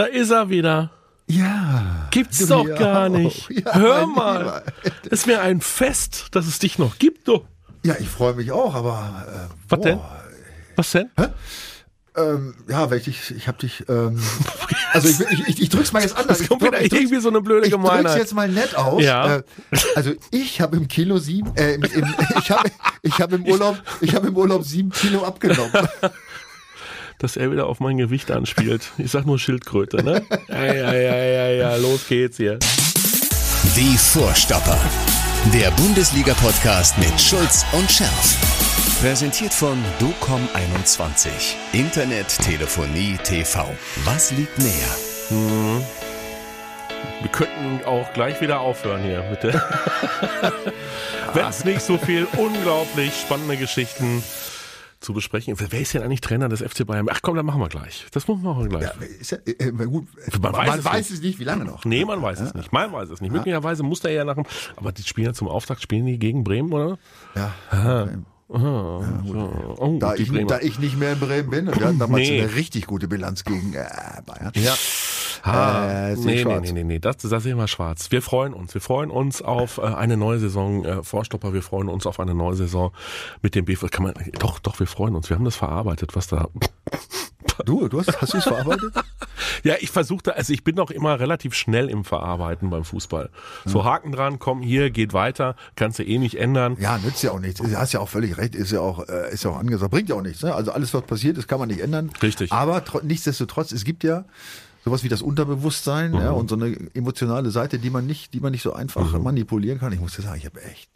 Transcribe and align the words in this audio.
Da 0.00 0.06
ist 0.06 0.30
er 0.30 0.48
wieder. 0.48 0.90
Ja. 1.26 2.08
Gibt's 2.10 2.46
doch 2.46 2.64
gar 2.64 3.04
auch. 3.04 3.08
nicht. 3.10 3.50
Ja, 3.64 3.74
Hör 3.74 4.06
mal. 4.06 4.38
Lieber. 4.38 4.62
Es 5.10 5.26
wäre 5.26 5.42
ein 5.42 5.60
Fest, 5.60 6.28
dass 6.30 6.46
es 6.46 6.58
dich 6.58 6.78
noch 6.78 6.98
gibt, 6.98 7.28
du. 7.28 7.44
Ja, 7.84 7.96
ich 8.00 8.08
freue 8.08 8.32
mich 8.32 8.50
auch, 8.50 8.74
aber. 8.74 9.26
Äh, 9.28 9.54
Was 9.68 9.78
boah, 9.78 9.84
denn? 9.84 9.98
Was 10.76 10.90
denn? 10.92 11.10
Ähm, 12.16 12.54
ja, 12.66 12.90
weil 12.90 12.98
ich, 13.06 13.30
ich 13.30 13.46
habe 13.46 13.58
dich. 13.58 13.84
Ähm, 13.90 14.18
also 14.94 15.06
ich, 15.08 15.20
ich, 15.20 15.48
ich, 15.48 15.62
ich 15.62 15.68
drück's 15.68 15.92
mal 15.92 16.00
jetzt 16.02 16.16
anders. 16.16 16.38
Das 16.38 16.48
kommt 16.48 16.62
ich, 16.62 16.68
wieder 16.68 16.80
ich 16.80 16.88
drück's- 16.88 17.02
irgendwie 17.02 17.20
so 17.20 17.28
eine 17.28 17.42
blöde 17.42 17.66
ich 17.66 17.72
drück's 17.72 17.84
Gemeinheit. 17.84 18.18
jetzt 18.18 18.34
mal 18.34 18.48
nett 18.48 18.74
aus. 18.74 19.02
Ja. 19.02 19.36
Äh, 19.36 19.42
also 19.94 20.12
ich 20.30 20.62
habe 20.62 20.78
im 20.78 20.88
Kilo 20.88 21.18
sieben, 21.18 21.54
äh, 21.56 21.74
im, 21.74 21.82
im, 21.84 22.14
ich 22.38 22.50
habe 22.50 22.70
ich 23.02 23.20
hab 23.20 23.32
im 23.34 23.44
Urlaub, 23.46 23.76
ich 24.00 24.14
habe 24.14 24.28
im 24.28 24.36
Urlaub 24.36 24.64
sieben 24.64 24.90
Kilo 24.90 25.24
abgenommen. 25.24 25.70
Dass 27.20 27.36
er 27.36 27.52
wieder 27.52 27.66
auf 27.66 27.80
mein 27.80 27.98
Gewicht 27.98 28.30
anspielt. 28.30 28.92
Ich 28.98 29.10
sag 29.10 29.26
nur 29.26 29.38
Schildkröte, 29.38 30.02
ne? 30.02 30.24
Ja, 30.48 30.64
ja, 30.64 30.94
ja, 30.94 31.16
ja, 31.16 31.48
ja, 31.48 31.76
los 31.76 32.08
geht's 32.08 32.38
hier. 32.38 32.58
Die 33.76 33.96
Vorstopper. 33.98 34.78
Der 35.52 35.70
Bundesliga-Podcast 35.72 36.96
mit 36.96 37.20
Schulz 37.20 37.66
und 37.72 37.90
Scherf. 37.90 39.00
Präsentiert 39.02 39.52
von 39.52 39.76
DOCOM21. 40.00 41.28
Internet, 41.74 42.28
Telefonie, 42.38 43.18
TV. 43.22 43.68
Was 44.04 44.30
liegt 44.30 44.58
näher? 44.58 44.96
Wir 47.20 47.30
könnten 47.30 47.84
auch 47.84 48.10
gleich 48.14 48.40
wieder 48.40 48.60
aufhören 48.60 49.02
hier, 49.02 49.20
bitte. 49.22 49.62
Wenn 51.34 51.46
es 51.46 51.66
nicht 51.66 51.82
so 51.82 51.98
viel 51.98 52.26
unglaublich 52.38 53.12
spannende 53.20 53.58
Geschichten 53.58 54.22
zu 55.00 55.14
besprechen. 55.14 55.54
Wer 55.58 55.80
ist 55.80 55.94
denn 55.94 56.02
eigentlich 56.02 56.20
Trainer 56.20 56.48
des 56.48 56.60
FC 56.62 56.86
Bayern? 56.86 57.06
Ach 57.10 57.20
komm, 57.22 57.34
dann 57.36 57.46
machen 57.46 57.60
wir 57.60 57.68
gleich. 57.68 58.06
Das 58.12 58.28
machen 58.28 58.42
wir 58.42 58.68
gleich. 58.68 58.82
Ja, 58.82 59.38
ja, 59.48 59.66
äh, 59.66 59.70
gut. 59.72 60.06
Man 60.40 60.52
weiß 60.52 60.78
es 60.78 60.84
nicht. 60.84 61.10
es 61.10 61.20
nicht, 61.22 61.38
wie 61.38 61.44
lange 61.44 61.64
noch. 61.64 61.84
Nee, 61.84 62.04
man 62.04 62.20
weiß 62.20 62.40
es 62.40 62.54
nicht. 62.54 62.72
Man 62.72 62.92
weiß 62.92 63.08
es 63.08 63.20
nicht. 63.20 63.32
Möglicherweise 63.32 63.82
muss 63.82 64.00
der 64.00 64.12
ja 64.12 64.24
nach 64.24 64.34
dem. 64.34 64.44
Aber 64.76 64.92
die 64.92 65.02
spielen 65.02 65.28
ja 65.28 65.32
zum 65.32 65.48
Auftakt, 65.48 65.80
spielen 65.82 66.06
die 66.06 66.18
gegen 66.18 66.44
Bremen, 66.44 66.72
oder? 66.72 66.98
Ja. 67.34 68.08
So. 68.52 69.76
Oh, 69.78 69.96
Da 70.00 70.16
ich, 70.16 70.30
da 70.46 70.58
ich 70.58 70.80
nicht 70.80 70.98
mehr 70.98 71.12
in 71.12 71.20
Bremen 71.20 71.50
bin, 71.50 71.68
und 71.68 71.78
wir 71.78 71.86
hatten 71.86 72.00
damals 72.00 72.28
Nee. 72.28 72.42
eine 72.42 72.54
richtig 72.56 72.86
gute 72.86 73.06
Bilanz 73.06 73.44
gegen 73.44 73.74
äh, 73.74 73.86
Bayern. 74.26 74.50
Ja. 74.56 74.74
Ah, 75.42 76.08
Äh, 76.10 76.16
nee, 76.16 76.44
nee, 76.44 76.60
nee, 76.60 76.72
nee, 76.72 76.84
nee, 76.84 76.98
das, 76.98 77.18
das 77.18 77.42
sehen 77.42 77.56
wir 77.56 77.68
schwarz. 77.68 78.10
Wir 78.10 78.22
freuen 78.22 78.52
uns. 78.52 78.74
Wir 78.74 78.80
freuen 78.80 79.10
uns 79.10 79.42
auf 79.42 79.78
äh, 79.78 79.82
eine 79.82 80.16
neue 80.16 80.38
Saison 80.38 80.84
äh, 80.84 81.02
Vorstopper. 81.02 81.52
Wir 81.54 81.62
freuen 81.62 81.88
uns 81.88 82.06
auf 82.06 82.20
eine 82.20 82.34
neue 82.34 82.54
Saison 82.56 82.92
mit 83.42 83.54
dem 83.54 83.64
BV. 83.64 83.86
Kann 83.90 84.04
man, 84.04 84.14
doch, 84.38 84.58
doch, 84.58 84.78
wir 84.80 84.86
freuen 84.86 85.14
uns. 85.16 85.28
Wir 85.30 85.36
haben 85.36 85.44
das 85.44 85.56
verarbeitet, 85.56 86.14
was 86.16 86.26
da. 86.28 86.48
Du, 87.66 87.88
du 87.88 87.98
hast, 88.00 88.20
hast 88.22 88.32
du 88.32 88.38
es 88.38 88.44
verarbeitet? 88.44 88.92
Ja, 89.64 89.74
ich 89.80 89.90
versuchte, 89.90 90.34
also 90.36 90.52
ich 90.52 90.64
bin 90.64 90.76
doch 90.76 90.90
immer 90.90 91.18
relativ 91.20 91.54
schnell 91.54 91.90
im 91.90 92.04
Verarbeiten 92.04 92.70
beim 92.70 92.84
Fußball. 92.84 93.28
So 93.66 93.84
Haken 93.84 94.12
dran, 94.12 94.38
komm 94.38 94.62
hier, 94.62 94.90
geht 94.90 95.12
weiter, 95.12 95.54
kannst 95.76 95.98
du 95.98 96.02
eh 96.02 96.16
nicht 96.18 96.38
ändern. 96.38 96.76
Ja, 96.80 96.96
nützt 96.98 97.22
ja 97.22 97.32
auch 97.32 97.40
nichts. 97.40 97.60
Du 97.60 97.76
hast 97.76 97.92
ja 97.92 98.00
auch 98.00 98.08
völlig 98.08 98.38
recht, 98.38 98.54
ist 98.54 98.70
ja 98.72 98.80
auch, 98.80 99.06
äh, 99.08 99.30
ist 99.32 99.44
ja 99.44 99.50
auch 99.50 99.58
angesagt. 99.58 99.90
Bringt 99.90 100.08
ja 100.08 100.14
auch 100.14 100.22
nichts. 100.22 100.42
Ne? 100.42 100.54
Also 100.54 100.72
alles, 100.72 100.94
was 100.94 101.02
passiert 101.02 101.36
ist, 101.36 101.48
kann 101.48 101.58
man 101.58 101.68
nicht 101.68 101.80
ändern. 101.80 102.10
Richtig. 102.22 102.52
Aber 102.52 102.78
tro- 102.84 103.02
nichtsdestotrotz, 103.02 103.72
es 103.72 103.84
gibt 103.84 104.02
ja 104.04 104.24
sowas 104.84 105.02
wie 105.04 105.08
das 105.08 105.22
Unterbewusstsein 105.22 106.14
ja, 106.14 106.30
und 106.30 106.48
so 106.50 106.56
eine 106.56 106.76
emotionale 106.94 107.50
Seite, 107.50 107.78
die 107.78 107.90
man 107.90 108.06
nicht, 108.06 108.32
die 108.34 108.40
man 108.40 108.52
nicht 108.52 108.62
so 108.62 108.72
einfach 108.72 109.18
manipulieren 109.18 109.78
kann. 109.78 109.92
Ich 109.92 110.00
muss 110.00 110.16
dir 110.16 110.22
sagen, 110.22 110.38
ich 110.38 110.46
habe 110.46 110.62
echt, 110.62 110.90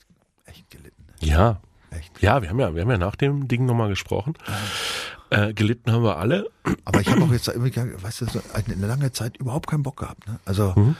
echt 0.46 0.68
gelitten. 0.70 1.04
Ja. 1.20 1.60
Echt. 1.90 2.20
Ja, 2.20 2.42
wir 2.42 2.48
haben 2.50 2.58
ja, 2.58 2.74
wir 2.74 2.82
haben 2.82 2.90
ja 2.90 2.98
nach 2.98 3.14
dem 3.14 3.46
Ding 3.46 3.66
nochmal 3.66 3.88
gesprochen. 3.88 4.34
Äh, 5.30 5.54
gelitten 5.54 5.92
haben 5.92 6.02
wir 6.02 6.16
alle. 6.18 6.50
Aber 6.84 7.00
ich 7.00 7.08
habe 7.08 7.22
auch 7.22 7.30
jetzt 7.30 7.46
irgendwie, 7.46 7.72
weißt 7.76 8.22
du, 8.22 8.26
eine 8.52 8.86
lange 8.86 9.12
Zeit 9.12 9.36
überhaupt 9.36 9.68
keinen 9.68 9.84
Bock 9.84 9.98
gehabt. 9.98 10.26
Ne? 10.26 10.40
Also 10.44 10.72
Mhm. 10.76 10.96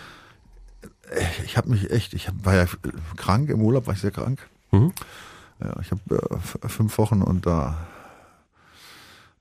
ich 1.44 1.56
habe 1.56 1.70
mich 1.70 1.90
echt, 1.90 2.14
ich 2.14 2.28
hab, 2.28 2.44
war 2.44 2.55
ja 2.55 2.66
krank, 3.16 3.50
im 3.50 3.60
Urlaub 3.60 3.86
war 3.88 3.94
ich 3.94 4.00
sehr 4.00 4.12
krank. 4.12 4.48
Mhm. 4.70 4.92
Ja, 5.60 5.74
ich 5.80 5.90
habe 5.90 6.01
äh, 6.62 6.68
fünf 6.68 6.96
Wochen 6.98 7.22
unter 7.22 7.77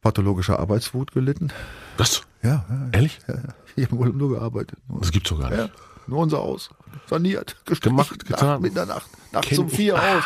pathologischer 0.02 0.60
Arbeitswut 0.60 1.12
gelitten. 1.12 1.50
Was? 1.98 2.24
Ja, 2.44 2.66
ja, 2.70 2.90
Ehrlich? 2.92 3.20
ja, 3.28 3.36
ich 3.76 3.86
habe 3.86 3.96
Urlaub 3.96 4.16
nur 4.16 4.30
gearbeitet. 4.32 4.78
Nur, 4.88 5.00
Das 5.00 5.12
gibt's 5.12 5.30
doch 5.30 5.40
gar 5.40 5.50
nicht. 5.50 5.60
ja, 5.60 5.70
nur 6.08 6.20
unser 6.20 6.38
Haus. 6.40 6.70
Saniert, 7.10 7.56
gestrichen, 7.66 7.96
Gemacht, 7.98 8.26
getan. 8.26 8.48
Nacht, 8.48 8.62
Mitternacht, 8.62 9.06
nachts 9.32 9.58
um 9.58 9.70
vier 9.70 9.96
aus. 9.96 10.24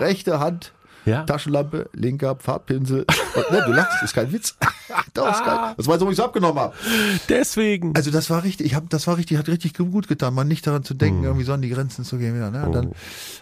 Rechte 0.00 0.40
Hand, 0.40 0.72
Ja. 1.04 1.24
Taschenlampe, 1.24 1.88
linker 1.92 2.36
Farbpinsel. 2.36 3.06
Und, 3.34 3.50
ne, 3.50 3.62
du 3.66 3.72
lachst, 3.72 4.02
ist 4.02 4.14
kein 4.14 4.32
Witz. 4.32 4.56
Doch, 5.14 5.30
ist 5.30 5.44
kein, 5.44 5.74
das 5.76 5.86
war 5.86 5.98
so, 5.98 6.06
wie 6.08 6.12
ich 6.12 6.18
es 6.18 6.24
abgenommen 6.24 6.58
habe. 6.58 6.74
Deswegen. 7.28 7.94
Also 7.94 8.10
das 8.10 8.30
war 8.30 8.42
richtig, 8.44 8.66
ich 8.66 8.74
hab, 8.74 8.88
das 8.90 9.06
war 9.06 9.16
richtig, 9.18 9.36
hat 9.38 9.48
richtig 9.48 9.74
gut 9.74 10.08
getan, 10.08 10.32
mal 10.34 10.44
nicht 10.44 10.66
daran 10.66 10.82
zu 10.84 10.94
Hm. 10.94 10.98
denken, 10.98 11.24
irgendwie 11.24 11.44
so 11.44 11.52
an 11.52 11.62
die 11.62 11.68
Grenzen 11.68 12.04
zu 12.04 12.16
gehen 12.18 12.34
wieder. 12.34 12.50
Ne? 12.50 12.62
Und 12.64 12.68
Oh. 12.70 12.72
dann 12.72 12.92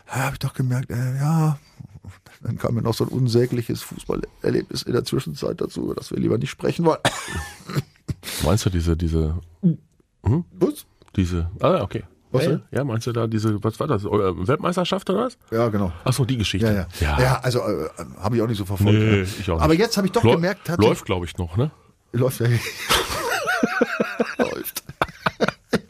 habe 0.09 0.33
ich 0.35 0.39
doch 0.41 0.53
gemerkt, 0.55 0.91
äh, 0.91 1.17
ja, 1.17 1.59
dann 2.43 2.59
kam 2.59 2.75
mir 2.75 2.83
noch 2.83 2.95
so 2.95 3.05
ein 3.05 3.09
unsägliches 3.09 3.83
Fußballerlebnis 3.83 4.83
in 4.83 4.93
der 4.93 5.05
Zwischenzeit 5.05 5.61
dazu, 5.61 5.85
über 5.85 5.95
das 5.95 6.11
wir 6.11 6.19
lieber 6.19 6.39
nicht 6.39 6.51
sprechen 6.51 6.85
wollen. 6.85 6.99
Meinst 8.45 8.65
du 8.67 8.71
diese, 8.71 8.97
diese, 8.97 9.39
Was? 10.23 10.87
diese, 11.17 11.51
ah, 11.61 11.83
okay. 11.83 12.05
Was 12.33 12.45
ja, 12.45 12.61
ja, 12.73 12.85
meinst 12.85 13.07
du 13.07 13.13
da 13.13 13.27
diese, 13.27 13.63
was 13.63 13.79
war 13.81 13.87
das, 13.87 14.05
äh, 14.05 14.09
Weltmeisterschaft 14.11 15.09
oder 15.09 15.27
was? 15.27 15.39
Ja, 15.51 15.69
genau. 15.69 15.93
Ach 16.05 16.13
so, 16.13 16.25
die 16.25 16.37
Geschichte. 16.37 16.67
Ja, 16.67 16.87
ja. 17.07 17.21
Ja, 17.21 17.41
also 17.41 17.61
äh, 17.61 17.89
habe 18.19 18.37
ich 18.37 18.43
auch 18.43 18.49
nicht 18.49 18.59
so 18.59 18.65
verfolgt. 18.65 18.93
Nee, 18.99 19.19
ja. 19.19 19.23
ich 19.23 19.49
auch 19.51 19.55
nicht. 19.55 19.63
Aber 19.65 19.75
jetzt 19.75 19.97
habe 19.97 20.07
ich 20.09 20.13
doch 20.13 20.25
Läu- 20.25 20.35
gemerkt, 20.35 20.67
tatsächlich- 20.67 20.89
Läuft, 20.89 21.05
glaube 21.07 21.25
ich, 21.27 21.37
noch, 21.39 21.57
ne? 21.57 21.71
läuft 22.13 22.41
ja. 22.41 22.49
läuft. 24.39 24.83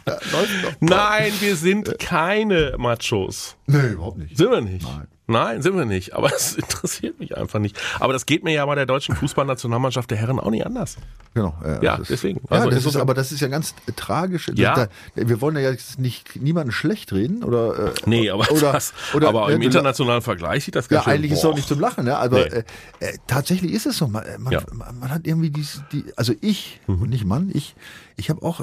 ja, 0.06 0.12
läuft 0.32 0.64
doch. 0.64 0.72
Nein, 0.80 1.32
wir 1.40 1.56
sind 1.56 1.98
keine 1.98 2.74
Machos. 2.78 3.56
Nee, 3.66 3.92
überhaupt 3.92 4.18
nicht. 4.18 4.36
Sind 4.36 4.50
wir 4.50 4.60
nicht. 4.60 4.84
Nein. 4.86 5.08
Nein, 5.28 5.60
sind 5.60 5.76
wir 5.76 5.84
nicht. 5.84 6.14
Aber 6.14 6.32
es 6.36 6.54
interessiert 6.54 7.18
mich 7.18 7.36
einfach 7.36 7.58
nicht. 7.58 7.78
Aber 7.98 8.12
das 8.12 8.26
geht 8.26 8.44
mir 8.44 8.52
ja 8.52 8.64
bei 8.66 8.74
der 8.76 8.86
deutschen 8.86 9.16
Fußballnationalmannschaft 9.16 10.10
der 10.10 10.18
Herren 10.18 10.38
auch 10.38 10.50
nicht 10.50 10.64
anders. 10.64 10.96
Genau. 11.34 11.56
äh, 11.64 11.84
Ja, 11.84 11.96
ist- 11.96 12.10
deswegen. 12.10 12.40
Ja, 12.50 12.56
Also 12.58 12.70
das 12.70 12.84
ist, 12.86 12.96
aber 12.96 13.12
das 13.14 13.32
ist 13.32 13.40
ja 13.40 13.48
ganz 13.48 13.74
äh, 13.86 13.92
tragisch. 13.92 14.50
Ja. 14.54 14.74
Da, 14.74 14.88
wir 15.28 15.40
wollen 15.40 15.56
ja 15.56 15.62
jetzt 15.70 15.98
nicht 15.98 16.36
niemanden 16.40 16.70
schlecht 16.72 17.12
reden 17.12 17.42
oder. 17.44 17.88
Äh, 17.88 17.92
Nee, 18.06 18.30
aber, 18.30 18.50
oder, 18.52 18.72
das, 18.72 18.94
oder, 19.14 19.28
aber 19.28 19.50
äh, 19.50 19.54
im 19.54 19.62
internationalen 19.62 20.22
Vergleich 20.22 20.64
sieht 20.64 20.76
das 20.76 20.86
Ja, 20.88 20.96
ganz 20.98 21.04
schön, 21.04 21.12
eigentlich 21.14 21.32
ist 21.32 21.38
es 21.38 21.42
boah. 21.42 21.50
auch 21.50 21.56
nicht 21.56 21.68
zum 21.68 21.80
Lachen, 21.80 22.04
ne? 22.04 22.16
aber 22.16 22.36
Nee. 22.38 22.42
äh, 22.44 22.64
äh, 23.00 23.18
tatsächlich 23.26 23.72
ist 23.72 23.86
es 23.86 23.96
so. 23.98 24.06
Man, 24.06 24.24
man, 24.38 24.52
Ja. 24.52 24.60
man, 24.72 25.10
hat 25.10 25.26
irgendwie 25.26 25.50
diese, 25.50 25.84
die, 25.92 26.04
also 26.16 26.32
ich, 26.40 26.80
Mhm. 26.86 27.02
und 27.02 27.10
nicht 27.10 27.24
Mann, 27.24 27.50
ich, 27.52 27.74
ich 28.16 28.30
habe 28.30 28.42
auch 28.42 28.60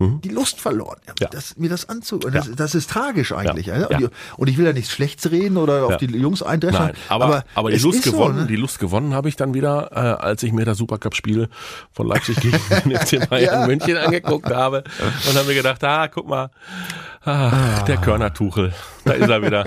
die 0.00 0.30
Lust 0.30 0.60
verloren, 0.60 0.98
Ja. 1.20 1.28
das, 1.28 1.56
mir 1.58 1.68
das 1.68 1.88
anzugucken. 1.88 2.32
Das, 2.32 2.50
das 2.50 2.74
ist 2.74 2.88
tragisch 2.88 3.32
eigentlich. 3.32 3.66
Ja. 3.66 3.78
Ja. 3.78 3.86
Und, 3.88 4.00
Ja. 4.00 4.08
ich, 4.08 4.38
und 4.38 4.48
ich 4.48 4.56
will 4.56 4.64
ja 4.64 4.72
nichts 4.72 4.90
Schlechtes 4.92 5.30
reden 5.30 5.58
oder 5.58 5.84
auf 5.84 5.90
Ja. 5.92 5.96
die 5.98 6.06
Jungs 6.16 6.42
eindreschen. 6.42 6.86
Nein, 6.86 6.94
aber, 7.10 7.44
aber, 7.54 7.70
die 7.70 7.78
Lust 7.78 7.98
ist 7.98 8.04
so, 8.06 8.12
gewonnen, 8.12 8.36
ne? 8.38 8.46
die 8.46 8.56
Lust 8.56 8.78
gewonnen 8.78 9.12
habe 9.14 9.28
ich 9.28 9.36
dann 9.36 9.52
wieder, 9.52 9.90
äh, 9.92 9.96
als 10.24 10.42
ich 10.42 10.52
mir 10.52 10.64
das 10.64 10.78
Supercup-Spiel 10.78 11.48
von 11.92 12.06
Leipzig 12.06 12.40
gegen 12.40 12.58
den 12.86 12.96
FC 12.96 13.28
Bayern 13.28 13.60
Ja. 13.60 13.66
München 13.66 13.96
angeguckt 13.98 14.46
habe 14.50 14.84
und 15.28 15.36
habe 15.36 15.46
mir 15.48 15.54
gedacht, 15.54 15.84
ah, 15.84 16.08
guck 16.08 16.26
mal, 16.26 16.50
ah, 17.24 17.82
der 17.82 17.98
Körnertuchel, 17.98 18.72
da 19.04 19.12
ist 19.12 19.28
er 19.28 19.42
wieder, 19.42 19.64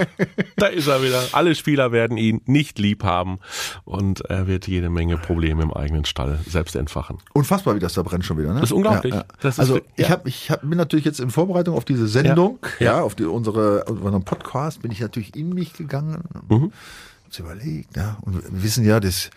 da 0.57 0.65
ist 0.67 0.87
er 0.87 1.03
wieder. 1.03 1.21
Alle 1.33 1.53
Spieler 1.55 1.91
werden 1.91 2.17
ihn 2.17 2.41
nicht 2.45 2.79
lieb 2.79 3.03
haben 3.03 3.39
und 3.85 4.21
er 4.21 4.47
wird 4.47 4.67
jede 4.67 4.89
Menge 4.89 5.17
Probleme 5.17 5.61
im 5.63 5.73
eigenen 5.73 6.05
Stall 6.05 6.39
selbst 6.47 6.75
entfachen. 6.75 7.17
Unfassbar, 7.33 7.75
wie 7.75 7.79
das 7.79 7.93
da 7.93 8.01
brennt 8.03 8.25
schon 8.25 8.37
wieder. 8.37 8.49
Ne? 8.53 8.61
Das 8.61 8.69
ist 8.69 8.73
unglaublich. 8.73 9.13
Das 9.41 9.55
ist 9.55 9.59
also 9.59 9.77
ich 9.95 10.07
ja. 10.07 10.09
habe, 10.09 10.22
ich 10.25 10.49
hab, 10.51 10.61
bin 10.61 10.77
natürlich 10.77 11.05
jetzt 11.05 11.19
in 11.19 11.29
Vorbereitung 11.29 11.75
auf 11.75 11.85
diese 11.85 12.07
Sendung, 12.07 12.59
Ja. 12.79 12.85
ja, 12.85 12.91
Ja. 12.97 13.01
auf 13.01 13.15
die, 13.15 13.25
unsere, 13.25 13.83
unseren 13.85 14.23
Podcast, 14.23 14.81
bin 14.81 14.91
ich 14.91 14.99
natürlich 14.99 15.35
in 15.35 15.49
mich 15.53 15.73
gegangen, 15.73 16.23
Mhm. 16.49 16.71
überlegt, 17.39 17.95
ja, 17.97 18.17
und 18.21 18.35
wir 18.43 18.63
wissen 18.63 18.85
ja, 18.85 18.99
das, 18.99 19.31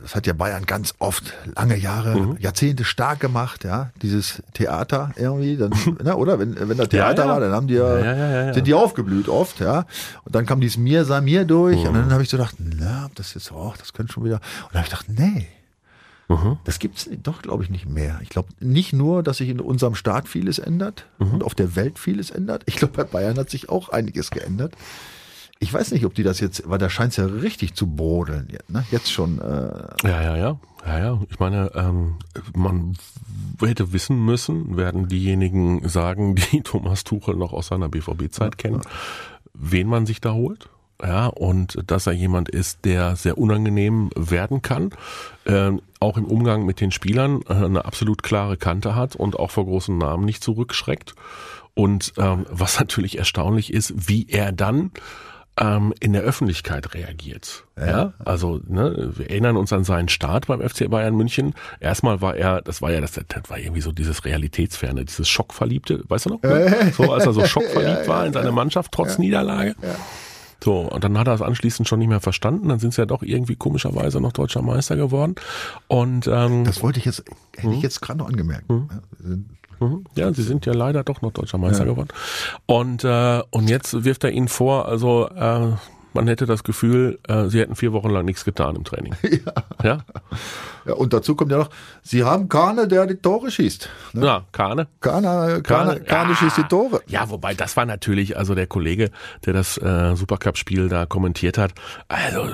das 0.00 0.14
hat 0.14 0.26
ja 0.26 0.32
Bayern 0.34 0.64
ganz 0.66 0.94
oft 0.98 1.32
lange 1.56 1.76
Jahre, 1.76 2.16
Mhm. 2.16 2.36
Jahrzehnte 2.38 2.84
stark 2.84 3.20
gemacht, 3.20 3.64
ja, 3.64 3.90
dieses 4.02 4.42
Theater 4.54 5.12
irgendwie, 5.16 5.56
dann, 5.56 5.70
ne, 6.02 6.16
oder 6.16 6.38
wenn, 6.38 6.56
wenn 6.68 6.76
da 6.78 6.86
Theater 6.86 7.22
Ja, 7.22 7.28
ja. 7.28 7.32
war, 7.34 7.40
dann 7.40 7.52
haben 7.52 7.66
die 7.66 7.74
ja, 7.74 8.46
Ja, 8.46 8.54
sind 8.54 8.66
die 8.66 8.74
aufgeblüht 8.74 9.28
oft, 9.28 9.60
ja, 9.60 9.84
und 10.24 10.34
dann 10.34 10.46
kam 10.46 10.60
dieses 10.60 10.76
Mir, 10.78 11.04
sei 11.04 11.20
mir 11.20 11.44
durch, 11.44 11.78
und 11.78 11.90
Mhm. 11.92 11.94
dann 11.94 12.12
habe 12.12 12.22
ich 12.22 12.28
so 12.30 12.36
gedacht, 12.36 12.56
na, 12.58 13.08
das 13.14 13.36
ist, 13.36 13.52
oh, 13.52 13.74
das 13.78 13.92
könnte 13.92 14.12
schon 14.12 14.24
wieder, 14.24 14.36
und 14.36 14.74
dann 14.74 14.84
habe 14.84 14.92
ich 14.92 14.98
gedacht, 15.06 15.18
nee, 15.18 15.48
Mhm. 16.28 16.56
das 16.64 16.78
gibt's 16.80 17.08
doch, 17.22 17.42
glaube 17.42 17.62
ich, 17.62 17.70
nicht 17.70 17.88
mehr. 17.88 18.18
Ich 18.22 18.30
glaube 18.30 18.48
nicht 18.60 18.92
nur, 18.92 19.22
dass 19.22 19.36
sich 19.38 19.48
in 19.48 19.60
unserem 19.60 19.94
Staat 19.94 20.26
vieles 20.28 20.58
ändert 20.58 21.06
Mhm. 21.18 21.34
und 21.34 21.44
auf 21.44 21.54
der 21.54 21.76
Welt 21.76 21.98
vieles 21.98 22.30
ändert. 22.30 22.62
Ich 22.66 22.76
glaube, 22.76 22.94
bei 22.94 23.04
Bayern 23.04 23.38
hat 23.38 23.48
sich 23.50 23.68
auch 23.68 23.90
einiges 23.90 24.30
geändert. 24.30 24.74
Ich 25.58 25.72
weiß 25.72 25.92
nicht, 25.92 26.04
ob 26.04 26.14
die 26.14 26.22
das 26.22 26.38
jetzt, 26.40 26.68
weil 26.68 26.78
da 26.78 26.90
scheint 26.90 27.12
es 27.12 27.16
ja 27.16 27.24
richtig 27.26 27.74
zu 27.74 27.86
brodeln. 27.86 28.48
Jetzt, 28.50 28.68
ne? 28.70 28.84
jetzt 28.90 29.10
schon. 29.10 29.38
Äh, 29.40 29.78
Ja, 30.04 30.22
ja, 30.22 30.36
ja. 30.36 30.58
Ja, 30.86 30.98
ja. 30.98 31.20
Ich 31.30 31.38
meine, 31.40 31.70
ähm, 31.74 32.16
man 32.54 32.92
hätte 33.60 33.92
wissen 33.92 34.24
müssen, 34.24 34.76
werden 34.76 35.08
diejenigen 35.08 35.88
sagen, 35.88 36.34
die 36.34 36.60
Thomas 36.64 37.04
Tuchel 37.04 37.36
noch 37.36 37.52
aus 37.52 37.68
seiner 37.68 37.88
BVB-Zeit 37.88 38.58
kennen, 38.58 38.82
wen 39.54 39.88
man 39.88 40.04
sich 40.06 40.20
da 40.20 40.32
holt. 40.34 40.68
Ja, 41.02 41.26
und 41.26 41.78
dass 41.86 42.06
er 42.06 42.12
jemand 42.12 42.48
ist, 42.48 42.84
der 42.84 43.16
sehr 43.16 43.38
unangenehm 43.38 44.10
werden 44.16 44.62
kann, 44.62 44.90
äh, 45.44 45.72
auch 46.00 46.16
im 46.16 46.24
Umgang 46.24 46.64
mit 46.64 46.80
den 46.80 46.90
Spielern 46.90 47.42
äh, 47.48 47.54
eine 47.54 47.84
absolut 47.84 48.22
klare 48.22 48.56
Kante 48.56 48.94
hat 48.94 49.16
und 49.16 49.38
auch 49.38 49.50
vor 49.50 49.66
großen 49.66 49.96
Namen 49.96 50.24
nicht 50.24 50.42
zurückschreckt. 50.42 51.14
Und 51.74 52.14
ähm, 52.16 52.46
was 52.50 52.78
natürlich 52.80 53.18
erstaunlich 53.18 53.72
ist, 53.72 54.08
wie 54.08 54.26
er 54.28 54.52
dann 54.52 54.90
ähm, 55.58 55.94
in 56.00 56.12
der 56.12 56.22
Öffentlichkeit 56.22 56.94
reagiert. 56.94 57.64
Ja. 57.78 57.86
ja. 57.86 58.12
also 58.24 58.60
ne, 58.66 59.12
wir 59.16 59.30
erinnern 59.30 59.56
uns 59.56 59.72
an 59.72 59.84
seinen 59.84 60.08
Start 60.08 60.46
beim 60.46 60.66
FC 60.66 60.90
Bayern 60.90 61.14
München. 61.14 61.54
Erstmal 61.80 62.20
war 62.20 62.36
er, 62.36 62.60
das 62.60 62.82
war 62.82 62.92
ja 62.92 63.00
das, 63.00 63.12
das 63.12 63.24
war 63.48 63.58
irgendwie 63.58 63.80
so 63.80 63.92
dieses 63.92 64.24
Realitätsferne, 64.24 65.04
dieses 65.04 65.28
Schockverliebte, 65.28 66.04
weißt 66.08 66.26
du 66.26 66.30
noch? 66.30 66.42
Ne? 66.42 66.92
So 66.94 67.12
als 67.12 67.26
er 67.26 67.32
so 67.32 67.44
schockverliebt 67.46 68.02
ja, 68.02 68.08
war 68.08 68.26
in 68.26 68.32
seine 68.32 68.52
Mannschaft 68.52 68.92
trotz 68.92 69.18
Niederlage. 69.18 69.76
So, 70.66 70.80
und 70.80 71.04
dann 71.04 71.16
hat 71.16 71.28
er 71.28 71.34
es 71.34 71.42
anschließend 71.42 71.86
schon 71.86 72.00
nicht 72.00 72.08
mehr 72.08 72.18
verstanden. 72.18 72.70
Dann 72.70 72.80
sind 72.80 72.92
sie 72.92 73.00
ja 73.00 73.06
doch 73.06 73.22
irgendwie 73.22 73.54
komischerweise 73.54 74.20
noch 74.20 74.32
deutscher 74.32 74.62
Meister 74.62 74.96
geworden. 74.96 75.36
Und 75.86 76.26
ähm, 76.26 76.64
das 76.64 76.82
wollte 76.82 76.98
ich 76.98 77.04
jetzt, 77.04 77.20
hätte 77.54 77.68
ich 77.68 77.74
hm? 77.74 77.82
jetzt 77.82 78.02
gerade 78.02 78.18
noch 78.18 78.26
angemerkt. 78.26 78.68
Hm? 78.68 78.88
Mhm. 79.78 80.04
Ja, 80.16 80.34
sie 80.34 80.42
sind 80.42 80.66
ja 80.66 80.72
leider 80.72 81.04
doch 81.04 81.22
noch 81.22 81.30
deutscher 81.30 81.58
Meister 81.58 81.84
ja. 81.84 81.92
geworden. 81.92 82.08
Und, 82.66 83.04
äh, 83.04 83.44
und 83.50 83.70
jetzt 83.70 84.02
wirft 84.02 84.24
er 84.24 84.32
ihnen 84.32 84.48
vor, 84.48 84.88
also 84.88 85.28
äh, 85.28 85.68
man 86.14 86.26
hätte 86.26 86.46
das 86.46 86.64
Gefühl, 86.64 87.20
äh, 87.28 87.46
sie 87.46 87.60
hätten 87.60 87.76
vier 87.76 87.92
Wochen 87.92 88.10
lang 88.10 88.24
nichts 88.24 88.44
getan 88.44 88.74
im 88.74 88.82
Training. 88.82 89.14
Ja. 89.22 89.52
ja? 89.84 89.98
Ja, 90.86 90.94
und 90.94 91.12
dazu 91.12 91.34
kommt 91.34 91.50
ja 91.50 91.58
noch, 91.58 91.70
sie 92.02 92.22
haben 92.22 92.48
Kahne, 92.48 92.86
der 92.86 93.06
die 93.06 93.16
Tore 93.16 93.50
schießt. 93.50 93.88
Ne? 94.12 94.26
Ja, 94.26 94.44
Kahne. 94.52 94.86
Kahne, 95.00 95.26
Kahne, 95.26 95.62
Kahne, 95.62 96.00
Kahne 96.00 96.30
ja. 96.30 96.36
schießt 96.36 96.58
die 96.58 96.62
Tore. 96.64 97.00
Ja, 97.08 97.28
wobei 97.28 97.54
das 97.54 97.76
war 97.76 97.86
natürlich, 97.86 98.36
also 98.36 98.54
der 98.54 98.66
Kollege, 98.66 99.10
der 99.44 99.52
das 99.52 99.78
äh, 99.78 100.14
Supercup-Spiel 100.14 100.88
da 100.88 101.06
kommentiert 101.06 101.58
hat, 101.58 101.72
also 102.08 102.46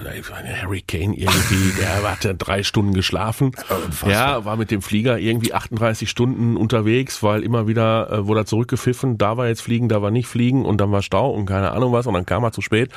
Harry 0.63 0.83
Kane 0.83 1.15
irgendwie, 1.15 1.73
der 1.79 2.11
hatte 2.11 2.35
drei 2.35 2.63
Stunden 2.63 2.95
geschlafen. 2.95 3.53
Unfassbar. 3.69 4.11
Ja, 4.11 4.45
war 4.45 4.57
mit 4.57 4.71
dem 4.71 4.81
Flieger 4.81 5.19
irgendwie 5.19 5.53
38 5.53 6.09
Stunden 6.09 6.57
unterwegs, 6.57 7.23
weil 7.23 7.43
immer 7.43 7.67
wieder 7.67 8.11
äh, 8.11 8.27
wurde 8.27 8.41
er 8.41 8.47
zurückgepfiffen, 8.47 9.19
da 9.19 9.37
war 9.37 9.49
jetzt 9.49 9.63
fliegen, 9.63 9.89
da 9.89 10.01
war 10.01 10.11
nicht 10.11 10.27
fliegen 10.27 10.65
und 10.65 10.81
dann 10.81 10.91
war 10.91 11.03
Stau 11.03 11.31
und 11.31 11.47
keine 11.47 11.73
Ahnung 11.73 11.93
was 11.93 12.07
und 12.07 12.15
dann 12.15 12.27
kam 12.27 12.45
er 12.45 12.53
zu 12.53 12.63
spät 12.63 12.91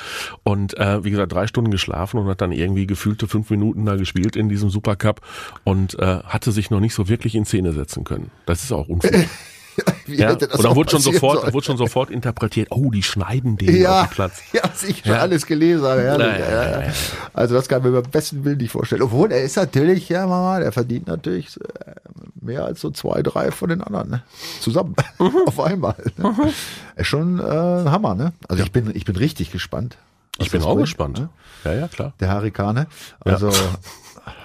und 0.44 0.76
äh, 0.78 1.04
wie 1.04 1.10
gesagt 1.10 1.32
drei 1.32 1.46
Stunden 1.46 1.70
geschlafen 1.70 2.18
und 2.18 2.26
hat 2.28 2.40
dann 2.40 2.52
irgendwie 2.52 2.86
gefühlte 2.86 3.28
fünf 3.28 3.50
Minuten 3.50 3.84
da 3.84 3.96
gespielt 3.96 4.36
in 4.36 4.48
diesem 4.48 4.70
Supercup 4.70 5.20
und 5.64 5.98
äh, 5.98 6.20
hatte 6.24 6.52
sich 6.52 6.70
noch 6.70 6.80
nicht 6.80 6.94
so 6.94 7.08
wirklich 7.08 7.34
in 7.34 7.44
Szene 7.44 7.72
setzen 7.72 8.04
können. 8.04 8.30
Das 8.46 8.62
ist 8.62 8.72
auch 8.72 8.88
unfair. 8.88 9.24
ja? 10.06 10.32
Und 10.32 10.42
dann 10.42 10.76
wurde 10.76 10.90
schon 10.90 11.00
sofort, 11.00 11.52
wurde 11.52 11.64
schon 11.66 11.76
sofort 11.76 12.10
interpretiert, 12.10 12.68
oh, 12.70 12.90
die 12.90 13.02
schneiden 13.02 13.56
den 13.56 13.76
ja, 13.76 14.02
auf 14.02 14.08
den 14.08 14.14
Platz. 14.14 14.42
Ja, 14.52 14.62
ich 14.86 14.98
schon 14.98 15.12
ja. 15.12 15.18
alles 15.18 15.46
gelesen 15.46 15.84
habe. 15.84 16.02
Herrlich, 16.02 16.38
ja, 16.38 16.80
ja, 16.80 16.92
Also 17.34 17.54
das 17.54 17.68
kann 17.68 17.80
ich 17.80 17.90
mir 17.90 18.00
beim 18.00 18.10
besten 18.10 18.44
Willen 18.44 18.58
nicht 18.58 18.70
vorstellen. 18.70 19.02
Obwohl, 19.02 19.32
er 19.32 19.42
ist 19.42 19.56
natürlich, 19.56 20.08
ja 20.08 20.26
Mama, 20.26 20.60
der 20.60 20.72
verdient 20.72 21.06
natürlich 21.06 21.58
äh, 21.60 21.92
mehr 22.40 22.64
als 22.64 22.80
so 22.80 22.90
zwei, 22.90 23.22
drei 23.22 23.50
von 23.50 23.68
den 23.68 23.82
anderen, 23.82 24.10
ne? 24.10 24.22
Zusammen. 24.60 24.94
Mhm. 25.18 25.42
auf 25.46 25.60
einmal. 25.60 25.96
Ne? 26.16 26.30
Mhm. 26.30 26.52
Ist 26.96 27.06
schon 27.06 27.38
äh, 27.38 27.42
ein 27.42 27.90
Hammer, 27.90 28.14
ne? 28.14 28.32
Also 28.48 28.62
ich 28.62 28.72
bin, 28.72 28.90
ich 28.94 29.04
bin 29.04 29.16
richtig 29.16 29.52
gespannt. 29.52 29.98
Ich 30.38 30.50
bin 30.50 30.62
auch 30.62 30.74
bringt, 30.74 30.80
gespannt. 30.80 31.18
Ne? 31.18 31.28
Ja, 31.64 31.72
ja, 31.72 31.88
klar. 31.88 32.12
Der 32.20 32.32
Hurricane. 32.32 32.86
Also 33.20 33.50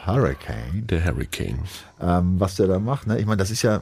Hurricane. 0.06 0.86
Der 0.88 1.04
Hurricane. 1.06 1.60
Ähm, 2.00 2.40
was 2.40 2.56
der 2.56 2.68
da 2.68 2.80
macht, 2.80 3.08
ne? 3.08 3.20
Ich 3.20 3.26
meine, 3.26 3.38
das 3.38 3.52
ist 3.52 3.62
ja, 3.62 3.82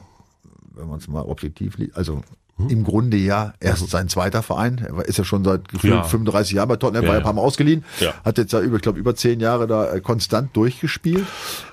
wenn 0.74 0.88
man 0.88 0.98
es 0.98 1.08
mal 1.08 1.22
objektiv 1.22 1.78
liest, 1.78 1.96
also 1.96 2.22
hm? 2.56 2.68
im 2.68 2.84
Grunde 2.84 3.16
ja 3.16 3.54
erst 3.60 3.88
sein 3.88 4.08
zweiter 4.08 4.42
Verein. 4.42 4.78
Er 4.78 5.04
ist 5.04 5.18
ja 5.18 5.24
schon 5.24 5.44
seit 5.44 5.68
gefühlt 5.68 5.94
ja. 5.94 6.02
35 6.04 6.54
Jahren 6.54 6.68
bei 6.68 6.76
Tottenham, 6.76 7.04
ja, 7.04 7.08
war 7.08 7.14
ja 7.16 7.20
ein 7.20 7.24
paar 7.24 7.32
Mal 7.32 7.42
ausgeliehen. 7.42 7.84
Ja. 8.00 8.14
Hat 8.24 8.38
jetzt 8.38 8.52
ja 8.52 8.60
über, 8.60 8.76
ich 8.76 8.82
glaube, 8.82 8.98
über 8.98 9.14
zehn 9.14 9.40
Jahre 9.40 9.66
da 9.66 9.92
äh, 9.92 10.00
konstant 10.00 10.54
durchgespielt. 10.56 11.26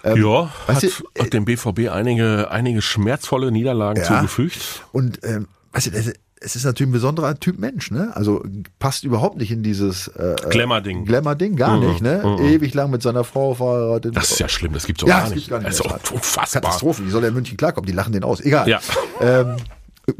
Ähm, 0.03 0.23
ja, 0.23 0.49
hat, 0.67 0.83
du, 0.83 0.89
hat 1.19 1.33
dem 1.33 1.45
BVB 1.45 1.89
einige, 1.89 2.51
einige 2.51 2.81
schmerzvolle 2.81 3.51
Niederlagen 3.51 4.01
ja. 4.01 4.07
zugefügt. 4.07 4.83
Und 4.91 5.19
ähm, 5.23 5.47
weißt 5.73 5.87
du, 5.87 6.13
es 6.39 6.55
ist 6.55 6.65
natürlich 6.65 6.89
ein 6.89 6.93
besonderer 6.93 7.39
Typ 7.39 7.59
Mensch, 7.59 7.91
ne? 7.91 8.11
Also 8.15 8.43
passt 8.79 9.03
überhaupt 9.03 9.37
nicht 9.37 9.51
in 9.51 9.63
dieses 9.63 10.07
äh, 10.09 10.33
äh 10.33 10.49
Glamour-Ding. 10.49 11.05
Glamour-Ding, 11.05 11.55
gar 11.55 11.77
mhm. 11.77 11.87
nicht, 11.87 12.01
ne? 12.01 12.21
Mhm. 12.23 12.45
Ewig 12.45 12.73
lang 12.73 12.91
mit 12.91 13.01
seiner 13.01 13.23
Frau 13.23 13.55
verheiratet. 13.55 14.15
Das 14.15 14.31
ist 14.31 14.39
ja 14.39 14.49
schlimm, 14.49 14.73
das 14.73 14.85
gibt's 14.85 15.03
auch 15.03 15.07
ja, 15.07 15.21
gar, 15.21 15.29
nicht. 15.29 15.49
gar 15.49 15.57
nicht. 15.59 15.69
Das 15.69 15.79
ist 15.79 15.85
auch 15.85 16.11
unfassbar. 16.11 16.61
Katastrophe, 16.61 17.05
wie 17.05 17.09
soll 17.09 17.23
er 17.23 17.29
in 17.29 17.35
München 17.35 17.57
klarkommen? 17.57 17.87
Die 17.87 17.93
lachen 17.93 18.13
den 18.13 18.23
aus. 18.23 18.41
Egal. 18.41 18.67
Ja. 18.67 18.79
Ähm, 19.21 19.57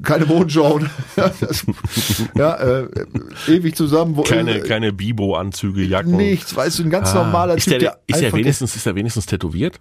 keine 0.03 0.25
Modenschau. 0.25 0.79
ja, 2.35 2.55
äh, 2.55 2.87
ewig 3.47 3.75
zusammen. 3.75 4.17
Wo, 4.17 4.23
keine, 4.23 4.57
äh, 4.57 4.67
keine 4.67 4.91
Bibo-Anzüge, 4.91 5.83
Jacken. 5.83 6.17
Nichts, 6.17 6.55
weißt 6.55 6.79
du, 6.79 6.83
ein 6.83 6.89
ganz 6.89 7.11
ah. 7.11 7.23
normaler 7.23 7.55
ist 7.55 7.63
Typ. 7.63 7.79
Der, 7.79 7.79
der 7.79 7.99
ist, 8.07 8.21
der 8.21 8.33
wenigstens, 8.33 8.75
ist 8.75 8.85
er 8.85 8.95
wenigstens 8.95 9.27
tätowiert? 9.27 9.79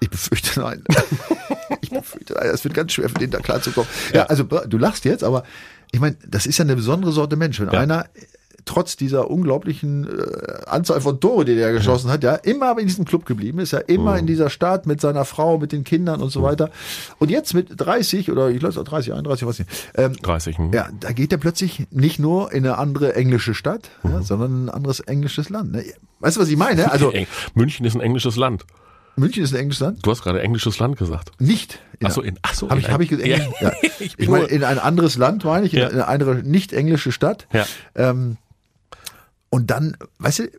Ich 0.00 0.10
befürchte 0.10 0.60
nein. 0.60 0.84
ich 1.80 1.90
befürchte 1.90 2.34
nein. 2.34 2.50
Es 2.52 2.64
wird 2.64 2.74
ganz 2.74 2.92
schwer 2.92 3.08
für 3.08 3.18
den 3.18 3.30
da 3.30 3.38
klarzukommen. 3.38 3.88
Ja. 4.12 4.20
ja, 4.20 4.26
also 4.26 4.44
du 4.44 4.76
lachst 4.76 5.06
jetzt, 5.06 5.24
aber 5.24 5.44
ich 5.92 6.00
meine, 6.00 6.16
das 6.26 6.46
ist 6.46 6.58
ja 6.58 6.64
eine 6.64 6.76
besondere 6.76 7.12
Sorte 7.12 7.36
Mensch. 7.36 7.60
Wenn 7.60 7.72
ja. 7.72 7.80
einer 7.80 8.06
trotz 8.66 8.96
dieser 8.96 9.30
unglaublichen 9.30 10.06
äh, 10.06 10.64
Anzahl 10.66 11.00
von 11.00 11.20
Tore, 11.20 11.44
die 11.44 11.54
der 11.54 11.72
geschossen 11.72 12.10
hat, 12.10 12.22
ja, 12.22 12.34
immer 12.34 12.76
in 12.78 12.86
diesem 12.86 13.04
Club 13.04 13.24
geblieben 13.24 13.60
ist, 13.60 13.72
ja 13.72 13.78
immer 13.78 14.12
mhm. 14.12 14.18
in 14.18 14.26
dieser 14.26 14.50
Stadt 14.50 14.86
mit 14.86 15.00
seiner 15.00 15.24
Frau, 15.24 15.58
mit 15.58 15.72
den 15.72 15.84
Kindern 15.84 16.20
und 16.20 16.30
so 16.30 16.40
mhm. 16.40 16.44
weiter. 16.44 16.70
Und 17.18 17.30
jetzt 17.30 17.54
mit 17.54 17.68
30 17.76 18.30
oder 18.30 18.50
ich 18.50 18.58
glaube 18.58 18.74
30, 18.74 19.14
31, 19.14 19.46
weiß 19.46 19.58
nicht. 19.60 19.70
Ähm, 19.94 20.14
30. 20.20 20.58
Mh. 20.58 20.70
Ja, 20.74 20.88
da 20.98 21.12
geht 21.12 21.32
er 21.32 21.38
plötzlich 21.38 21.86
nicht 21.90 22.18
nur 22.18 22.52
in 22.52 22.66
eine 22.66 22.76
andere 22.76 23.14
englische 23.14 23.54
Stadt, 23.54 23.90
mhm. 24.02 24.10
ja, 24.10 24.22
sondern 24.22 24.66
ein 24.66 24.70
anderes 24.70 25.00
englisches 25.00 25.48
Land. 25.48 25.72
Ne? 25.72 25.84
Weißt 26.18 26.36
du, 26.36 26.40
was 26.40 26.48
ich 26.48 26.56
meine? 26.56 26.90
Also 26.96 27.12
München 27.54 27.84
ist 27.84 27.94
ein 27.94 28.00
englisches 28.00 28.36
Land. 28.36 28.64
München 29.16 29.42
ist 29.42 29.54
ein 29.54 29.60
englisches 29.60 29.80
Land? 29.80 30.06
Du 30.06 30.10
hast 30.10 30.22
gerade 30.22 30.40
englisches 30.42 30.78
Land 30.78 30.96
gesagt. 30.96 31.30
Nicht. 31.38 31.80
In 31.98 32.06
Achso, 32.06 32.20
in, 32.20 32.38
achso. 32.42 32.68
Habe 32.68 32.80
ich, 32.80 32.90
hab 32.90 33.00
ich 33.00 33.08
gesagt? 33.08 33.28
Ja. 33.28 33.38
ja. 33.60 33.72
ich, 33.98 34.18
ich 34.18 34.28
meine, 34.28 34.44
in 34.46 34.62
ein 34.62 34.78
anderes 34.78 35.16
Land 35.16 35.44
meine 35.44 35.66
ich, 35.66 35.74
in, 35.74 35.80
ja. 35.80 35.88
eine 35.88 36.06
andere 36.06 36.36
nicht 36.36 36.72
englische 36.72 37.12
Stadt. 37.12 37.46
Ja. 37.52 37.66
Ähm, 37.94 38.36
und 39.48 39.70
dann, 39.70 39.96
weißt 40.18 40.40
du. 40.40 40.50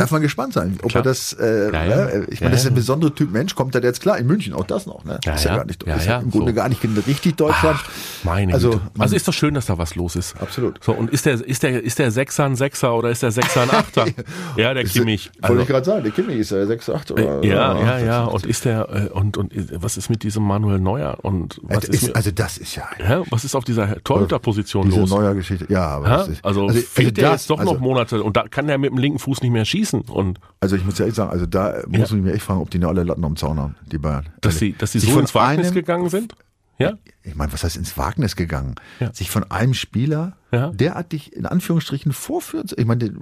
Darf 0.00 0.12
man 0.12 0.22
gespannt 0.22 0.54
sein, 0.54 0.78
ob 0.82 0.90
klar. 0.90 1.02
er 1.02 1.04
das, 1.04 1.34
äh, 1.34 1.70
ja, 1.70 1.84
ja. 1.84 1.96
Ne, 1.96 2.26
ich 2.30 2.40
meine, 2.40 2.52
das 2.52 2.62
ist 2.62 2.68
ein 2.68 2.74
besonderer 2.74 3.14
Typ 3.14 3.30
Mensch, 3.32 3.54
kommt 3.54 3.74
er 3.74 3.82
jetzt 3.82 4.00
klar, 4.00 4.16
in 4.16 4.26
München 4.26 4.54
auch 4.54 4.64
das 4.64 4.86
noch, 4.86 5.04
ne? 5.04 5.20
Ja, 5.24 5.34
ist 5.34 5.44
ja, 5.44 5.56
gar 5.56 5.66
nicht, 5.66 5.82
ist 5.82 6.06
ja, 6.06 6.20
im 6.20 6.30
Grunde 6.30 6.52
so. 6.52 6.56
gar 6.56 6.70
nicht 6.70 6.82
richtig 7.06 7.36
Deutschland. 7.36 7.78
Ach, 7.82 7.90
meine 8.24 8.54
also, 8.54 8.70
Güte. 8.70 8.82
Also 8.98 9.14
ist 9.14 9.28
doch 9.28 9.34
schön, 9.34 9.52
dass 9.52 9.66
da 9.66 9.76
was 9.76 9.96
los 9.96 10.16
ist. 10.16 10.40
Absolut. 10.40 10.82
So, 10.82 10.92
und 10.92 11.10
ist 11.10 11.26
der, 11.26 11.34
ist 11.46 11.62
der, 11.62 11.82
ist 11.82 11.98
der 11.98 12.10
Sechser 12.10 12.46
ein 12.46 12.56
Sechser 12.56 12.94
oder 12.94 13.10
ist 13.10 13.22
der 13.22 13.30
Sechser 13.30 13.62
ein 13.62 13.70
Achter? 13.70 14.06
ja, 14.56 14.72
der 14.72 14.84
Kimmich. 14.84 15.30
Also, 15.42 15.50
wollte 15.50 15.62
ich 15.64 15.68
gerade 15.68 15.84
sagen, 15.84 16.02
der 16.02 16.12
Kimmich 16.12 16.38
ist 16.38 16.50
der 16.50 16.66
Sechser, 16.66 16.94
Achter 16.94 17.14
oder? 17.14 17.44
Ja, 17.44 17.78
ja, 17.78 17.98
ja, 17.98 18.24
und 18.24 18.46
ist 18.46 18.64
der, 18.64 18.88
äh, 18.88 19.08
und, 19.10 19.36
und 19.36 19.52
was 19.82 19.98
ist 19.98 20.08
mit 20.08 20.22
diesem 20.22 20.44
Manuel 20.44 20.80
Neuer 20.80 21.18
und 21.20 21.60
was 21.62 21.84
ist, 21.84 22.04
mit, 22.04 22.16
also 22.16 22.30
das 22.30 22.56
ist 22.56 22.74
ja, 22.74 22.88
ja, 22.98 23.22
was 23.28 23.44
ist 23.44 23.54
auf 23.54 23.64
dieser 23.64 24.02
Torhüterposition 24.02 24.88
los? 24.88 24.94
Diese 24.94 25.14
Neuer 25.14 25.34
Geschichte, 25.34 25.66
ja, 25.68 25.88
aber 25.88 26.06
also, 26.06 26.32
also 26.42 26.68
fehlt 26.68 27.08
also 27.08 27.10
der 27.10 27.30
jetzt 27.32 27.50
doch 27.50 27.58
noch 27.58 27.72
also 27.72 27.82
Monate 27.82 28.22
und 28.22 28.36
da 28.36 28.48
kann 28.48 28.66
er 28.70 28.78
mit 28.78 28.90
dem 28.90 28.98
linken 28.98 29.18
Fuß 29.18 29.42
nicht 29.42 29.52
mehr 29.52 29.64
schießen 29.64 29.89
und 29.92 30.40
also 30.60 30.76
ich 30.76 30.84
muss 30.84 30.98
ja 30.98 31.06
echt 31.06 31.16
sagen, 31.16 31.30
also 31.30 31.46
da 31.46 31.80
ja. 31.80 31.86
muss 31.86 32.10
ich 32.10 32.16
mich 32.16 32.34
echt 32.34 32.44
fragen, 32.44 32.60
ob 32.60 32.70
die 32.70 32.78
noch 32.78 32.88
alle 32.88 33.04
Latten 33.04 33.24
am 33.24 33.36
Zaun 33.36 33.58
haben, 33.58 33.76
die 33.90 33.98
Bayern. 33.98 34.28
Dass 34.40 34.58
sie, 34.58 34.72
dass 34.72 34.92
sie 34.92 35.00
so 35.00 35.18
ins 35.18 35.34
Wagnis 35.34 35.66
einem, 35.66 35.74
gegangen 35.74 36.08
sind? 36.08 36.34
Ja. 36.78 36.94
Ich 37.22 37.34
meine, 37.34 37.52
was 37.52 37.62
heißt 37.62 37.76
ins 37.76 37.96
Wagnis 37.98 38.36
gegangen? 38.36 38.74
Ja. 39.00 39.12
Sich 39.12 39.30
von 39.30 39.50
einem 39.50 39.74
Spieler 39.74 40.36
ja. 40.52 40.70
derartig 40.70 41.34
in 41.34 41.46
Anführungsstrichen 41.46 42.12
vorführen. 42.12 42.68
Ich 42.76 42.86
meine, 42.86 43.12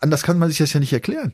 anders 0.00 0.22
kann 0.22 0.38
man 0.38 0.48
sich 0.48 0.58
das 0.58 0.72
ja 0.72 0.80
nicht 0.80 0.92
erklären. 0.92 1.32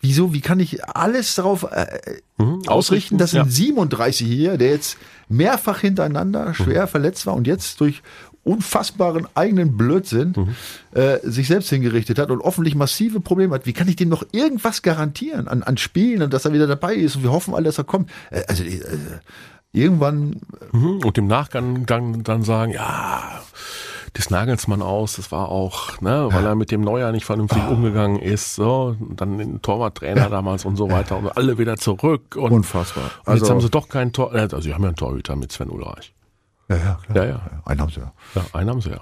Wieso? 0.00 0.34
Wie 0.34 0.40
kann 0.40 0.60
ich 0.60 0.84
alles 0.84 1.34
darauf 1.34 1.62
äh, 1.64 2.20
mhm, 2.36 2.62
ausrichten, 2.66 3.16
dass 3.16 3.34
ein 3.34 3.44
ja. 3.44 3.48
37 3.48 4.26
hier, 4.26 4.58
der 4.58 4.70
jetzt 4.70 4.98
mehrfach 5.28 5.80
hintereinander 5.80 6.52
schwer 6.52 6.82
mhm. 6.82 6.88
verletzt 6.88 7.26
war 7.26 7.34
und 7.34 7.46
jetzt 7.46 7.80
durch 7.80 8.02
unfassbaren 8.44 9.26
eigenen 9.34 9.76
Blödsinn 9.76 10.34
mhm. 10.36 10.98
äh, 10.98 11.18
sich 11.22 11.48
selbst 11.48 11.70
hingerichtet 11.70 12.18
hat 12.18 12.30
und 12.30 12.40
offentlich 12.40 12.74
massive 12.74 13.20
Probleme 13.20 13.54
hat. 13.54 13.66
Wie 13.66 13.72
kann 13.72 13.88
ich 13.88 13.96
dem 13.96 14.08
noch 14.08 14.24
irgendwas 14.32 14.82
garantieren 14.82 15.48
an, 15.48 15.62
an 15.62 15.76
Spielen 15.76 16.22
und 16.22 16.32
dass 16.32 16.44
er 16.44 16.52
wieder 16.52 16.66
dabei 16.66 16.94
ist 16.94 17.16
und 17.16 17.22
wir 17.22 17.32
hoffen 17.32 17.54
alle, 17.54 17.64
dass 17.64 17.78
er 17.78 17.84
kommt? 17.84 18.10
Äh, 18.30 18.42
also 18.46 18.62
äh, 18.62 18.80
irgendwann 19.72 20.40
mhm. 20.72 21.00
und 21.04 21.18
im 21.18 21.26
Nachgang 21.26 21.86
dann, 21.86 22.22
dann 22.22 22.42
sagen, 22.42 22.72
ja, 22.72 23.42
das 24.12 24.30
Nagelsmann 24.30 24.80
aus, 24.80 25.16
das 25.16 25.32
war 25.32 25.48
auch, 25.48 26.00
ne, 26.00 26.28
weil 26.30 26.44
ja. 26.44 26.50
er 26.50 26.54
mit 26.54 26.70
dem 26.70 26.82
Neuer 26.82 27.10
nicht 27.10 27.24
vernünftig 27.24 27.62
oh. 27.68 27.72
umgegangen 27.72 28.20
ist, 28.20 28.54
so, 28.54 28.96
dann 29.00 29.38
den 29.38 29.60
Torwarttrainer 29.60 30.22
ja. 30.22 30.28
damals 30.28 30.64
und 30.64 30.76
so 30.76 30.88
weiter 30.88 31.16
und 31.16 31.36
alle 31.36 31.58
wieder 31.58 31.76
zurück 31.76 32.36
und 32.36 32.52
unfassbar. 32.52 33.10
Und 33.24 33.32
also, 33.32 33.44
jetzt 33.44 33.50
haben 33.50 33.60
sie 33.60 33.70
doch 33.70 33.88
keinen 33.88 34.12
Tor, 34.12 34.32
äh, 34.32 34.40
also 34.40 34.60
sie 34.60 34.72
haben 34.72 34.82
ja 34.82 34.88
einen 34.88 34.96
Torhüter 34.96 35.34
mit 35.34 35.50
Sven 35.50 35.68
Ulreich. 35.68 36.14
Ja, 36.68 36.76
ja, 36.76 36.98
klar. 37.06 37.16
Ja, 37.26 37.30
ja. 37.32 37.40
Einen 37.66 37.80
haben 37.82 37.90
sie 37.90 38.00
ja. 38.00 38.12
Ja, 38.34 38.42
einen 38.54 38.70
haben 38.70 38.80
sie 38.80 38.88
ja. 38.90 38.98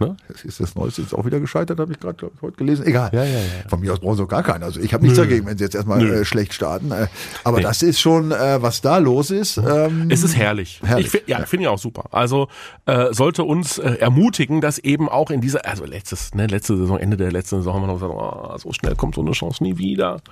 Ne? 0.00 0.16
Das 0.28 0.44
ist 0.44 0.60
das 0.60 0.74
Neueste 0.74 1.02
jetzt 1.02 1.12
auch 1.14 1.26
wieder 1.26 1.40
gescheitert, 1.40 1.78
habe 1.78 1.92
ich 1.92 2.00
gerade 2.00 2.30
heute 2.40 2.56
gelesen. 2.56 2.86
Egal. 2.86 3.10
Ja, 3.12 3.22
ja, 3.22 3.38
ja. 3.38 3.68
Von 3.68 3.80
mir 3.80 3.92
aus 3.92 4.00
brauchen 4.00 4.16
sie 4.16 4.22
auch 4.22 4.28
gar 4.28 4.42
keinen. 4.42 4.62
Also 4.62 4.80
ich 4.80 4.94
habe 4.94 5.02
nichts 5.04 5.18
dagegen, 5.18 5.44
wenn 5.46 5.58
sie 5.58 5.64
jetzt 5.64 5.74
erstmal 5.74 6.00
äh, 6.04 6.24
schlecht 6.24 6.54
starten. 6.54 6.90
Äh, 6.90 7.08
aber 7.44 7.58
Nee. 7.58 7.64
das 7.64 7.82
ist 7.82 8.00
schon, 8.00 8.32
äh, 8.32 8.62
was 8.62 8.80
da 8.80 8.96
los 8.96 9.30
ist. 9.30 9.58
Ähm, 9.58 10.08
Es 10.10 10.22
ist 10.22 10.36
herrlich. 10.36 10.80
Herrlich, 10.82 11.06
Ich 11.06 11.10
find, 11.12 11.28
ja, 11.28 11.44
finde 11.44 11.64
ich 11.64 11.68
auch 11.68 11.78
super. 11.78 12.04
Also 12.12 12.48
äh, 12.86 13.12
sollte 13.12 13.44
uns 13.44 13.76
äh, 13.78 13.96
ermutigen, 13.96 14.62
dass 14.62 14.78
eben 14.78 15.08
auch 15.10 15.30
in 15.30 15.42
dieser, 15.42 15.66
also 15.66 15.84
letztes, 15.84 16.34
ne, 16.34 16.46
letzte 16.46 16.76
Saison, 16.78 16.98
Ende 16.98 17.18
der 17.18 17.30
letzten 17.30 17.56
Saison 17.58 17.74
haben 17.74 17.82
wir 17.82 17.86
noch 17.88 17.94
gesagt, 18.00 18.14
oh, 18.14 18.56
so 18.58 18.72
schnell 18.72 18.96
kommt 18.96 19.14
so 19.16 19.20
eine 19.20 19.32
Chance 19.32 19.62
nie 19.62 19.76
wieder. 19.76 20.22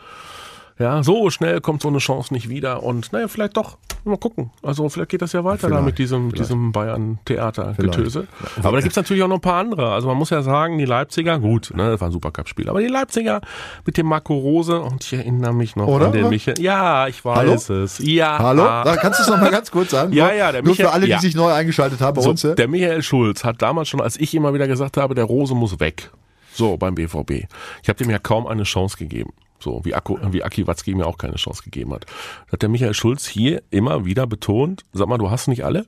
Ja, 0.81 1.03
so 1.03 1.29
schnell 1.31 1.61
kommt 1.61 1.83
so 1.83 1.89
eine 1.89 1.99
Chance 1.99 2.33
nicht 2.33 2.49
wieder. 2.49 2.83
Und 2.83 3.13
naja, 3.13 3.29
vielleicht 3.29 3.57
doch. 3.57 3.77
Mal 4.05 4.17
gucken. 4.17 4.51
Also 4.63 4.89
vielleicht 4.89 5.11
geht 5.11 5.21
das 5.21 5.35
ja 5.35 5.45
weiter 5.45 5.69
da 5.69 5.75
Vielleicht, 5.75 5.85
mit 5.85 5.99
diesem, 5.99 6.31
vielleicht. 6.31 6.49
diesem 6.49 6.73
Bayern-Theater-Getöse. 6.73 8.27
Aber 8.63 8.77
da 8.79 8.81
gibt's 8.81 8.97
natürlich 8.97 9.23
auch 9.23 9.29
noch 9.29 9.37
ein 9.37 9.41
paar 9.43 9.61
andere. 9.61 9.93
Also 9.93 10.09
man 10.09 10.17
muss 10.17 10.31
ja 10.31 10.41
sagen, 10.43 10.79
die 10.79 10.87
Leipziger, 10.87 11.39
gut, 11.39 11.71
ne, 11.75 11.91
das 11.91 12.01
war 12.01 12.09
ein 12.09 12.13
Supercup-Spiel. 12.13 12.69
Aber 12.71 12.81
die 12.81 12.87
Leipziger 12.87 13.43
mit 13.85 13.97
dem 13.99 14.07
Marco 14.07 14.35
Rose, 14.39 14.81
und 14.81 15.05
ich 15.05 15.13
erinnere 15.13 15.53
mich 15.53 15.77
noch 15.77 15.87
Oder? 15.87 16.07
an 16.07 16.13
den 16.13 16.29
Michael. 16.31 16.59
Ja, 16.61 17.09
ich 17.09 17.23
weiß 17.25 17.37
Hallo? 17.37 17.53
es. 17.85 17.99
Ja. 17.99 18.39
Hallo? 18.39 18.63
Da 18.65 18.97
kannst 18.97 19.19
du 19.19 19.25
es 19.25 19.29
noch 19.29 19.39
mal 19.41 19.51
ganz 19.51 19.71
kurz 19.71 19.91
sagen? 19.91 20.13
Ja, 20.21 20.33
ja, 20.33 20.51
der 20.51 20.63
Nur 20.63 20.71
Michael- 20.73 20.87
für 20.89 20.93
alle, 20.95 21.05
die 21.05 21.11
ja. 21.13 21.19
sich 21.21 21.35
neu 21.35 21.53
eingeschaltet 21.53 22.01
haben 22.01 22.15
bei 22.17 22.23
So, 22.23 22.31
uns. 22.31 22.41
der 22.43 22.69
Michael 22.69 23.03
Schulz 23.03 23.45
hat 23.45 23.61
damals 23.63 23.89
schon, 23.89 24.01
als 24.01 24.19
ich 24.19 24.35
immer 24.35 24.55
wieder 24.55 24.67
gesagt 24.67 24.97
habe, 24.97 25.15
der 25.15 25.25
Rose 25.25 25.55
muss 25.55 25.79
weg. 25.79 26.11
So, 26.53 26.77
beim 26.79 26.95
BVB. 26.95 27.47
Ich 27.83 27.89
habe 27.89 27.99
dem 27.99 28.11
ja 28.11 28.19
kaum 28.19 28.47
eine 28.47 28.63
Chance 28.65 28.97
gegeben. 28.97 29.31
So, 29.61 29.85
wie, 29.85 29.95
Akku, 29.95 30.17
wie 30.33 30.43
Aki 30.43 30.67
Watzki 30.67 30.95
mir 30.95 31.07
auch 31.07 31.19
keine 31.19 31.37
Chance 31.37 31.63
gegeben 31.63 31.93
hat. 31.93 32.07
Da 32.47 32.53
hat 32.53 32.63
der 32.63 32.69
Michael 32.71 32.95
Schulz 32.95 33.27
hier 33.27 33.63
immer 33.71 34.07
wieder 34.07 34.27
betont, 34.27 34.85
sag 34.93 35.07
mal, 35.07 35.19
du 35.19 35.31
hast 35.31 35.49
nicht 35.49 35.65
alle. 35.65 35.85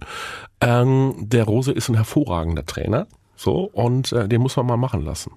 Ähm, 0.61 1.14
der 1.19 1.45
Rose 1.45 1.73
ist 1.73 1.88
ein 1.88 1.95
hervorragender 1.95 2.67
Trainer. 2.67 3.07
So, 3.35 3.64
und 3.73 4.12
äh, 4.12 4.29
den 4.29 4.43
muss 4.43 4.57
man 4.57 4.67
mal 4.67 4.76
machen 4.76 5.05
lassen. 5.05 5.33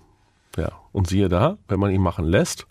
Ja, 0.57 0.71
und 0.91 1.07
siehe 1.07 1.29
da, 1.29 1.57
wenn 1.67 1.79
man 1.79 1.91
ihn 1.91 2.01
machen 2.01 2.25
lässt, 2.25 2.67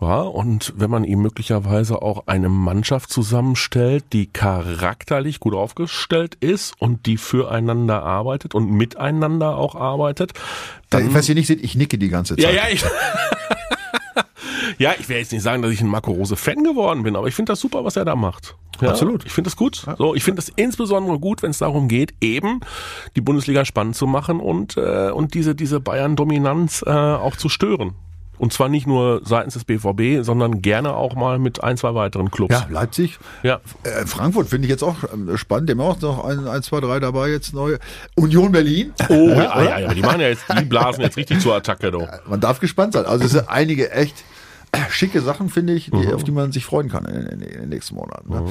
ja, 0.00 0.22
und 0.22 0.72
wenn 0.76 0.90
man 0.90 1.04
ihm 1.04 1.20
möglicherweise 1.20 2.00
auch 2.00 2.26
eine 2.26 2.48
Mannschaft 2.48 3.10
zusammenstellt, 3.10 4.04
die 4.14 4.26
charakterlich 4.26 5.40
gut 5.40 5.54
aufgestellt 5.54 6.36
ist 6.40 6.74
und 6.80 7.04
die 7.04 7.18
füreinander 7.18 8.02
arbeitet 8.02 8.54
und 8.54 8.70
miteinander 8.70 9.56
auch 9.56 9.74
arbeitet, 9.74 10.32
ich 10.90 11.14
weiß 11.14 11.26
hier 11.26 11.34
nicht, 11.34 11.48
seht, 11.48 11.62
ich 11.62 11.74
nicke 11.74 11.98
die 11.98 12.08
ganze 12.08 12.34
Zeit. 12.36 12.44
ja, 12.44 12.50
ja, 12.50 12.62
ich. 12.72 12.82
ja, 14.80 14.94
ich 14.98 15.10
will 15.10 15.18
jetzt 15.18 15.30
nicht 15.30 15.42
sagen, 15.42 15.60
dass 15.60 15.70
ich 15.72 15.82
ein 15.82 15.88
Marco 15.88 16.10
Rose 16.10 16.36
Fan 16.36 16.64
geworden 16.64 17.02
bin, 17.02 17.14
aber 17.14 17.26
ich 17.28 17.34
finde 17.34 17.52
das 17.52 17.60
super, 17.60 17.84
was 17.84 17.96
er 17.96 18.06
da 18.06 18.16
macht. 18.16 18.56
Ja, 18.80 18.88
Absolut. 18.88 19.26
Ich 19.26 19.32
finde 19.32 19.50
das 19.50 19.56
gut. 19.56 19.86
So, 19.98 20.14
ich 20.14 20.24
finde 20.24 20.36
das 20.36 20.50
insbesondere 20.56 21.18
gut, 21.18 21.42
wenn 21.42 21.50
es 21.50 21.58
darum 21.58 21.86
geht, 21.86 22.14
eben 22.22 22.60
die 23.14 23.20
Bundesliga 23.20 23.66
spannend 23.66 23.94
zu 23.94 24.06
machen 24.06 24.40
und 24.40 24.78
äh, 24.78 25.10
und 25.10 25.34
diese 25.34 25.54
diese 25.54 25.80
Bayern-Dominanz 25.80 26.82
äh, 26.86 26.90
auch 26.90 27.36
zu 27.36 27.50
stören. 27.50 27.94
Und 28.38 28.54
zwar 28.54 28.70
nicht 28.70 28.86
nur 28.86 29.20
seitens 29.22 29.52
des 29.52 29.64
BVB, 29.64 30.24
sondern 30.24 30.62
gerne 30.62 30.94
auch 30.94 31.14
mal 31.14 31.38
mit 31.38 31.62
ein, 31.62 31.76
zwei 31.76 31.94
weiteren 31.94 32.30
Clubs. 32.30 32.54
Ja, 32.54 32.66
Leipzig. 32.70 33.18
Ja. 33.42 33.60
Äh, 33.82 34.06
Frankfurt 34.06 34.48
finde 34.48 34.64
ich 34.64 34.70
jetzt 34.70 34.82
auch 34.82 34.96
ähm, 35.12 35.36
spannend. 35.36 35.68
Die 35.68 35.74
haben 35.74 35.80
auch 35.82 36.00
noch 36.00 36.24
ein, 36.24 36.48
ein, 36.48 36.62
zwei, 36.62 36.80
drei 36.80 37.00
dabei 37.00 37.28
jetzt 37.28 37.52
neu. 37.52 37.76
Union 38.14 38.50
Berlin. 38.50 38.94
Oh, 39.10 39.28
ja, 39.28 39.62
ja, 39.62 39.78
ja, 39.80 39.92
die 39.92 40.00
machen 40.00 40.22
ja 40.22 40.28
jetzt, 40.28 40.44
die 40.58 40.64
blasen 40.64 41.02
jetzt 41.02 41.18
richtig 41.18 41.40
zur 41.40 41.54
Attacke, 41.54 41.90
doch. 41.90 42.08
Man 42.26 42.40
darf 42.40 42.60
gespannt 42.60 42.94
sein. 42.94 43.04
Also 43.04 43.26
es 43.26 43.32
sind 43.32 43.46
einige 43.50 43.90
echt 43.90 44.24
schicke 44.90 45.20
Sachen, 45.20 45.48
finde 45.50 45.72
ich, 45.72 45.90
die, 45.90 45.96
Mhm. 45.96 46.12
auf 46.14 46.24
die 46.24 46.30
man 46.30 46.52
sich 46.52 46.64
freuen 46.64 46.88
kann 46.88 47.04
in, 47.04 47.26
in, 47.26 47.40
in 47.40 47.60
den 47.62 47.68
nächsten 47.70 47.94
Monaten. 47.96 48.30
Ne? 48.30 48.44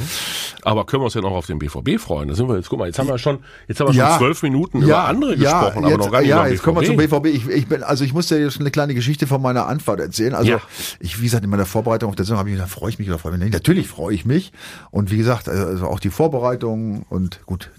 Aber 0.63 0.85
können 0.85 1.01
wir 1.01 1.05
uns 1.05 1.13
ja 1.13 1.21
noch 1.21 1.31
auf 1.31 1.45
den 1.45 1.59
BVB 1.59 1.97
freuen? 1.99 2.27
Da 2.29 2.35
sind 2.35 2.47
wir 2.49 2.55
jetzt, 2.57 2.69
guck 2.69 2.79
mal, 2.79 2.87
jetzt 2.87 2.99
haben 2.99 3.07
wir 3.07 3.17
schon, 3.17 3.39
jetzt 3.67 3.79
haben 3.79 3.87
wir 3.87 3.93
Ja. 3.93 4.09
schon 4.11 4.19
zwölf 4.19 4.43
Minuten 4.43 4.81
über 4.81 5.05
andere 5.05 5.37
gesprochen, 5.37 5.79
aber 5.85 5.89
jetzt, 5.89 5.97
noch 5.99 6.11
gar 6.11 6.19
nicht 6.21 6.29
ja, 6.29 6.47
jetzt 6.47 6.63
kommen 6.63 6.79
wir 6.81 6.85
zum 6.87 6.97
BVB. 6.97 7.23
BVB. 7.23 7.25
Ich, 7.35 7.47
ich 7.49 7.67
bin, 7.67 7.83
also 7.83 8.03
ich 8.03 8.13
muss 8.13 8.27
dir 8.27 8.39
jetzt 8.39 8.59
eine 8.59 8.71
kleine 8.71 8.93
Geschichte 8.93 9.27
von 9.27 9.41
meiner 9.41 9.67
Anfahrt 9.67 9.99
erzählen. 9.99 10.35
Also 10.35 10.51
Ja. 10.51 10.61
ich, 10.99 11.19
wie 11.19 11.23
gesagt, 11.23 11.43
in 11.43 11.49
meiner 11.49 11.65
Vorbereitung 11.65 12.09
auf 12.09 12.15
der 12.15 12.25
Saison 12.25 12.37
habe 12.39 12.49
ich 12.49 12.55
gesagt, 12.55 12.71
freue 12.71 12.89
ich 12.89 12.99
mich 12.99 13.07
oder 13.09 13.19
freue 13.19 13.33
ich 13.33 13.37
mich 13.39 13.45
nicht. 13.45 13.53
Natürlich 13.53 13.87
freue 13.87 14.13
ich 14.13 14.25
mich. 14.25 14.51
Und 14.91 15.11
wie 15.11 15.17
gesagt, 15.17 15.47
also 15.47 15.87
auch 15.87 15.99
die 15.99 16.09
Vorbereitung 16.09 17.05
und 17.09 17.45
gut, 17.45 17.69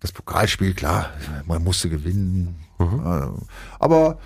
das 0.00 0.12
Pokalspiel, 0.12 0.74
klar, 0.74 1.10
man 1.46 1.64
musste 1.64 1.88
gewinnen. 1.88 2.56
Mhm. 2.78 3.00
Ja, 3.04 3.32
Aber 3.78 4.18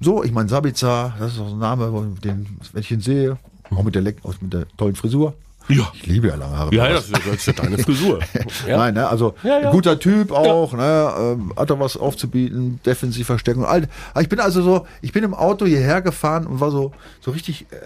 so, 0.00 0.22
ich 0.22 0.32
meine, 0.32 0.48
Sabitzer, 0.48 1.14
das 1.18 1.34
ist 1.34 1.40
auch 1.40 1.48
so 1.48 1.54
ein 1.54 1.58
Name, 1.58 1.90
den, 2.22 2.46
wenn 2.72 2.80
ich 2.80 2.90
ihn 2.90 3.00
sehe, 3.00 3.36
auch 3.70 3.82
mit 3.82 3.94
der, 3.94 4.02
Leck- 4.02 4.24
auch 4.24 4.34
mit 4.40 4.52
der 4.52 4.66
tollen 4.76 4.94
Frisur. 4.96 5.34
Ja. 5.68 5.86
Ich 5.92 6.06
liebe 6.06 6.28
ja 6.28 6.34
lange 6.36 6.56
Haare. 6.56 6.74
Ja, 6.74 6.88
das 6.88 7.04
ist, 7.10 7.12
das 7.14 7.26
ist 7.34 7.46
ja 7.46 7.52
deine 7.52 7.76
Frisur. 7.78 8.20
Ja. 8.66 8.78
Nein, 8.78 8.94
ne, 8.94 9.06
also 9.06 9.34
Ja, 9.42 9.60
ja. 9.60 9.70
guter 9.70 9.98
Typ 9.98 10.30
auch, 10.32 10.72
ne, 10.72 11.12
ähm, 11.18 11.52
hat 11.56 11.68
er 11.68 11.78
was 11.78 11.96
aufzubieten, 11.98 12.80
defensiv 12.86 13.26
verstecken. 13.26 13.64
All, 13.66 13.86
ich 14.20 14.28
bin 14.30 14.40
also 14.40 14.62
so, 14.62 14.86
ich 15.02 15.12
bin 15.12 15.24
im 15.24 15.34
Auto 15.34 15.66
hierher 15.66 16.00
gefahren 16.00 16.46
und 16.46 16.60
war 16.60 16.70
so, 16.70 16.92
so 17.20 17.32
richtig 17.32 17.66
äh, 17.70 17.76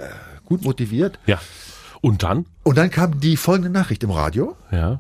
gut 0.45 0.63
motiviert. 0.65 1.19
ja. 1.27 1.41
Und 2.05 2.25
dann? 2.25 2.47
Und 2.65 2.79
dann 2.79 2.91
kam 2.91 3.21
die 3.21 3.37
folgende 3.37 3.71
Nachricht 3.71 4.03
im 4.03 4.11
Radio. 4.11 4.57
Ja. 4.73 4.99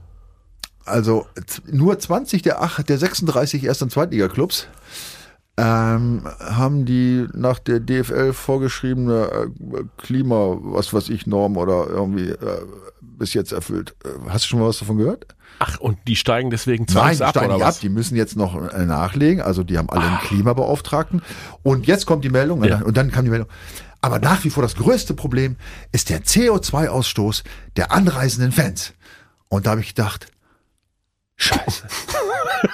Also 0.85 1.26
nur 1.71 1.99
20 1.99 2.42
der, 2.42 2.62
ach, 2.62 2.81
der 2.83 2.97
36 2.99 3.64
Erst- 3.64 3.83
und 3.83 3.90
Zweitliga-Clubs 3.90 4.69
ähm, 5.59 6.26
haben 6.40 6.85
die 6.87 7.26
nach 7.35 7.59
der 7.59 7.80
DFL 7.80 8.32
vorgeschriebene 8.32 9.50
äh, 9.75 9.82
Klima, 9.99 10.56
was 10.61 10.92
weiß 10.94 11.11
ich, 11.11 11.26
Norm 11.26 11.56
oder 11.56 11.87
irgendwie 11.88 12.30
äh, 12.30 12.62
bis 13.00 13.35
jetzt 13.35 13.52
erfüllt. 13.52 13.94
Äh, 14.04 14.30
Hast 14.30 14.44
du 14.44 14.49
schon 14.49 14.61
mal 14.61 14.68
was 14.68 14.78
davon 14.78 14.97
gehört? 14.99 15.26
Ach, 15.59 15.78
und 15.78 15.99
die 16.09 16.16
steigen 16.16 16.50
deswegen 16.50 16.85
Nein, 16.85 16.92
zwangs 16.94 17.18
die 17.18 17.25
ab, 17.25 17.30
steigen 17.30 17.52
nicht 17.52 17.61
was? 17.64 17.76
ab, 17.76 17.80
die 17.82 17.88
müssen 17.90 18.16
jetzt 18.16 18.37
noch 18.37 18.73
äh, 18.73 18.87
nachlegen. 18.87 19.42
Also 19.42 19.62
die 19.62 19.76
haben 19.78 19.90
alle 19.90 20.02
einen 20.06 20.18
Klimabeauftragten. 20.21 21.23
Und 21.62 21.87
jetzt 21.87 22.06
kommt 22.06 22.25
die 22.25 22.30
Meldung, 22.30 22.64
Ja. 22.64 22.80
und 22.82 22.97
dann 22.97 23.11
kam 23.12 23.25
die 23.25 23.30
Meldung. 23.30 23.49
Aber 24.00 24.18
nach 24.18 24.42
wie 24.44 24.50
vor 24.50 24.62
das 24.62 24.75
größte 24.75 25.14
Problem 25.14 25.56
ist 25.92 26.11
der 26.11 26.23
CO2-Ausstoß 26.25 27.44
der 27.76 27.92
anreisenden 27.92 28.50
Fans. 28.52 28.94
Und 29.49 29.66
da 29.66 29.73
habe 29.73 29.80
ich 29.82 29.94
gedacht, 29.94 30.26
Scheiße. 31.37 31.85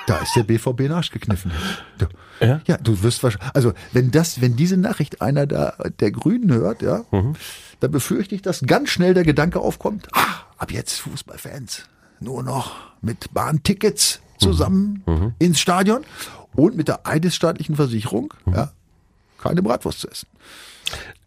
da 0.06 0.18
ist 0.18 0.34
der 0.36 0.42
BVB 0.42 0.68
in 0.80 0.86
den 0.88 0.92
Arsch 0.92 1.10
gekniffen. 1.10 1.50
Du, 1.98 2.06
Ja? 2.40 2.60
ja, 2.66 2.76
du 2.76 3.02
wirst 3.02 3.22
wahrscheinlich, 3.22 3.50
also 3.54 3.72
wenn 3.92 4.10
das, 4.10 4.40
wenn 4.40 4.56
diese 4.56 4.76
Nachricht 4.76 5.22
einer 5.22 5.46
der, 5.46 5.74
der 6.00 6.10
Grünen 6.10 6.52
hört, 6.52 6.82
ja, 6.82 7.04
Mhm. 7.10 7.34
dann 7.80 7.90
befürchte 7.90 8.34
ich, 8.34 8.42
dass 8.42 8.60
ganz 8.66 8.90
schnell 8.90 9.14
der 9.14 9.24
Gedanke 9.24 9.60
aufkommt, 9.60 10.08
ah, 10.12 10.26
ab 10.58 10.72
jetzt 10.72 11.00
Fußballfans 11.00 11.84
nur 12.20 12.42
noch 12.42 12.72
mit 13.00 13.32
Bahntickets 13.32 14.20
zusammen 14.38 15.02
Mhm. 15.06 15.34
ins 15.38 15.60
Stadion 15.60 16.04
und 16.54 16.76
mit 16.76 16.88
der 16.88 17.06
eidesstaatlichen 17.06 17.76
Versicherung, 17.76 18.34
Mhm. 18.44 18.54
ja, 18.54 18.72
keine 19.40 19.62
Bratwurst 19.62 20.00
zu 20.00 20.08
essen. 20.10 20.26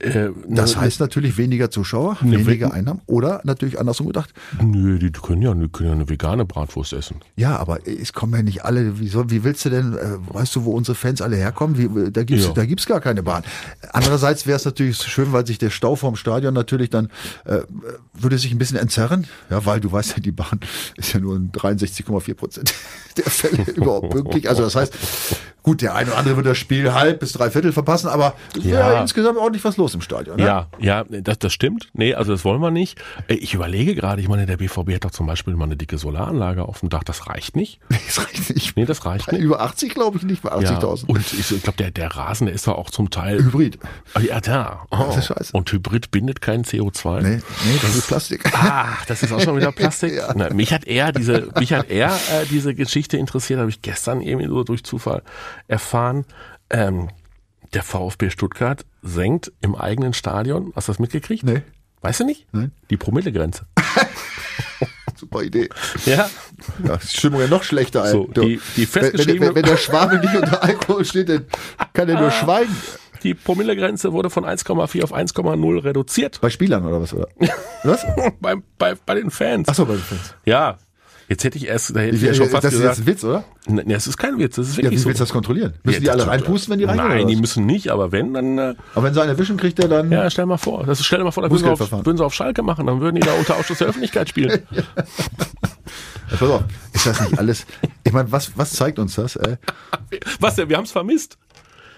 Äh, 0.01 0.29
Das 0.47 0.75
ne- 0.75 0.81
heißt 0.81 0.99
natürlich 0.99 1.37
weniger 1.37 1.69
Zuschauer, 1.69 2.17
Ne, 2.21 2.45
weniger 2.45 2.69
we- 2.69 2.73
Einnahmen 2.73 3.01
oder 3.05 3.41
natürlich 3.43 3.79
andersrum 3.79 4.07
gedacht, 4.07 4.33
Nö, 4.61 4.97
die 4.99 5.11
können 5.11 5.41
ja, 5.41 5.53
die 5.53 5.69
können 5.69 5.89
ja 5.89 5.95
eine 5.95 6.09
vegane 6.09 6.43
Bratwurst 6.45 6.93
essen. 6.93 7.17
Ja, 7.35 7.57
aber 7.57 7.79
es 7.87 8.11
kommen 8.13 8.33
ja 8.33 8.41
nicht 8.41 8.65
alle. 8.65 8.99
Wie, 8.99 9.07
soll, 9.07 9.29
wie 9.29 9.43
willst 9.43 9.63
du 9.65 9.69
denn, 9.69 9.93
äh, 9.93 10.17
weißt 10.33 10.55
du, 10.55 10.65
wo 10.65 10.71
unsere 10.71 10.95
Fans 10.95 11.21
alle 11.21 11.35
herkommen? 11.35 11.77
Wie, 11.77 12.11
da 12.11 12.23
gibt's 12.23 12.45
Ja. 12.45 12.53
da 12.53 12.65
gibt's 12.65 12.85
gar 12.87 12.99
keine 12.99 13.21
Bahn. 13.23 13.43
Andererseits 13.93 14.47
wäre 14.47 14.55
es 14.55 14.65
natürlich 14.65 14.97
schön, 14.97 15.31
weil 15.33 15.45
sich 15.45 15.57
der 15.59 15.69
Stau 15.69 15.95
vorm 15.95 16.15
Stadion 16.15 16.53
natürlich 16.53 16.89
dann, 16.89 17.09
äh, 17.45 17.59
würde 18.13 18.37
sich 18.37 18.51
ein 18.51 18.57
bisschen 18.57 18.77
entzerren. 18.77 19.27
Ja, 19.49 19.65
weil 19.65 19.79
du 19.79 19.91
weißt 19.91 20.11
ja, 20.11 20.19
die 20.19 20.31
Bahn 20.31 20.59
ist 20.97 21.13
ja 21.13 21.19
nur 21.19 21.35
in 21.35 21.51
63,4 21.51 22.33
Prozent 22.33 22.73
der 23.17 23.25
Fälle 23.25 23.63
überhaupt 23.73 24.09
pünktlich. 24.09 24.49
Also 24.49 24.63
das 24.63 24.75
heißt, 24.75 24.93
gut, 25.63 25.81
der 25.81 25.95
eine 25.95 26.09
oder 26.09 26.17
andere 26.19 26.37
wird 26.37 26.45
das 26.47 26.57
Spiel 26.57 26.93
halb 26.93 27.19
bis 27.19 27.33
drei 27.33 27.51
Viertel 27.51 27.71
verpassen, 27.71 28.07
aber 28.07 28.33
es 28.57 28.63
wäre 28.65 28.93
Ja. 28.93 29.01
insgesamt 29.01 29.37
ordentlich 29.37 29.63
was 29.63 29.77
los 29.77 29.93
im 29.93 30.01
Stadion. 30.01 30.37
Ne? 30.37 30.43
Ja, 30.45 30.67
ja, 30.79 31.03
das, 31.09 31.39
das 31.39 31.53
stimmt. 31.53 31.89
Nee, 31.93 32.13
also 32.13 32.31
das 32.31 32.43
wollen 32.45 32.61
wir 32.61 32.71
nicht. 32.71 32.99
Ich 33.27 33.53
überlege 33.53 33.95
gerade, 33.95 34.21
ich 34.21 34.27
meine, 34.27 34.45
der 34.45 34.57
BVB 34.57 34.95
hat 34.95 35.05
doch 35.05 35.11
zum 35.11 35.27
Beispiel 35.27 35.55
mal 35.55 35.65
eine 35.65 35.77
dicke 35.77 35.97
Solaranlage 35.97 36.63
auf 36.63 36.79
dem 36.79 36.89
Dach. 36.89 37.03
Das 37.03 37.27
reicht 37.27 37.55
nicht. 37.55 37.79
Das 38.07 38.25
reicht 38.27 38.53
nicht. 38.55 38.75
Nee, 38.75 38.85
das 38.85 39.05
reicht 39.05 39.31
nicht. 39.31 39.41
Über 39.41 39.61
80 39.61 39.93
glaube 39.93 40.17
ich 40.17 40.23
nicht, 40.23 40.41
bei 40.41 40.49
Ja, 40.61 40.77
80.000. 40.79 41.05
und 41.05 41.19
ich, 41.33 41.51
ich 41.51 41.63
glaube, 41.63 41.77
der, 41.77 41.91
der 41.91 42.07
Rasen, 42.15 42.47
der 42.47 42.55
ist 42.55 42.67
doch 42.67 42.75
auch 42.77 42.89
zum 42.89 43.09
Teil. 43.09 43.37
Hybrid. 43.43 43.79
Ah, 44.13 44.19
Ja, 44.19 44.41
da. 44.41 44.85
Oh. 44.91 44.97
Das 45.07 45.17
ist 45.17 45.25
scheiße. 45.27 45.53
Und 45.53 45.71
Hybrid 45.71 46.11
bindet 46.11 46.41
kein 46.41 46.63
CO2. 46.65 47.21
Nee, 47.21 47.29
nee, 47.65 47.79
das 47.81 47.95
ist 47.95 48.07
Plastik. 48.07 48.43
Ach, 48.53 49.05
das 49.05 49.23
ist 49.23 49.31
auch 49.31 49.39
schon 49.39 49.55
wieder 49.55 49.71
Plastik. 49.71 50.13
Ja. 50.15 50.33
Na, 50.35 50.53
mich 50.53 50.73
hat 50.73 50.83
eher 50.85 51.11
diese, 51.13 51.47
mich 51.59 51.71
hat 51.73 51.89
eher 51.89 52.09
äh, 52.09 52.45
diese 52.49 52.75
Geschichte 52.75 53.15
interessiert, 53.17 53.59
habe 53.59 53.69
ich 53.69 53.81
gestern 53.81 54.19
irgendwie 54.21 54.47
so 54.47 54.63
durch 54.63 54.83
Zufall 54.83 55.21
erfahren. 55.67 56.25
Ähm, 56.69 57.09
der 57.73 57.83
VfB 57.83 58.29
Stuttgart 58.29 58.85
senkt 59.01 59.51
im 59.61 59.75
eigenen 59.75 60.13
Stadion. 60.13 60.71
Hast 60.75 60.87
du 60.87 60.91
das 60.91 60.99
mitgekriegt? 60.99 61.43
Nee. 61.43 61.61
Weißt 62.01 62.19
du 62.19 62.25
nicht? 62.25 62.47
Nein. 62.51 62.71
Die 62.89 62.97
Promillegrenze. 62.97 63.65
Super 65.15 65.43
Idee. 65.43 65.69
Ja. 66.05 66.29
Ja, 66.83 66.97
die 66.97 67.07
Stimmung 67.07 67.41
ja 67.41 67.47
noch 67.47 67.63
schlechter. 67.63 68.07
So, 68.07 68.25
die- 68.27 68.59
die 68.75 68.93
wenn, 68.95 69.03
wenn, 69.03 69.11
festgeschriebene- 69.11 69.39
wenn, 69.49 69.55
wenn 69.55 69.63
der 69.65 69.77
Schwabe 69.77 70.17
nicht 70.17 70.35
unter 70.35 70.63
Alkohol 70.63 71.05
steht, 71.05 71.29
dann 71.29 71.45
kann 71.93 72.09
er 72.09 72.19
nur 72.19 72.31
schweigen. 72.31 72.75
Die 73.23 73.35
Promillegrenze 73.35 74.13
wurde 74.13 74.31
von 74.31 74.45
1,4 74.45 75.03
auf 75.03 75.13
1,0 75.13 75.83
reduziert. 75.83 76.41
Bei 76.41 76.49
Spielern 76.49 76.85
oder 76.85 77.01
was? 77.01 77.13
Oder? 77.13 77.27
Was? 77.83 78.03
bei, 78.39 78.55
bei, 78.79 78.95
bei 79.05 79.15
den 79.15 79.29
Fans. 79.31 79.67
Achso, 79.69 79.85
bei 79.85 79.93
den 79.93 80.01
Fans. 80.03 80.33
Ja. 80.45 80.77
Jetzt 81.31 81.45
hätte 81.45 81.57
ich 81.57 81.65
erst, 81.67 81.95
da 81.95 82.01
hätte 82.01 82.17
ich 82.17 82.21
ja 82.21 82.33
schon 82.33 82.49
fast 82.49 82.65
das 82.65 82.73
gesagt. 82.73 82.91
ist 82.91 82.97
jetzt 82.97 83.07
ein 83.07 83.13
Witz, 83.13 83.23
oder? 83.23 83.45
Ne, 83.65 83.85
das 83.87 84.05
ist 84.05 84.17
kein 84.17 84.37
Witz, 84.37 84.57
das 84.57 84.67
ist 84.67 84.75
Ja, 84.75 84.83
wirklich 84.83 84.99
wie 84.99 85.01
so. 85.03 85.07
willst 85.07 85.21
du 85.21 85.23
das 85.23 85.31
kontrollieren? 85.31 85.73
Müssen 85.83 85.95
Ja, 85.95 85.99
die 86.01 86.09
alle 86.09 86.17
das- 86.25 86.27
reinpusten, 86.27 86.71
wenn 86.73 86.79
die 86.79 86.83
reingehen? 86.83 87.07
Nein, 87.07 87.27
die 87.29 87.35
müssen 87.37 87.65
nicht, 87.65 87.87
aber 87.89 88.11
wenn, 88.11 88.33
dann, 88.33 88.57
äh, 88.57 88.75
Aber 88.95 89.05
wenn 89.05 89.13
sie 89.13 89.21
einen 89.21 89.29
erwischen, 89.29 89.55
kriegt 89.55 89.79
der 89.79 89.87
dann. 89.87 90.11
ja, 90.11 90.29
stell 90.29 90.45
mal 90.45 90.57
vor. 90.57 90.85
Das 90.85 90.99
ist, 90.99 91.05
stell 91.05 91.19
dir 91.19 91.23
mal 91.23 91.31
vor, 91.31 91.43
da 91.43 91.49
würden 91.49 91.63
sie, 91.63 91.69
auf, 91.71 91.89
würden 92.05 92.17
sie 92.17 92.25
auf 92.25 92.33
Schalke 92.33 92.63
machen, 92.63 92.85
dann 92.85 92.99
würden 92.99 93.15
die 93.15 93.21
da 93.21 93.31
unter 93.31 93.55
Ausschuss 93.55 93.77
der 93.77 93.87
Öffentlichkeit 93.87 94.27
spielen. 94.27 94.61
Ja, 96.29 96.37
pass 96.37 96.49
auf, 96.49 96.63
ist 96.93 97.05
das 97.05 97.21
nicht 97.21 97.37
alles? 97.39 97.65
Ich 98.05 98.13
meine, 98.13 98.31
was, 98.31 98.51
was 98.57 98.71
zeigt 98.71 98.99
uns 98.99 99.15
das? 99.15 99.35
Äh? 99.35 99.57
Was 100.39 100.55
denn? 100.55 100.69
Wir 100.69 100.77
haben 100.77 100.85
es 100.85 100.91
vermisst. 100.91 101.37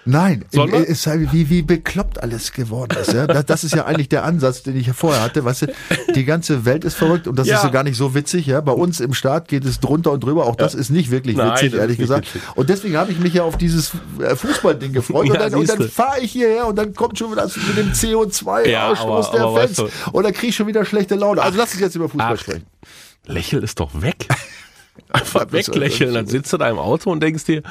Nein, 0.06 0.44
äh, 0.52 0.82
ist 0.82 1.06
halt 1.06 1.32
wie, 1.32 1.48
wie 1.48 1.62
bekloppt 1.62 2.22
alles 2.22 2.52
geworden 2.52 2.96
ist. 3.00 3.12
Ja? 3.14 3.26
Das, 3.26 3.46
das 3.46 3.64
ist 3.64 3.74
ja 3.74 3.86
eigentlich 3.86 4.10
der 4.10 4.24
Ansatz, 4.24 4.62
den 4.62 4.76
ich 4.76 4.86
ja 4.86 4.92
vorher 4.92 5.22
hatte. 5.22 5.44
Weißt 5.44 5.62
du, 5.62 5.66
die 6.14 6.24
ganze 6.26 6.64
Welt 6.66 6.84
ist 6.84 6.94
verrückt 6.94 7.26
und 7.26 7.38
das 7.38 7.46
Ja. 7.48 7.56
ist 7.56 7.62
ja 7.64 7.70
gar 7.70 7.84
nicht 7.84 7.96
so 7.96 8.14
witzig. 8.14 8.46
Ja? 8.46 8.60
Bei 8.60 8.72
uns 8.72 9.00
im 9.00 9.14
Staat 9.14 9.48
geht 9.48 9.64
es 9.64 9.80
drunter 9.80 10.12
und 10.12 10.22
drüber. 10.22 10.44
Auch 10.46 10.56
das 10.56 10.74
ist 10.74 10.90
nicht 10.90 11.10
wirklich 11.10 11.36
Nein, 11.36 11.52
witzig, 11.52 11.72
ehrlich 11.74 11.96
gesagt. 11.98 12.26
witzig. 12.34 12.42
Und 12.54 12.68
deswegen 12.68 12.96
habe 12.98 13.12
ich 13.12 13.18
mich 13.18 13.32
ja 13.34 13.44
auf 13.44 13.56
dieses 13.56 13.92
äh, 14.20 14.36
Fußballding 14.36 14.92
gefreut. 14.92 15.26
Ja, 15.34 15.46
und 15.46 15.68
dann, 15.68 15.78
dann 15.78 15.88
fahre 15.88 16.20
ich 16.20 16.32
hierher 16.32 16.66
und 16.66 16.76
dann 16.76 16.92
kommt 16.94 17.18
schon 17.18 17.32
wieder 17.32 17.42
das 17.42 17.56
mit 17.56 17.76
dem 17.78 17.92
CO2-Ausstoß 17.92 18.66
Ja, 18.68 18.92
aber- 18.92 19.30
der 19.32 19.40
aber 19.42 19.60
Fans. 19.60 19.78
weißt 19.78 19.92
Und 20.12 20.22
dann 20.24 20.32
kriege 20.32 20.48
ich 20.48 20.56
schon 20.56 20.66
wieder 20.66 20.84
schlechte 20.84 21.14
Laune. 21.14 21.40
Also 21.42 21.56
lass 21.58 21.72
uns 21.72 21.80
jetzt 21.80 21.94
über 21.96 22.08
Fußbal 22.08 22.34
Ach. 22.36 22.40
sprechen. 22.40 22.64
Lächel 23.26 23.62
ist 23.62 23.80
doch 23.80 23.90
weg. 24.02 24.26
Einfach 25.08 25.42
ist- 25.46 25.52
weglächeln, 25.52 26.12
dann 26.14 26.26
sitzt 26.26 26.52
du 26.52 26.56
da 26.58 26.68
im 26.68 26.78
Auto 26.78 27.10
und 27.10 27.22
denkst 27.22 27.44
dir, 27.44 27.62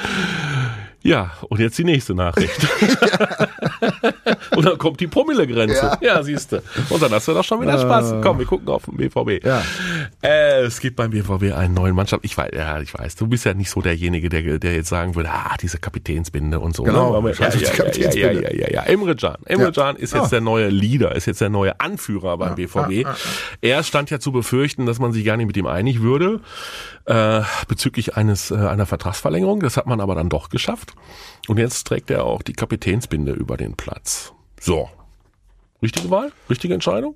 ja, 1.03 1.31
und 1.50 1.60
jetzt 1.60 1.77
die 1.77 1.83
nächste 1.83 2.15
Nachricht. 2.15 2.55
und 4.55 4.65
dann 4.65 4.77
kommt 4.77 5.00
die 5.00 5.07
Promillegrenze. 5.07 5.98
Ja, 6.01 6.22
siehst 6.24 6.51
du. 6.51 6.62
Und 6.89 7.01
dann 7.01 7.12
hast 7.12 7.27
du 7.27 7.33
doch 7.33 7.43
schon 7.43 7.62
wieder 7.62 7.79
Spaß. 7.79 8.15
Komm, 8.22 8.39
wir 8.39 8.45
gucken 8.45 8.67
auf 8.69 8.86
den 8.86 8.98
BVB. 8.98 9.43
Ja. 9.45 9.62
Äh, 10.22 10.62
es 10.63 10.79
gibt 10.79 10.95
beim 10.95 11.12
BVB 11.12 11.53
einen 11.55 11.74
neuen 11.74 11.95
Mannschaft. 11.95 12.24
Ich 12.25 12.38
weiß, 12.38 12.51
ja, 12.53 12.79
ich 12.81 12.93
weiß, 12.93 13.15
du 13.15 13.27
bist 13.27 13.45
ja 13.45 13.53
nicht 13.53 13.69
so 13.69 13.81
derjenige, 13.81 14.29
der, 14.29 14.60
der 14.60 14.75
jetzt 14.75 14.89
sagen 14.89 15.15
würde, 15.15 15.29
ah, 15.31 15.55
diese 15.62 15.77
Kapitänsbinde 15.77 16.60
und 16.60 16.75
so. 16.75 16.83
Genau, 16.83 17.22
ne? 17.22 17.31
Ja, 17.31 17.50
ja, 17.50 17.55
ja, 17.55 17.86
ja, 17.91 18.12
ja, 18.12 18.31
ja, 18.31 18.51
ja, 18.51 18.69
ja. 18.72 18.81
Emre 18.83 19.15
Can. 19.15 19.38
Emre 19.45 19.65
Ja. 19.65 19.72
Can 19.72 19.95
ist 19.95 20.13
jetzt 20.13 20.25
Ah. 20.25 20.29
der 20.29 20.41
neue 20.41 20.69
Leader, 20.69 21.15
ist 21.15 21.25
jetzt 21.25 21.41
der 21.41 21.50
neue 21.50 21.79
Anführer 21.79 22.38
beim 22.38 22.55
BVB. 22.55 23.05
Er 23.62 23.83
stand 23.83 24.10
ja 24.10 24.19
zu 24.19 24.31
befürchten, 24.31 24.86
dass 24.86 25.00
man 25.00 25.13
sich 25.13 25.25
gar 25.25 25.38
nicht 25.38 25.48
mit 25.48 25.57
ihm 25.57 25.67
einig 25.67 26.01
würde 26.01 26.39
äh, 27.05 27.41
bezüglich 27.67 28.15
eines 28.15 28.51
äh, 28.51 28.55
einer 28.55 28.86
Vertragsverlängerung. 28.86 29.60
Das 29.60 29.77
hat 29.77 29.86
man 29.88 30.00
aber 30.01 30.15
dann 30.15 30.29
doch 30.29 30.50
geschafft. 30.50 30.93
Und 31.47 31.57
jetzt 31.57 31.85
trägt 31.85 32.09
er 32.09 32.23
auch 32.23 32.41
die 32.41 32.53
Kapitänsbinde 32.53 33.33
über 33.33 33.57
den 33.57 33.75
Platz. 33.75 34.31
So. 34.59 34.89
Richtige 35.81 36.09
Wahl? 36.09 36.31
Richtige 36.50 36.73
Entscheidung? 36.73 37.15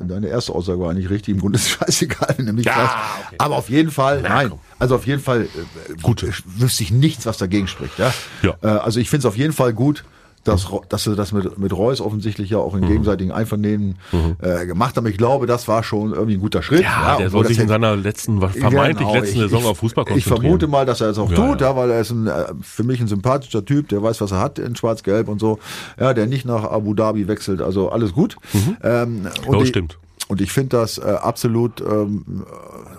Deine 0.00 0.28
erste 0.28 0.54
Aussage 0.54 0.80
war 0.80 0.90
eigentlich 0.90 1.10
richtig. 1.10 1.34
Im 1.34 1.40
Grunde 1.40 1.56
ist 1.58 1.64
es 1.66 1.70
scheißegal, 1.70 2.36
nämlich 2.42 2.66
Ja, 2.66 2.90
okay. 3.26 3.36
Aber 3.38 3.56
auf 3.56 3.68
jeden 3.68 3.90
Fall, 3.90 4.22
nein. 4.22 4.50
komm. 4.50 4.60
Also 4.78 4.94
auf 4.96 5.06
jeden 5.06 5.20
Fall 5.22 5.42
äh, 5.42 5.94
gut. 6.02 6.24
Wüsste 6.46 6.82
ich 6.82 6.90
nichts, 6.90 7.26
was 7.26 7.36
dagegen 7.38 7.66
spricht. 7.68 7.98
Ja. 7.98 8.12
Ja. 8.42 8.56
Äh, 8.62 8.66
also 8.68 9.00
ich 9.00 9.10
finde 9.10 9.20
es 9.20 9.26
auf 9.26 9.36
jeden 9.36 9.52
Fall 9.52 9.72
gut, 9.74 10.04
dass, 10.44 10.68
dass 10.88 11.04
sie 11.04 11.14
das 11.16 11.32
mit, 11.32 11.58
mit 11.58 11.72
Reus 11.72 12.00
offensichtlich 12.00 12.50
ja 12.50 12.58
auch 12.58 12.74
Mhm. 12.74 12.82
in 12.84 12.88
gegenseitigen 12.88 13.32
Einvernehmen 13.32 13.96
äh, 14.40 14.66
gemacht 14.66 14.96
haben. 14.96 15.06
Ich 15.06 15.18
glaube, 15.18 15.46
das 15.46 15.68
war 15.68 15.82
schon 15.82 16.12
irgendwie 16.12 16.34
ein 16.34 16.40
guter 16.40 16.62
Schritt. 16.62 16.82
Ja, 16.82 17.16
der 17.16 17.26
obwohl 17.26 17.30
soll 17.30 17.42
das 17.44 17.48
sich 17.52 17.58
in 17.60 17.68
seiner 17.68 17.96
letzten, 17.96 18.40
vermeintlich 18.40 18.98
Genau, 19.08 19.14
letzten 19.14 19.36
ich- 19.36 19.42
Saison 19.42 19.60
ich- 19.60 19.66
auf 19.66 19.78
Fußball 19.78 20.04
Ich 20.04 20.08
konzentrieren. 20.24 20.40
vermute 20.42 20.66
mal, 20.68 20.86
dass 20.86 21.00
er 21.00 21.10
es 21.10 21.18
auch 21.18 21.30
Ja, 21.30 21.36
tut, 21.36 21.60
ja. 21.60 21.68
ja. 21.70 21.76
weil 21.76 21.90
er 21.90 22.00
ist 22.00 22.10
ein, 22.10 22.26
äh, 22.26 22.46
für 22.62 22.84
mich 22.84 23.00
ein 23.00 23.08
sympathischer 23.08 23.64
Typ, 23.64 23.88
der 23.88 24.02
weiß, 24.02 24.20
was 24.20 24.30
er 24.32 24.38
hat 24.40 24.58
in 24.58 24.76
Schwarz-Gelb 24.76 25.28
und 25.28 25.40
so. 25.40 25.58
Ja, 25.98 26.14
der 26.14 26.26
nicht 26.26 26.44
nach 26.44 26.64
Abu 26.64 26.94
Dhabi 26.94 27.28
wechselt. 27.28 27.60
Also 27.60 27.90
alles 27.90 28.12
gut. 28.12 28.36
Ähm, 28.82 29.26
und 29.46 29.54
Ja, 29.56 29.62
ich- 29.62 29.68
stimmt. 29.68 29.98
Und 30.28 30.42
ich 30.42 30.52
finde 30.52 30.76
das 30.76 30.98
äh, 30.98 31.02
absolut, 31.02 31.80
ähm, 31.80 32.44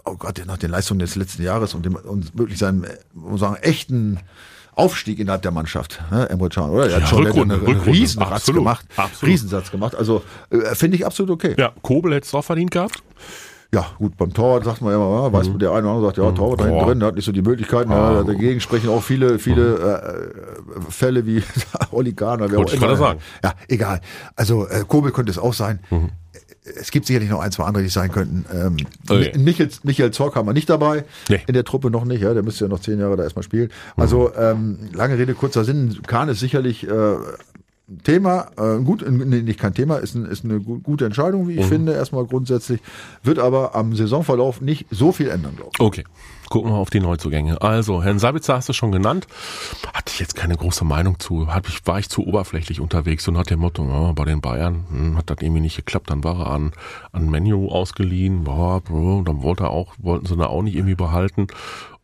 oh 0.03 0.15
Gott, 0.17 0.41
nach 0.47 0.57
den 0.57 0.71
Leistungen 0.71 0.99
des 0.99 1.15
letzten 1.15 1.43
Jahres 1.43 1.75
und, 1.75 1.85
dem, 1.85 1.95
und 1.95 2.35
wirklich 2.37 2.57
seinem, 2.57 2.85
muss 3.13 3.39
sagen, 3.41 3.55
echten 3.61 4.17
Aufstieg 4.79 5.19
innerhalb 5.19 5.41
der 5.43 5.51
Mannschaft, 5.51 6.01
ne, 6.09 6.29
Emre 6.29 6.49
Can, 6.49 6.69
oder? 6.69 6.87
Er 6.89 6.95
hat 6.95 7.01
Ja, 7.01 7.07
schon 7.07 7.25
Rückrunde, 7.25 7.55
einen, 7.55 7.65
Rückrunde. 7.65 7.91
Riesenratz 7.91 8.31
Absolut, 8.31 8.59
gemacht. 8.61 8.85
absolut. 8.95 9.31
Riesensatz 9.33 9.71
gemacht. 9.71 9.95
Also 9.95 10.23
äh, 10.49 10.73
finde 10.75 10.97
ich 10.97 11.05
absolut 11.05 11.31
okay. 11.31 11.55
Ja, 11.57 11.71
Kobel 11.81 12.13
hätte 12.13 12.25
es 12.25 12.33
auch 12.33 12.43
verdient 12.43 12.71
gehabt. 12.71 13.03
Ja, 13.71 13.85
gut, 13.99 14.17
beim 14.17 14.33
Torwart 14.33 14.65
sagt 14.65 14.81
man 14.81 14.91
ja 14.91 14.95
immer, 14.97 15.31
weiß 15.31 15.45
Mhm. 15.45 15.51
man, 15.53 15.59
der 15.59 15.69
eine 15.73 15.81
oder 15.81 15.89
andere 15.89 16.05
sagt, 16.07 16.17
ja, 16.17 16.31
Torwart 16.31 16.59
da 16.61 16.65
hinten 16.65 16.85
drin, 16.85 16.99
der 17.01 17.07
hat 17.09 17.15
nicht 17.15 17.25
so 17.25 17.31
die 17.31 17.43
Möglichkeiten. 17.43 17.91
Ah. 17.91 18.13
Ja, 18.13 18.23
dagegen 18.23 18.59
sprechen 18.61 18.89
auch 18.89 19.03
viele, 19.03 19.37
viele 19.37 20.31
äh, 20.87 20.91
Fälle 20.91 21.25
wie 21.27 21.43
Oli 21.91 22.13
Kahn 22.13 22.41
oder 22.41 22.51
wer 22.51 22.59
auch 22.59 22.73
immer. 22.73 23.15
Ja, 23.43 23.53
egal. 23.67 24.01
Also 24.35 24.67
äh, 24.67 24.83
Kobel 24.87 25.11
könnte 25.11 25.29
es 25.31 25.37
auch 25.37 25.53
sein. 25.53 25.79
Mhm. 25.91 26.09
Es 26.75 26.91
gibt 26.91 27.05
sicherlich 27.05 27.29
noch 27.29 27.39
ein, 27.41 27.51
zwei 27.51 27.63
andere, 27.65 27.83
die 27.83 27.87
es 27.87 27.93
sein 27.93 28.11
könnten. 28.11 28.45
Ähm, 28.53 28.77
Okay. 29.07 29.31
Michael, 29.37 29.69
Michael 29.83 30.11
Zorc 30.11 30.35
haben 30.35 30.47
wir 30.47 30.53
nicht 30.53 30.69
dabei. 30.69 31.03
Nee. 31.29 31.41
In 31.47 31.53
der 31.53 31.63
Truppe 31.63 31.89
noch 31.89 32.05
nicht, 32.05 32.21
ja. 32.21 32.33
Der 32.33 32.43
müsste 32.43 32.65
ja 32.65 32.69
noch 32.69 32.79
zehn 32.79 32.99
Jahre 32.99 33.15
da 33.17 33.23
erstmal 33.23 33.43
spielen. 33.43 33.69
Also, 33.95 34.31
ähm, 34.35 34.77
lange 34.93 35.17
Rede, 35.17 35.33
kurzer 35.33 35.63
Sinn. 35.63 35.99
Kahn 36.05 36.29
ist 36.29 36.39
sicherlich 36.39 36.87
äh, 36.87 37.15
Thema, 38.03 38.47
äh, 38.57 38.79
gut, 38.83 39.03
nee, 39.09 39.41
nicht 39.41 39.59
kein 39.59 39.73
Thema, 39.73 39.95
ist, 39.97 40.15
ein, 40.15 40.25
ist 40.25 40.45
eine 40.45 40.59
gu- 40.59 40.79
gute 40.79 41.05
Entscheidung, 41.05 41.47
wie 41.47 41.55
ich 41.55 41.65
finde, 41.65 41.93
erstmal 41.93 42.25
grundsätzlich, 42.25 42.79
wird 43.23 43.39
aber 43.39 43.75
am 43.75 43.95
Saisonverlauf 43.95 44.61
nicht 44.61 44.85
so 44.91 45.11
viel 45.11 45.29
ändern, 45.29 45.55
glaube 45.55 45.71
ich. 45.73 45.79
Okay. 45.79 46.03
Gucken 46.49 46.71
wir 46.71 46.77
auf 46.77 46.89
die 46.89 46.99
Neuzugänge. 46.99 47.61
Also, 47.61 48.01
Herrn 48.01 48.17
Sabitzer 48.17 48.55
hast 48.55 48.67
du 48.69 48.73
schon 48.73 48.91
genannt. 48.91 49.27
Hatte 49.93 50.11
ich 50.11 50.19
jetzt 50.19 50.35
keine 50.35 50.55
große 50.55 50.83
Meinung 50.83 51.19
zu. 51.19 51.47
Ich, 51.67 51.85
war 51.85 51.99
ich 51.99 52.09
zu 52.09 52.25
oberflächlich 52.25 52.79
unterwegs 52.81 53.27
und 53.27 53.37
hat 53.37 53.51
dem 53.51 53.59
Motto, 53.59 53.83
ja, 53.87 54.11
bei 54.13 54.25
den 54.25 54.41
Bayern 54.41 54.83
hm, 54.89 55.17
hat 55.17 55.29
das 55.29 55.37
irgendwie 55.41 55.61
nicht 55.61 55.75
geklappt. 55.75 56.09
Dann 56.09 56.23
war 56.23 56.39
er 56.39 56.47
an, 56.51 56.71
an 57.11 57.29
Menu 57.29 57.67
ausgeliehen. 57.69 58.45
Boah, 58.45 58.81
bro, 58.81 59.21
dann 59.23 59.43
wollte 59.43 59.65
er 59.65 59.69
auch, 59.69 59.93
wollten 59.99 60.25
sie 60.25 60.33
ihn 60.33 60.41
auch 60.41 60.63
nicht 60.63 60.75
irgendwie 60.75 60.95
behalten. 60.95 61.45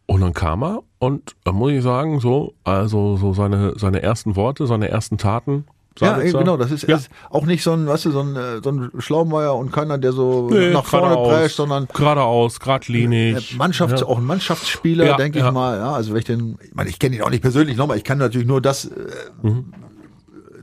Und 0.05 0.21
dann 0.21 0.33
kam 0.33 0.63
er 0.63 0.83
und 0.99 1.35
da 1.43 1.51
muss 1.51 1.71
ich 1.71 1.81
sagen, 1.81 2.19
so, 2.19 2.53
also 2.63 3.17
so 3.17 3.33
seine, 3.33 3.73
seine 3.79 4.03
ersten 4.03 4.35
Worte, 4.35 4.67
seine 4.67 4.89
ersten 4.89 5.17
Taten. 5.17 5.65
Ja, 5.99 6.17
genau, 6.19 6.57
das 6.57 6.71
ist, 6.71 6.83
ja. 6.87 6.97
ist 6.97 7.09
auch 7.29 7.45
nicht 7.45 7.63
so 7.63 7.71
ein, 7.71 7.87
weißt 7.87 8.05
du, 8.05 8.11
so 8.11 8.19
ein, 8.19 8.35
äh, 8.35 8.61
so 8.61 8.69
ein 8.69 8.91
Schlaumeier 8.99 9.55
und 9.55 9.71
keiner, 9.71 9.97
der 9.97 10.11
so 10.11 10.49
Nee, 10.51 10.71
nach 10.73 10.83
vorne 10.85 11.07
geradeaus, 11.15 11.29
prescht, 11.29 11.55
sondern 11.55 11.87
geradeaus, 11.93 12.59
geradlinig. 12.59 13.53
Äh, 13.53 13.55
Mannschafts-, 13.57 14.01
Ja. 14.01 14.07
auch 14.07 14.17
ein 14.17 14.25
Mannschaftsspieler, 14.25 15.05
Ja, 15.05 15.15
denke 15.17 15.39
ich 15.39 15.51
mal. 15.51 15.77
Ja, 15.77 15.93
also 15.93 16.11
wenn 16.11 16.19
ich 16.19 16.25
den, 16.25 16.57
ich 16.61 16.75
meine, 16.75 16.89
ich 16.89 16.99
kenne 16.99 17.15
ihn 17.15 17.21
auch 17.21 17.29
nicht 17.29 17.41
persönlich 17.41 17.77
nochmal, 17.77 17.95
ich 17.97 18.03
kann 18.03 18.17
natürlich 18.17 18.47
nur 18.47 18.59
das 18.61 18.85
äh, 18.85 18.89
Mhm. 19.41 19.65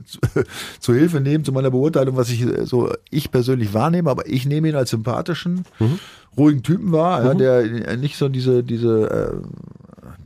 zu, 0.79 0.93
Hilfe 0.93 1.21
nehmen 1.21 1.43
zu 1.45 1.51
meiner 1.51 1.71
Beurteilung, 1.71 2.17
was 2.17 2.29
ich 2.29 2.41
äh, 2.41 2.65
so 2.65 2.91
ich 3.09 3.31
persönlich 3.31 3.73
wahrnehme, 3.73 4.09
aber 4.11 4.27
ich 4.27 4.45
nehme 4.45 4.67
ihn 4.69 4.75
als 4.75 4.89
sympathischen, 4.91 5.65
Mhm. 5.79 5.99
ruhigen 6.37 6.61
Typen 6.63 6.91
wahr, 6.91 7.23
ja, 7.25 7.33
der 7.33 7.97
nicht 7.97 8.17
so 8.17 8.29
diese, 8.29 8.63
diese, 8.63 9.09
äh, 9.09 9.82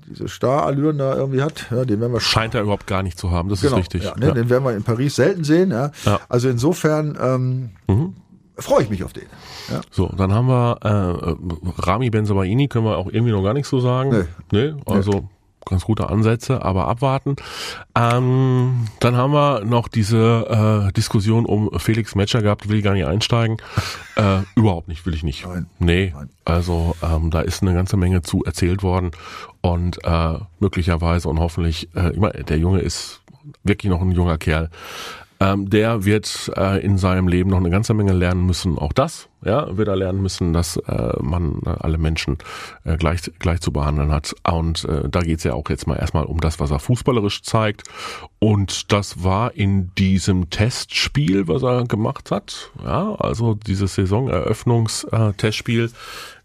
diese 0.08 0.28
Starallüren 0.28 0.98
da 0.98 1.16
irgendwie 1.16 1.42
hat. 1.42 1.68
Ja, 1.72 1.86
den 1.86 2.00
werden 2.00 2.14
wir 2.14 2.20
Scheint 2.20 2.56
er 2.56 2.62
überhaupt 2.62 2.88
gar 2.88 3.04
nicht 3.04 3.20
zu 3.20 3.32
haben, 3.32 3.50
das 3.50 3.62
genau, 3.62 3.74
ist 3.74 3.80
richtig. 3.80 4.04
Ja, 4.04 4.16
ne, 4.18 4.28
Ja. 4.28 4.34
Den 4.34 4.50
werden 4.50 4.64
wir 4.64 4.76
in 4.76 4.84
Paris 4.84 5.16
selten 5.16 5.44
sehen. 5.44 5.72
Ja. 5.72 5.92
Mhm. 6.06 6.18
Also 6.30 6.50
insofern 6.50 7.18
ähm, 7.22 8.16
freue 8.58 8.84
ich 8.84 8.90
mich 8.90 9.04
auf 9.04 9.14
den. 9.14 9.26
So, 9.92 10.08
dann 10.18 10.34
haben 10.34 10.48
wir 10.48 10.78
äh, 10.82 11.82
Rami 11.82 12.10
Benzabaini, 12.10 12.68
können 12.68 12.86
wir 12.86 12.98
auch 12.98 13.08
irgendwie 13.08 13.32
noch 13.32 13.44
gar 13.44 13.54
nichts 13.54 13.70
so 13.70 13.80
sagen. 13.80 14.28
Nee. 14.52 14.74
also 14.86 15.30
ganz 15.70 15.84
gute 15.84 16.10
Ansätze, 16.10 16.64
aber 16.64 16.88
abwarten. 16.88 17.36
Ähm, 17.96 18.88
dann 19.00 19.16
haben 19.16 19.34
wir 19.34 19.64
noch 19.66 19.88
diese 19.88 20.88
äh, 20.90 20.94
Diskussion 20.94 21.46
um 21.46 21.70
Felix 21.80 22.16
Metscher 22.16 22.42
gehabt, 22.42 22.70
will 22.70 22.78
ich 22.78 22.84
gar 22.84 22.94
nicht 22.94 23.06
einsteigen. 23.06 23.58
äh, 24.16 24.40
überhaupt 24.56 24.88
nicht, 24.88 25.06
will 25.06 25.14
ich 25.14 25.24
nicht. 25.24 25.46
Nein. 25.46 25.68
Nee, 25.80 26.14
Nein. 26.16 26.30
also 26.46 26.96
ähm, 27.02 27.32
da 27.32 27.42
ist 27.42 27.62
eine 27.62 27.74
ganze 27.74 27.98
Menge 27.98 28.22
zu 28.22 28.44
erzählt 28.44 28.84
worden 28.84 29.12
und 29.62 30.04
äh, 30.04 30.40
möglicherweise 30.60 31.30
und 31.30 31.40
hoffentlich, 31.40 31.90
äh, 31.96 32.12
ich 32.12 32.20
meine, 32.20 32.44
der 32.44 32.58
Junge 32.58 32.80
ist 32.80 33.22
wirklich 33.64 33.90
noch 33.90 34.02
ein 34.02 34.12
junger 34.12 34.38
Kerl. 34.38 34.70
Ähm, 35.40 35.70
der 35.70 36.04
wird 36.04 36.52
äh, 36.58 36.84
in 36.84 36.98
seinem 36.98 37.28
Leben 37.28 37.52
noch 37.52 37.60
eine 37.60 37.70
ganze 37.70 37.94
Menge 37.94 38.14
lernen 38.14 38.46
müssen. 38.46 38.78
Auch 38.80 38.92
das, 38.94 39.30
ja, 39.44 39.78
wird 39.78 39.88
er 39.88 39.96
lernen 39.96 40.22
müssen, 40.22 40.54
dass 40.54 40.78
äh, 40.78 41.14
man 41.22 41.62
äh, 41.66 41.70
alle 41.80 41.98
Menschen 41.98 42.38
äh, 42.84 42.98
gleich, 42.98 43.22
gleich 43.40 43.62
zu 43.62 43.72
behandeln 43.72 44.12
hat. 44.12 44.36
Und 44.50 44.86
äh, 44.86 45.08
da 45.10 45.22
geht's 45.22 45.44
ja 45.44 45.54
auch 45.54 45.70
jetzt 45.70 45.88
mal 45.88 45.96
erstmal 45.96 46.26
um 46.26 46.40
das, 46.40 46.60
was 46.60 46.72
er 46.72 46.80
fußballerisch 46.80 47.44
zeigt. 47.44 47.84
Und 48.40 48.92
das 48.92 49.24
war 49.24 49.54
in 49.54 49.94
diesem 49.96 50.50
Testspiel, 50.50 51.48
was 51.48 51.64
er 51.64 51.86
gemacht 51.86 52.32
hat. 52.32 52.72
Ja, 52.84 53.16
also 53.16 53.54
dieses 53.54 53.96
Saisoneröffnungs-Testspiel 53.96 55.92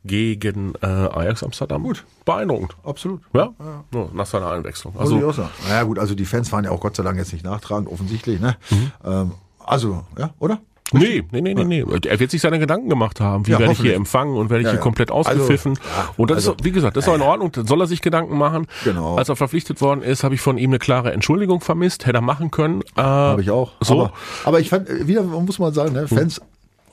gegen 0.05 0.75
äh, 0.83 0.87
Ajax 0.87 1.43
Amsterdam. 1.43 1.83
Gut. 1.83 2.05
Beeindruckend. 2.25 2.75
Absolut. 2.85 3.23
Ja, 3.33 3.53
ja. 3.59 4.09
nach 4.13 4.27
seiner 4.27 4.51
Einwechslung. 4.51 4.95
Also, 4.99 5.17
Also. 5.27 5.49
Naja 5.69 5.85
gut, 5.85 5.99
also 5.99 6.15
die 6.15 6.25
Fans 6.25 6.51
waren 6.53 6.65
ja 6.65 6.71
auch 6.71 6.81
Gott 6.81 6.97
sei 6.97 7.03
Dank 7.03 7.19
jetzt 7.19 7.33
nicht 7.33 7.45
nachtragend, 7.45 7.89
offensichtlich. 7.89 8.41
Ne? 8.41 8.57
Mhm. 8.71 8.93
Ähm, 9.05 9.33
also, 9.65 10.05
ja, 10.19 10.31
oder? 10.39 10.61
Nee, 10.93 11.25
nee, 11.31 11.41
nee, 11.41 11.55
nee, 11.55 11.65
nee. 11.65 11.85
Er 12.07 12.21
wird 12.21 12.31
sich 12.31 12.41
seine 12.41 12.59
Gedanken 12.59 12.89
gemacht 12.89 13.21
haben. 13.21 13.47
Wie 13.47 13.53
Ja, 13.53 13.59
werde 13.59 13.73
ich 13.73 13.81
hier 13.81 13.95
empfangen 13.95 14.37
und 14.37 14.51
werde 14.51 14.61
ich 14.61 14.67
Ja, 14.67 14.73
hier 14.73 14.79
ja. 14.79 14.83
komplett 14.83 15.11
Also, 15.11 15.31
ausgepfiffen? 15.31 15.75
ja, 15.75 16.11
und 16.17 16.31
das 16.31 16.37
also, 16.37 16.53
ist, 16.53 16.65
wie 16.65 16.73
gesagt, 16.73 16.97
das 16.97 17.05
ist 17.05 17.11
auch 17.11 17.15
in 17.15 17.23
Ordnung. 17.23 17.53
Dann 17.53 17.67
soll 17.67 17.81
er 17.81 17.87
sich 17.87 18.03
Gedanken 18.03 18.37
machen. 18.37 18.67
Genau. 18.85 19.17
Als 19.17 19.29
er 19.29 19.37
verpflichtet 19.37 19.81
worden 19.81 20.03
ist, 20.03 20.25
habe 20.25 20.35
ich 20.35 20.41
von 20.41 20.59
ihm 20.59 20.71
eine 20.71 20.79
klare 20.79 21.13
Entschuldigung 21.13 21.61
vermisst. 21.61 22.07
Hätte 22.07 22.19
er 22.19 22.23
machen 22.23 22.51
können. 22.51 22.83
Äh, 22.97 23.03
Habe 23.03 23.43
ich 23.43 23.51
auch. 23.51 23.73
So. 23.81 23.95
Aber, 23.95 24.13
aber 24.45 24.61
ich 24.61 24.69
fand, 24.69 24.89
äh, 24.89 25.07
wieder 25.07 25.23
muss 25.23 25.59
man 25.59 25.73
sagen, 25.73 25.93
ne, 25.93 26.09
Fans 26.09 26.41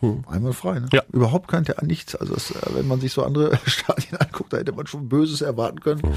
hm. 0.02 0.24
einmal 0.30 0.54
frei. 0.54 0.80
Ne? 0.80 0.88
Ja. 0.94 1.02
Überhaupt 1.12 1.48
kein 1.48 1.66
Theater, 1.66 1.86
nichts. 1.86 2.16
Also 2.16 2.34
es, 2.34 2.52
äh, 2.52 2.56
wenn 2.74 2.88
man 2.88 3.00
sich 3.02 3.12
so 3.12 3.24
andere 3.24 3.60
Stadien 3.66 4.18
anguckt, 4.18 4.54
da 4.54 4.58
hätte 4.58 4.72
man 4.72 4.88
schon 4.88 5.10
Böses 5.10 5.42
erwarten 5.42 5.82
können. 5.82 6.02
Mhm. 6.04 6.14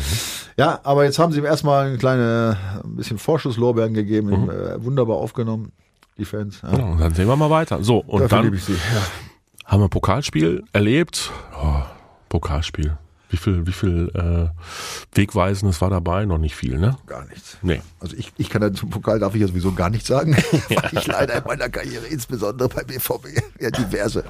Ja, 0.57 0.81
aber 0.85 1.05
jetzt 1.05 1.19
haben 1.19 1.33
sie 1.33 1.39
ihm 1.41 1.45
erstmal 1.45 1.91
ein 1.93 1.99
kleine, 1.99 2.57
ein 2.85 2.97
bisschen 2.97 3.19
Vorschusslorbeeren 3.19 3.95
gegeben, 3.95 4.45
mhm. 4.45 4.51
äh, 4.51 4.85
wunderbar 4.85 5.17
aufgenommen, 5.17 5.73
die 6.19 6.25
Fans. 6.25 6.61
Ja. 6.63 6.79
ja. 6.79 6.85
und 6.85 7.01
dann 7.01 7.15
sehen 7.15 7.27
wir 7.27 7.37
mal 7.37 7.51
weiter. 7.51 7.83
So, 7.83 7.99
und 7.99 8.23
Dafür 8.23 8.51
dann 8.51 8.55
ja. 8.55 9.03
haben 9.65 9.81
wir 9.81 9.87
ein 9.87 9.91
Pokalspiel 9.91 10.65
erlebt. 10.73 11.31
Oh, 11.61 11.83
Pokalspiel. 12.29 12.97
Wie 13.31 13.39
viel, 13.39 13.67
wie 13.67 13.73
viel 13.73 14.11
äh, 14.15 15.17
Wegweisendes 15.17 15.81
war 15.81 15.89
dabei? 15.89 16.27
Noch 16.27 16.37
nicht 16.37 16.55
viel, 16.55 16.79
ne? 16.79 16.99
Gar 17.07 17.25
nichts. 17.29 17.57
Nee. 17.63 17.81
Also 17.99 18.15
ich, 18.15 18.31
ich 18.37 18.51
kann 18.51 18.61
da 18.61 18.71
zum 18.75 18.91
Pokal 18.91 19.19
darf 19.21 19.35
ich 19.35 19.41
ja 19.41 19.47
sowieso 19.47 19.73
gar 19.73 19.89
nichts 19.89 20.09
sagen, 20.09 20.37
weil 20.69 20.91
ich 20.93 21.07
leider 21.07 21.39
in 21.39 21.45
meiner 21.45 21.71
Karriere, 21.71 22.07
insbesondere 22.09 22.69
bei 22.69 22.85
BVB, 22.85 23.29
ja 23.59 23.71
diverse 23.71 24.25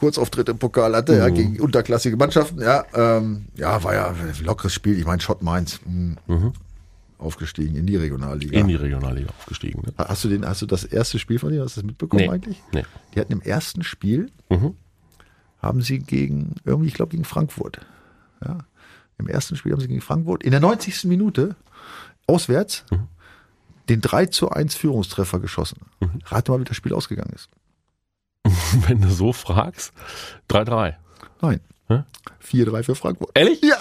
Kurzauftritte 0.00 0.52
im 0.52 0.58
Pokal 0.58 0.96
hatte, 0.96 1.12
mhm. 1.12 1.18
ja, 1.18 1.28
gegen 1.28 1.60
unterklassige 1.60 2.16
Mannschaften. 2.16 2.62
Ja, 2.62 2.86
ähm, 2.94 3.44
ja, 3.56 3.84
war 3.84 3.92
ja 3.92 4.08
ein 4.08 4.34
lockeres 4.42 4.72
Spiel. 4.72 4.98
Ich 4.98 5.04
meine, 5.04 5.20
Schott 5.20 5.42
Mainz. 5.42 5.80
Hm. 5.84 6.16
Mhm. 6.26 6.52
Aufgestiegen 7.20 7.76
in 7.76 7.86
die 7.86 7.96
Regionalliga. 7.96 8.58
In 8.58 8.68
die 8.68 8.74
Regionalliga 8.74 9.28
aufgestiegen. 9.30 9.82
Ne? 9.82 9.92
Hast 9.96 10.24
du 10.24 10.28
den, 10.28 10.46
hast 10.46 10.62
du 10.62 10.66
das 10.66 10.84
erste 10.84 11.18
Spiel 11.18 11.38
von 11.38 11.50
dir, 11.50 11.62
hast 11.62 11.76
du 11.76 11.80
das 11.80 11.86
mitbekommen 11.86 12.24
nee. 12.24 12.30
eigentlich? 12.30 12.62
Nee. 12.72 12.84
Die 13.14 13.20
hatten 13.20 13.32
im 13.32 13.42
ersten 13.42 13.82
Spiel 13.82 14.30
mhm 14.48 14.74
haben 15.62 15.82
sie 15.82 15.98
gegen, 15.98 16.56
irgendwie, 16.64 16.88
ich 16.88 16.94
glaube, 16.94 17.10
gegen 17.10 17.24
Frankfurt. 17.24 17.80
Ja. 18.44 18.58
Im 19.18 19.28
ersten 19.28 19.56
Spiel 19.56 19.72
haben 19.72 19.80
sie 19.80 19.88
gegen 19.88 20.00
Frankfurt 20.00 20.42
in 20.42 20.50
der 20.50 20.60
90. 20.60 21.04
Minute 21.04 21.56
auswärts 22.26 22.84
mhm. 22.90 23.08
den 23.88 24.00
3 24.00 24.26
zu 24.26 24.50
1 24.50 24.74
Führungstreffer 24.74 25.40
geschossen. 25.40 25.82
Mhm. 26.00 26.20
Rate 26.26 26.50
mal, 26.50 26.60
wie 26.60 26.64
das 26.64 26.76
Spiel 26.76 26.94
ausgegangen 26.94 27.34
ist. 27.34 27.50
Wenn 28.88 29.02
du 29.02 29.10
so 29.10 29.32
fragst, 29.32 29.92
3-3. 30.48 30.94
Nein. 31.42 31.60
4-3 32.44 32.82
für 32.82 32.94
Frankfurt. 32.94 33.30
Ehrlich? 33.34 33.60
Ja. 33.62 33.76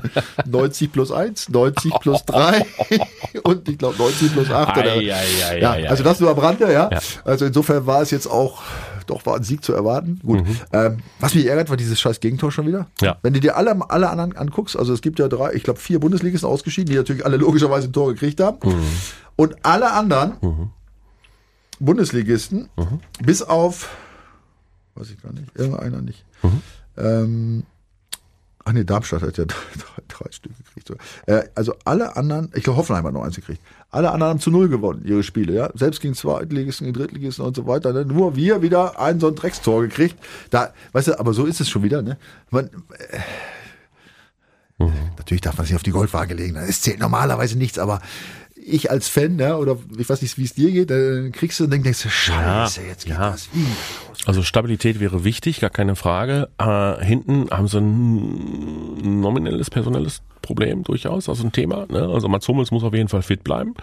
90 0.46 0.92
plus 0.92 1.12
1, 1.12 1.48
90 1.48 1.92
plus 2.00 2.24
3 2.24 2.66
und 3.42 3.68
ich 3.68 3.78
glaube 3.78 3.96
90 3.98 4.32
plus 4.32 4.50
8. 4.50 4.78
Ei, 4.78 5.12
ei, 5.12 5.14
ei, 5.50 5.60
ja, 5.60 5.90
also 5.90 6.02
das 6.02 6.20
nur 6.20 6.30
am 6.30 6.38
Rande, 6.38 6.72
ja. 6.72 6.90
ja. 6.90 7.00
Also 7.24 7.46
insofern 7.46 7.86
war 7.86 8.02
es 8.02 8.10
jetzt 8.10 8.26
auch 8.26 8.62
doch 9.06 9.24
war 9.24 9.36
ein 9.36 9.42
Sieg 9.42 9.64
zu 9.64 9.72
erwarten. 9.72 10.20
Gut. 10.24 10.46
Mhm. 10.46 10.56
Ähm, 10.72 10.98
was 11.20 11.34
mich 11.34 11.46
ärgert, 11.46 11.70
war 11.70 11.76
dieses 11.76 12.00
scheiß 12.00 12.20
Gegentor 12.20 12.52
schon 12.52 12.66
wieder. 12.66 12.88
Ja. 13.00 13.18
Wenn 13.22 13.32
du 13.32 13.40
dir 13.40 13.56
alle, 13.56 13.78
alle 13.88 14.10
anderen 14.10 14.36
anguckst, 14.36 14.76
also 14.76 14.92
es 14.92 15.00
gibt 15.00 15.18
ja 15.18 15.28
drei, 15.28 15.52
ich 15.54 15.62
glaube 15.62 15.78
vier 15.78 16.00
Bundesligisten 16.00 16.48
ausgeschieden, 16.48 16.90
die 16.90 16.96
natürlich 16.96 17.24
alle 17.24 17.36
logischerweise 17.36 17.88
ein 17.88 17.92
Tor 17.92 18.08
gekriegt 18.12 18.40
haben. 18.40 18.58
Mhm. 18.68 18.84
Und 19.36 19.56
alle 19.64 19.92
anderen 19.92 20.34
mhm. 20.40 20.70
Bundesligisten, 21.78 22.68
mhm. 22.76 23.00
bis 23.22 23.42
auf, 23.42 23.90
weiß 24.94 25.10
ich 25.10 25.22
gar 25.22 25.32
nicht, 25.32 25.54
irgendeiner 25.54 26.00
nicht. 26.00 26.24
Ähm, 26.96 27.64
Ach 28.68 28.72
nee, 28.72 28.82
Darmstadt 28.82 29.22
hat 29.22 29.38
ja 29.38 29.44
drei, 29.46 29.54
drei 30.08 30.32
Stück 30.32 30.52
gekriegt. 30.58 30.90
Äh, 31.26 31.44
also 31.54 31.76
alle 31.84 32.16
anderen, 32.16 32.50
ich 32.52 32.64
glaube 32.64 32.78
Hoffenheim 32.78 33.06
hat 33.06 33.12
noch 33.12 33.22
eins 33.22 33.36
gekriegt. 33.36 33.62
Alle 33.90 34.10
anderen 34.10 34.30
haben 34.30 34.40
zu 34.40 34.50
null 34.50 34.68
gewonnen, 34.68 35.04
ihre 35.04 35.22
Spiele, 35.22 35.52
ja. 35.54 35.70
Selbst 35.74 36.00
gegen 36.00 36.14
Zweitligisten, 36.14 36.84
gegen 36.84 36.98
Drittligisten 36.98 37.44
und 37.44 37.54
so 37.54 37.68
weiter. 37.68 37.92
Ne? 37.92 38.04
Nur 38.04 38.34
wir 38.34 38.62
wieder 38.62 38.98
ein 38.98 39.20
so 39.20 39.28
ein 39.28 39.36
Dreckstor 39.36 39.82
gekriegt. 39.82 40.16
Da, 40.50 40.74
weißt 40.92 41.08
du, 41.08 41.20
aber 41.20 41.32
so 41.32 41.46
ist 41.46 41.60
es 41.60 41.68
schon 41.68 41.84
wieder, 41.84 42.02
ne? 42.02 42.18
Man, 42.50 42.66
äh, 42.68 43.20
mhm. 44.82 44.92
Natürlich 45.16 45.42
darf 45.42 45.56
man 45.56 45.64
sich 45.64 45.76
auf 45.76 45.84
die 45.84 45.92
Goldwaage 45.92 46.34
legen. 46.34 46.56
Es 46.56 46.82
zählt 46.82 46.98
normalerweise 46.98 47.56
nichts, 47.56 47.78
aber 47.78 48.00
ich 48.66 48.90
als 48.90 49.08
Fan, 49.08 49.38
ja, 49.38 49.56
oder 49.56 49.78
ich 49.96 50.08
weiß 50.08 50.22
nicht, 50.22 50.36
wie 50.38 50.44
es 50.44 50.54
dir 50.54 50.70
geht, 50.70 50.90
dann 50.90 51.32
kriegst 51.32 51.60
du 51.60 51.64
und 51.64 51.70
denkst, 51.70 52.06
scheiße, 52.08 52.82
jetzt 52.82 53.04
geht 53.04 53.14
ja. 53.14 53.30
das. 53.30 53.48
Also 54.26 54.42
Stabilität 54.42 54.98
wäre 54.98 55.24
wichtig, 55.24 55.60
gar 55.60 55.70
keine 55.70 55.94
Frage. 55.94 56.48
Äh, 56.58 57.04
hinten 57.04 57.48
haben 57.50 57.68
sie 57.68 57.78
ein 57.78 59.20
nominelles, 59.20 59.70
personelles 59.70 60.20
Problem 60.46 60.84
durchaus, 60.84 61.28
also 61.28 61.44
ein 61.44 61.52
Thema. 61.52 61.86
Ne? 61.88 62.08
Also 62.08 62.28
Mats 62.28 62.46
Hummels 62.46 62.70
muss 62.70 62.84
auf 62.84 62.94
jeden 62.94 63.08
Fall 63.08 63.22
fit 63.22 63.44
bleiben 63.44 63.74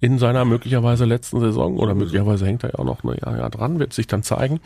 in 0.00 0.18
seiner 0.18 0.44
möglicherweise 0.44 1.04
letzten 1.04 1.40
Saison 1.40 1.78
oder 1.78 1.94
möglicherweise 1.94 2.46
hängt 2.46 2.64
er 2.64 2.70
ja 2.72 2.78
auch 2.78 2.84
noch 2.84 3.02
ein 3.02 3.16
Jahr, 3.24 3.38
Jahr 3.38 3.50
dran, 3.50 3.78
wird 3.78 3.92
sich 3.92 4.06
dann 4.06 4.22
zeigen. 4.22 4.60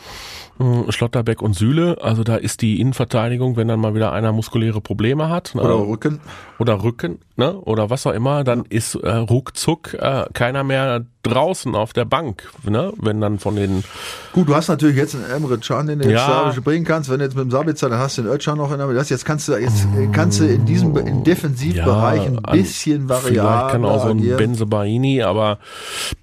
Hm, 0.58 0.90
Schlotterbeck 0.90 1.40
und 1.40 1.54
Süle, 1.54 1.98
also 2.02 2.24
da 2.24 2.36
ist 2.36 2.62
die 2.62 2.80
Innenverteidigung, 2.80 3.56
wenn 3.56 3.68
dann 3.68 3.80
mal 3.80 3.94
wieder 3.94 4.12
einer 4.12 4.32
muskuläre 4.32 4.80
Probleme 4.80 5.28
hat. 5.28 5.54
Ne? 5.54 5.62
Oder 5.62 5.88
Rücken. 5.88 6.20
Oder 6.58 6.82
Rücken, 6.82 7.18
ne? 7.36 7.58
oder 7.60 7.90
was 7.90 8.06
auch 8.06 8.12
immer, 8.12 8.42
dann 8.44 8.64
ist 8.68 8.96
äh, 8.96 9.10
ruckzuck 9.10 9.94
äh, 9.94 10.24
keiner 10.32 10.64
mehr 10.64 11.04
draußen 11.22 11.74
auf 11.74 11.92
der 11.92 12.06
Bank, 12.06 12.50
ne? 12.68 12.92
wenn 12.96 13.20
dann 13.20 13.38
von 13.38 13.54
den... 13.54 13.84
Gut, 14.32 14.48
du 14.48 14.54
hast 14.54 14.68
natürlich 14.68 14.96
jetzt 14.96 15.14
einen 15.14 15.24
Emre 15.24 15.58
Can, 15.58 15.86
den 15.86 16.00
du 16.00 16.10
ja. 16.10 16.48
jetzt 16.48 16.64
bringen 16.64 16.84
kannst, 16.84 17.08
wenn 17.08 17.18
du 17.18 17.24
jetzt 17.24 17.36
mit 17.36 17.44
dem 17.44 17.50
Sabitzer, 17.50 17.88
dann 17.88 17.98
hast 17.98 18.18
du 18.18 18.22
den 18.22 18.32
Özcan 18.32 18.58
noch 18.58 18.72
in 18.72 18.78
der 18.78 18.90
Jetzt 18.90 19.24
kannst 19.24 19.48
du, 19.48 19.56
jetzt 19.56 19.86
kannst 20.12 20.40
du 20.40 20.46
in 20.46 20.64
diesem, 20.64 20.96
in 20.96 21.22
Defensivbereich 21.40 22.24
ja, 22.24 22.30
ein 22.42 22.58
bisschen 22.58 23.08
variabel 23.08 23.32
Vielleicht 23.32 23.70
kann 23.70 23.84
auch 23.84 24.02
so 24.02 24.10
ein 24.10 24.36
Benze 24.36 24.66
Baini, 24.66 25.22
aber, 25.22 25.58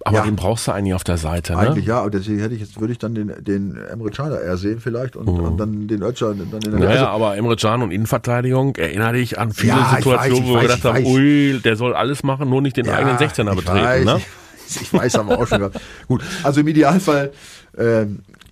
aber 0.04 0.18
ja. 0.18 0.24
den 0.24 0.36
brauchst 0.36 0.68
du 0.68 0.72
eigentlich 0.72 0.94
auf 0.94 1.04
der 1.04 1.18
Seite. 1.18 1.54
Ne? 1.54 1.60
Eigentlich 1.60 1.86
ja, 1.86 2.02
und 2.02 2.14
deswegen 2.14 2.40
hätte 2.40 2.54
ich 2.54 2.62
jetzt, 2.62 2.80
würde 2.80 2.94
ich 2.94 3.00
dann 3.00 3.16
den, 3.16 3.34
den 3.40 3.76
Emre 3.76 4.12
Can 4.12 4.32
eher 4.32 4.58
sehen 4.58 4.80
vielleicht 4.80 5.16
und, 5.16 5.28
mhm. 5.28 5.44
und 5.44 5.58
dann 5.58 5.88
den 5.88 6.02
Özcan 6.02 6.38
dann 6.52 6.60
der 6.60 6.72
Naja, 6.72 6.90
also, 6.90 7.06
aber 7.08 7.38
Emre 7.38 7.56
Can 7.56 7.82
und 7.82 7.92
Innenverteidigung, 7.92 8.76
erinnere 8.76 9.14
dich 9.14 9.40
an 9.40 9.52
viele 9.52 9.78
Situationen, 9.96 10.48
wo 10.48 10.54
wir 10.56 10.62
gedacht 10.62 10.84
haben, 10.84 11.06
ui, 11.06 11.60
der 11.64 11.76
soll 11.76 11.94
alles 11.94 12.24
machen, 12.24 12.50
nur 12.50 12.62
nicht 12.62 12.78
den 12.78 12.90
eigenen 12.90 13.18
16er 13.18 13.56
betreten. 13.56 13.86
Weiß, 13.86 14.06
ne? 14.06 14.22
Ich 14.70 14.94
weiß, 14.94 15.18
haben 15.18 15.30
wir 15.30 15.40
auch 15.40 15.48
schon 15.48 15.60
gehabt. 15.60 15.80
Gut, 16.08 16.22
also 16.44 16.60
im 16.60 16.68
Idealfall 16.68 17.32
äh, 17.78 18.06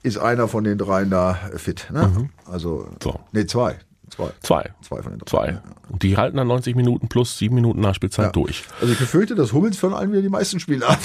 ist 0.03 0.17
einer 0.17 0.47
von 0.47 0.63
den 0.63 0.77
dreien 0.77 1.09
da 1.09 1.37
fit. 1.57 1.87
Ne? 1.91 2.07
Mhm. 2.07 2.29
Also, 2.49 2.87
so. 3.03 3.19
nee, 3.31 3.45
zwei. 3.45 3.75
Zwei. 4.09 4.29
Zwei. 4.41 4.69
Zwei 4.81 5.01
von 5.01 5.11
den 5.13 5.19
drei. 5.19 5.25
Zwei. 5.25 5.61
Und 5.89 6.03
die 6.03 6.17
halten 6.17 6.37
dann 6.37 6.47
90 6.47 6.75
Minuten 6.75 7.07
plus 7.07 7.37
sieben 7.37 7.55
Minuten 7.55 7.81
Nachspielzeit 7.81 8.25
ja. 8.25 8.31
durch. 8.31 8.63
Also 8.81 8.93
ich 8.93 8.99
befürchte, 8.99 9.35
dass 9.35 9.53
Hummels 9.53 9.77
von 9.77 9.93
allen 9.93 10.11
wieder 10.11 10.21
die 10.21 10.29
meisten 10.29 10.59
Spiele 10.59 10.87
hat. 10.87 10.99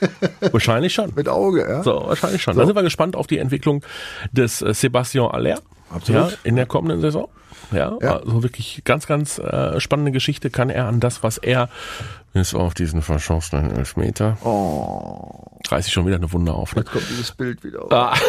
wahrscheinlich 0.52 0.94
schon. 0.94 1.12
Mit 1.14 1.28
Auge, 1.28 1.68
ja. 1.68 1.82
So, 1.82 2.04
wahrscheinlich 2.06 2.42
schon. 2.42 2.54
So. 2.54 2.60
Dann 2.60 2.66
sind 2.66 2.76
wir 2.76 2.82
gespannt 2.82 3.16
auf 3.16 3.26
die 3.26 3.38
Entwicklung 3.38 3.82
des 4.32 4.62
äh, 4.62 4.74
Sebastian 4.74 5.30
Aller. 5.30 5.60
Absolut. 5.90 6.32
Ja, 6.32 6.38
in 6.44 6.56
der 6.56 6.66
kommenden 6.66 7.00
Saison. 7.00 7.28
Ja, 7.72 7.96
ja. 8.00 8.18
also 8.18 8.42
wirklich 8.42 8.82
ganz, 8.84 9.06
ganz 9.06 9.38
äh, 9.38 9.80
spannende 9.80 10.12
Geschichte 10.12 10.50
kann 10.50 10.70
er 10.70 10.86
an 10.86 11.00
das, 11.00 11.22
was 11.22 11.38
er 11.38 11.68
ist 12.32 12.54
auf 12.54 12.74
diesen 12.74 13.02
verschossenen 13.02 13.70
Elfmeter. 13.70 14.36
Oh. 14.44 15.58
Reiß 15.68 15.86
ich 15.86 15.92
schon 15.92 16.06
wieder 16.06 16.16
eine 16.16 16.32
Wunde 16.32 16.52
auf. 16.52 16.76
Ne? 16.76 16.82
Jetzt 16.82 16.92
kommt 16.92 17.08
dieses 17.08 17.32
Bild 17.32 17.64
wieder 17.64 17.84
auf. 17.84 17.92
Ah. 17.92 18.14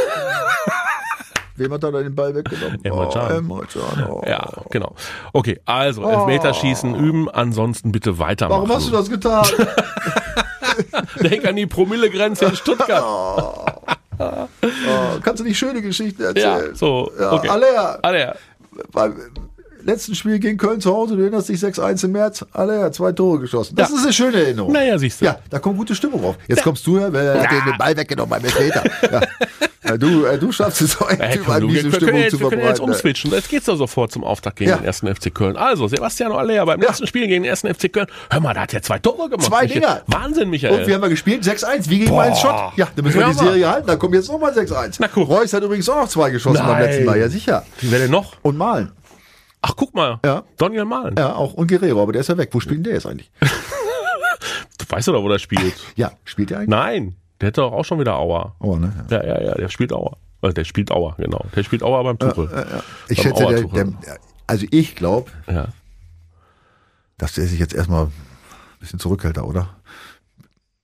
Wem 1.57 1.73
hat 1.73 1.83
da 1.83 1.91
den 1.91 2.15
Ball 2.15 2.35
weggenommen? 2.35 2.79
Emre 2.83 3.09
Can. 3.09 3.31
Oh, 3.31 3.37
Emre 3.37 3.67
Can. 3.67 4.07
Oh. 4.09 4.21
Ja, 4.25 4.47
genau. 4.69 4.95
Okay, 5.33 5.59
also 5.65 6.03
oh. 6.03 6.09
Elfmeterschießen 6.09 6.95
üben, 6.95 7.29
ansonsten 7.29 7.91
bitte 7.91 8.19
weitermachen. 8.19 8.61
Warum 8.61 8.75
hast 8.75 8.87
du 8.87 8.91
das 8.91 9.09
getan? 9.09 9.45
Denk 11.21 11.45
an 11.45 11.55
die 11.55 11.65
Promillegrenze 11.65 12.45
in 12.45 12.55
Stuttgart. 12.55 13.03
Oh. 13.03 13.65
Oh, 14.19 15.19
kannst 15.21 15.41
du 15.41 15.43
nicht 15.43 15.57
schöne 15.57 15.81
Geschichten 15.81 16.23
erzählen? 16.23 16.69
Ja, 16.69 16.75
so. 16.75 17.11
Ja, 17.19 17.33
okay. 17.33 17.49
Aller. 17.49 17.99
Aller 18.01 18.35
beim 18.91 19.15
letzten 19.83 20.15
Spiel 20.15 20.39
gegen 20.39 20.57
Köln 20.57 20.81
zu 20.81 20.93
Hause, 20.93 21.15
du 21.15 21.21
erinnerst 21.21 21.49
dich 21.49 21.59
6-1 21.59 22.05
im 22.05 22.11
März, 22.11 22.45
alle 22.51 22.91
zwei 22.91 23.11
Tore 23.11 23.39
geschossen. 23.39 23.75
Das 23.75 23.89
ja. 23.89 23.95
ist 23.95 24.03
eine 24.03 24.13
schöne 24.13 24.43
Erinnerung. 24.43 24.71
Naja, 24.71 24.97
siehst 24.97 25.21
du. 25.21 25.25
Ja, 25.25 25.39
da 25.49 25.59
kommt 25.59 25.77
gute 25.77 25.95
Stimmung 25.95 26.23
auf. 26.23 26.37
Jetzt 26.47 26.59
ja. 26.59 26.63
kommst 26.63 26.85
du 26.85 26.97
ja, 26.99 27.11
wer 27.11 27.41
hat 27.41 27.51
den 27.51 27.77
Ball 27.77 27.95
weggenommen 27.95 28.29
beim 28.29 28.43
Elfmeter. 28.43 28.83
ja. 29.11 29.21
Du, 29.97 30.25
äh, 30.25 30.37
du 30.37 30.51
schaffst 30.51 30.81
es 30.81 30.99
auch, 30.99 31.09
hey, 31.09 31.39
komm, 31.43 31.61
du, 31.61 31.67
diese 31.67 31.91
Stimmung 31.91 32.15
jetzt, 32.15 32.31
zu 32.31 32.37
verbreiten. 32.37 32.41
Wir 32.41 32.49
können 32.49 32.67
jetzt 32.67 32.79
umswitchen. 32.79 33.31
Jetzt 33.31 33.49
geht's 33.49 33.65
doch 33.65 33.77
sofort 33.77 34.11
zum 34.11 34.23
Auftakt 34.23 34.57
gegen 34.57 34.71
ja. 34.71 34.77
den 34.77 34.85
ersten 34.85 35.13
FC 35.13 35.33
Köln. 35.33 35.55
Also, 35.55 35.87
Sebastian 35.87 36.31
Aller 36.31 36.65
beim 36.65 36.81
ja. 36.81 36.87
letzten 36.87 37.07
Spiel 37.07 37.27
gegen 37.27 37.43
den 37.43 37.49
ersten 37.49 37.73
FC 37.73 37.91
Köln. 37.91 38.07
Hör 38.29 38.39
mal, 38.39 38.53
da 38.53 38.61
hat 38.61 38.73
er 38.73 38.81
zwei 38.81 38.99
Tore 38.99 39.29
gemacht. 39.29 39.47
Zwei 39.47 39.65
Dinger. 39.65 40.01
Wahnsinn, 40.07 40.49
Michael. 40.49 40.79
Und 40.79 40.87
wir 40.87 40.95
haben 40.95 41.01
ja 41.01 41.07
gespielt 41.07 41.43
6-1, 41.43 41.89
wie 41.89 41.99
gegen 41.99 42.15
meinen 42.15 42.35
Schott. 42.35 42.73
Ja, 42.75 42.87
dann 42.95 43.05
müssen 43.05 43.19
wir 43.19 43.27
die 43.27 43.33
Serie 43.33 43.69
halten. 43.69 43.87
Da 43.87 43.95
kommt 43.95 44.15
jetzt 44.15 44.29
nochmal 44.29 44.51
6-1. 44.51 44.97
Na 44.99 45.09
cool. 45.15 45.23
Reus 45.23 45.53
hat 45.53 45.63
übrigens 45.63 45.87
auch 45.89 46.01
noch 46.01 46.09
zwei 46.09 46.29
geschossen 46.29 46.57
Nein. 46.57 46.67
beim 46.67 46.81
letzten 46.81 47.05
Mal. 47.05 47.19
Ja, 47.19 47.29
sicher. 47.29 47.65
Wer 47.81 47.99
denn 47.99 48.11
noch? 48.11 48.33
Und 48.41 48.57
Malen. 48.57 48.91
Ach, 49.61 49.73
guck 49.75 49.93
mal. 49.95 50.19
Ja. 50.23 50.43
Daniel 50.57 50.85
Malen. 50.85 51.15
Ja, 51.17 51.35
auch. 51.35 51.53
Und 51.53 51.67
Guerrero, 51.67 52.01
aber 52.01 52.13
der 52.13 52.21
ist 52.21 52.29
ja 52.29 52.37
weg. 52.37 52.49
Wo 52.51 52.59
spielt 52.59 52.77
denn 52.77 52.83
der 52.85 52.93
jetzt 52.93 53.05
eigentlich? 53.05 53.31
du 53.41 54.85
weißt 54.87 55.07
doch, 55.07 55.21
wo 55.21 55.29
der 55.29 55.39
spielt. 55.39 55.75
Ja, 55.95 56.11
spielt 56.23 56.51
der 56.51 56.59
eigentlich? 56.59 56.69
Nein. 56.69 57.15
Der 57.41 57.47
hätte 57.47 57.61
doch 57.61 57.73
auch 57.73 57.85
schon 57.85 57.99
wieder 57.99 58.17
Auer. 58.17 58.55
Auer, 58.59 58.79
ne? 58.79 59.05
Ja, 59.09 59.23
ja, 59.23 59.41
ja, 59.41 59.55
der 59.55 59.69
spielt 59.69 59.93
Auer. 59.93 60.17
Äh, 60.41 60.53
der 60.53 60.63
spielt 60.63 60.91
Auer, 60.91 61.15
genau. 61.17 61.45
Der 61.55 61.63
spielt 61.63 61.83
Auer 61.83 62.03
beim 62.03 62.17
Tuchel. 62.17 62.49
Ja, 62.51 62.59
ja, 62.59 62.83
Ich 63.09 63.21
schätze, 63.21 63.45
der, 63.45 63.63
der, 63.63 63.93
also 64.47 64.65
ich 64.71 64.95
glaube, 64.95 65.31
ja. 65.47 65.67
dass 67.17 67.33
der 67.33 67.45
sich 67.45 67.59
jetzt 67.59 67.73
erstmal 67.73 68.05
ein 68.05 68.13
bisschen 68.79 68.99
zurückhält 68.99 69.37
da, 69.37 69.43
oder? 69.43 69.69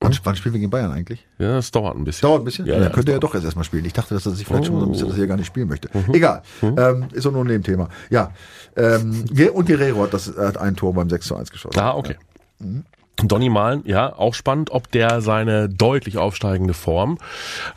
Wann, 0.03 0.13
wann, 0.23 0.35
spielen 0.35 0.53
wir 0.53 0.59
gegen 0.59 0.69
Bayern 0.69 0.91
eigentlich? 0.91 1.25
Ja, 1.37 1.55
das 1.55 1.71
dauert 1.71 1.95
ein 1.95 2.03
bisschen. 2.03 2.27
Dauert 2.27 2.41
ein 2.41 2.45
bisschen? 2.45 2.65
Ja, 2.65 2.77
dann 2.77 2.91
könnte 2.91 3.11
er 3.11 3.15
ja 3.15 3.19
doch 3.19 3.33
erst 3.33 3.45
erstmal 3.45 3.63
spielen. 3.63 3.85
Ich 3.85 3.93
dachte, 3.93 4.13
dass 4.13 4.25
er 4.25 4.33
sich 4.33 4.45
vielleicht 4.45 4.63
oh. 4.63 4.67
schon 4.67 4.79
so 4.79 4.85
ein 4.85 4.91
bisschen, 4.91 5.07
dass 5.07 5.17
er 5.17 5.27
gar 5.27 5.37
nicht 5.37 5.47
spielen 5.47 5.69
möchte. 5.69 5.89
Mhm. 5.97 6.13
Egal. 6.13 6.41
Mhm. 6.61 6.75
Ähm, 6.77 7.07
ist 7.13 7.25
auch 7.25 7.31
nur 7.31 7.45
ein 7.45 7.47
Nebenthema. 7.47 7.87
Ja. 8.09 8.31
Ähm, 8.75 9.23
und 9.53 9.65
Guerrero 9.65 10.03
hat, 10.03 10.13
das, 10.13 10.35
hat 10.35 10.57
ein 10.57 10.75
Tor 10.75 10.93
beim 10.93 11.09
6 11.09 11.25
zu 11.25 11.35
1 11.37 11.51
geschossen. 11.51 11.79
Ah, 11.79 11.95
okay. 11.95 12.17
Ja. 12.59 12.65
Mhm. 12.65 12.85
Donny 13.17 13.49
Malen, 13.49 13.83
ja, 13.85 14.15
auch 14.15 14.33
spannend, 14.33 14.71
ob 14.71 14.91
der 14.91 15.21
seine 15.21 15.69
deutlich 15.69 16.17
aufsteigende 16.17 16.73
Form 16.73 17.17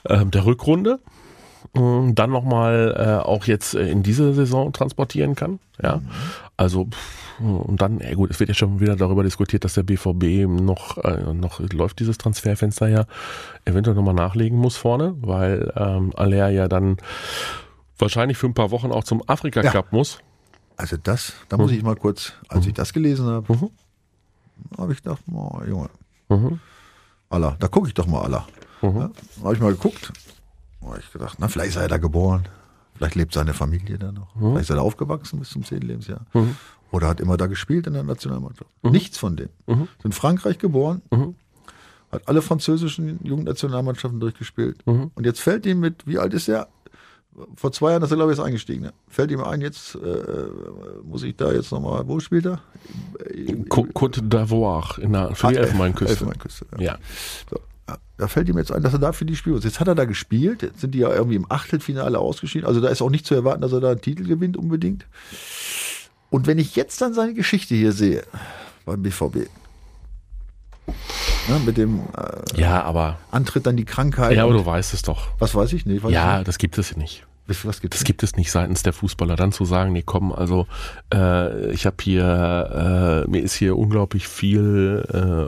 äh, 0.04 0.24
der 0.24 0.46
Rückrunde 0.46 0.98
äh, 1.74 2.12
dann 2.12 2.30
nochmal 2.30 2.94
äh, 2.96 3.26
auch 3.26 3.44
jetzt 3.44 3.74
äh, 3.74 3.88
in 3.88 4.02
diese 4.02 4.32
Saison 4.34 4.72
transportieren 4.72 5.34
kann. 5.34 5.58
Ja, 5.82 5.96
mhm. 5.96 6.08
also 6.56 6.88
und 7.38 7.82
dann, 7.82 8.00
ja 8.00 8.14
gut, 8.14 8.30
es 8.30 8.40
wird 8.40 8.48
ja 8.48 8.54
schon 8.54 8.80
wieder 8.80 8.96
darüber 8.96 9.22
diskutiert, 9.22 9.64
dass 9.64 9.74
der 9.74 9.82
BVB 9.82 10.48
noch, 10.48 10.96
äh, 11.04 11.34
noch 11.34 11.60
läuft 11.60 12.00
dieses 12.00 12.16
Transferfenster 12.16 12.88
ja, 12.88 13.04
eventuell 13.66 13.94
nochmal 13.94 14.14
nachlegen 14.14 14.58
muss 14.58 14.76
vorne, 14.76 15.14
weil 15.20 15.70
ähm, 15.76 16.12
Aller 16.16 16.48
ja 16.48 16.66
dann 16.66 16.96
wahrscheinlich 17.98 18.38
für 18.38 18.46
ein 18.46 18.54
paar 18.54 18.70
Wochen 18.70 18.90
auch 18.90 19.04
zum 19.04 19.22
Afrika 19.28 19.62
Cup 19.62 19.74
ja. 19.74 19.96
muss. 19.96 20.18
Also 20.76 20.96
das, 20.96 21.34
da 21.48 21.56
muss 21.56 21.70
mhm. 21.70 21.76
ich 21.76 21.82
mal 21.82 21.96
kurz, 21.96 22.32
als 22.48 22.64
mhm. 22.64 22.68
ich 22.70 22.74
das 22.74 22.92
gelesen 22.92 23.26
habe, 23.26 23.52
mhm. 23.52 23.70
Habe 24.78 24.92
ich 24.92 25.02
gedacht, 25.02 25.22
oh, 25.32 25.60
Junge, 25.66 25.90
mhm. 26.28 26.60
Allah, 27.28 27.56
da 27.58 27.68
gucke 27.68 27.88
ich 27.88 27.94
doch 27.94 28.06
mal 28.06 28.22
Allah. 28.22 28.46
Mhm. 28.82 28.96
Ja, 28.96 29.10
habe 29.42 29.54
ich 29.54 29.60
mal 29.60 29.72
geguckt, 29.72 30.12
habe 30.84 30.98
ich 30.98 31.12
gedacht, 31.12 31.38
na 31.40 31.48
vielleicht 31.48 31.70
ist 31.70 31.76
er 31.76 31.88
da 31.88 31.98
geboren, 31.98 32.48
vielleicht 32.94 33.14
lebt 33.14 33.32
seine 33.32 33.54
Familie 33.54 33.98
da 33.98 34.12
noch, 34.12 34.34
mhm. 34.34 34.50
vielleicht 34.50 34.62
ist 34.62 34.70
er 34.70 34.76
da 34.76 34.82
aufgewachsen 34.82 35.38
bis 35.38 35.50
zum 35.50 35.64
10. 35.64 35.80
Lebensjahr. 35.80 36.26
Mhm. 36.34 36.56
Oder 36.92 37.08
hat 37.08 37.20
immer 37.20 37.36
da 37.36 37.46
gespielt 37.46 37.86
in 37.86 37.94
der 37.94 38.04
Nationalmannschaft. 38.04 38.70
Mhm. 38.82 38.90
Nichts 38.92 39.18
von 39.18 39.36
dem. 39.36 39.48
Mhm. 39.66 39.88
Ist 39.98 40.04
in 40.04 40.12
Frankreich 40.12 40.58
geboren, 40.58 41.02
mhm. 41.10 41.34
hat 42.12 42.28
alle 42.28 42.42
französischen 42.42 43.18
Jugendnationalmannschaften 43.24 44.20
durchgespielt. 44.20 44.86
Mhm. 44.86 45.10
Und 45.14 45.26
jetzt 45.26 45.40
fällt 45.40 45.66
ihm 45.66 45.80
mit, 45.80 46.06
wie 46.06 46.18
alt 46.18 46.32
ist 46.32 46.48
er? 46.48 46.68
Vor 47.54 47.72
zwei 47.72 47.90
Jahren 47.90 48.02
ist 48.02 48.10
er, 48.10 48.16
glaube 48.16 48.32
ich, 48.32 48.38
jetzt 48.38 48.46
eingestiegen. 48.46 48.82
Ne? 48.82 48.92
Fällt 49.08 49.30
ihm 49.30 49.42
ein, 49.42 49.60
jetzt 49.60 49.94
äh, 49.94 49.98
muss 51.04 51.22
ich 51.22 51.36
da 51.36 51.52
jetzt 51.52 51.70
nochmal, 51.70 52.06
wo 52.06 52.20
spielt 52.20 52.46
er? 52.46 52.60
Côte 53.68 54.20
d'Ivoire, 54.20 54.98
in 55.00 55.12
der, 55.12 55.34
für 55.34 55.48
die 55.48 55.58
ah, 55.58 55.62
Elfenbeinküste. 55.62 56.12
Elfenbeinküste, 56.12 56.66
ja. 56.78 56.84
ja. 56.84 56.98
So. 57.50 57.60
Da 58.18 58.28
fällt 58.28 58.48
ihm 58.48 58.56
jetzt 58.56 58.72
ein, 58.72 58.82
dass 58.82 58.94
er 58.94 58.98
dafür 58.98 59.26
die 59.26 59.36
spielt. 59.36 59.62
Jetzt 59.62 59.78
hat 59.78 59.88
er 59.88 59.94
da 59.94 60.06
gespielt, 60.06 60.62
jetzt 60.62 60.80
sind 60.80 60.94
die 60.94 61.00
ja 61.00 61.14
irgendwie 61.14 61.36
im 61.36 61.46
Achtelfinale 61.50 62.18
ausgeschieden. 62.18 62.66
Also 62.66 62.80
da 62.80 62.88
ist 62.88 63.02
auch 63.02 63.10
nicht 63.10 63.26
zu 63.26 63.34
erwarten, 63.34 63.60
dass 63.60 63.72
er 63.72 63.80
da 63.80 63.90
einen 63.90 64.00
Titel 64.00 64.24
gewinnt 64.24 64.56
unbedingt. 64.56 65.06
Und 66.30 66.46
wenn 66.46 66.58
ich 66.58 66.76
jetzt 66.76 67.00
dann 67.02 67.12
seine 67.12 67.34
Geschichte 67.34 67.74
hier 67.74 67.92
sehe 67.92 68.24
beim 68.86 69.02
BVB, 69.02 69.48
Ne, 71.48 71.60
mit 71.64 71.76
dem 71.76 72.00
äh, 72.16 72.60
ja, 72.60 72.82
aber 72.82 73.18
Antritt 73.30 73.66
dann 73.66 73.76
die 73.76 73.84
Krankheit. 73.84 74.36
Ja, 74.36 74.44
aber 74.44 74.52
du 74.52 74.66
weißt 74.66 74.94
es 74.94 75.02
doch. 75.02 75.28
Was 75.38 75.54
weiß 75.54 75.72
ich 75.72 75.86
nicht? 75.86 76.02
Weiß 76.02 76.12
ja, 76.12 76.38
nicht. 76.38 76.48
das 76.48 76.58
gibt 76.58 76.78
es 76.78 76.96
nicht. 76.96 77.24
Was 77.62 77.80
gibt 77.80 77.94
das 77.94 78.02
gibt 78.02 78.24
es 78.24 78.34
nicht 78.34 78.50
seitens 78.50 78.82
der 78.82 78.92
Fußballer, 78.92 79.36
dann 79.36 79.52
zu 79.52 79.64
sagen, 79.64 79.92
nee, 79.92 80.02
komm, 80.04 80.32
also 80.32 80.66
äh, 81.14 81.70
ich 81.70 81.86
habe 81.86 81.96
hier, 82.02 83.24
äh, 83.24 83.30
mir 83.30 83.40
ist 83.40 83.54
hier 83.54 83.78
unglaublich 83.78 84.26
viel 84.26 85.04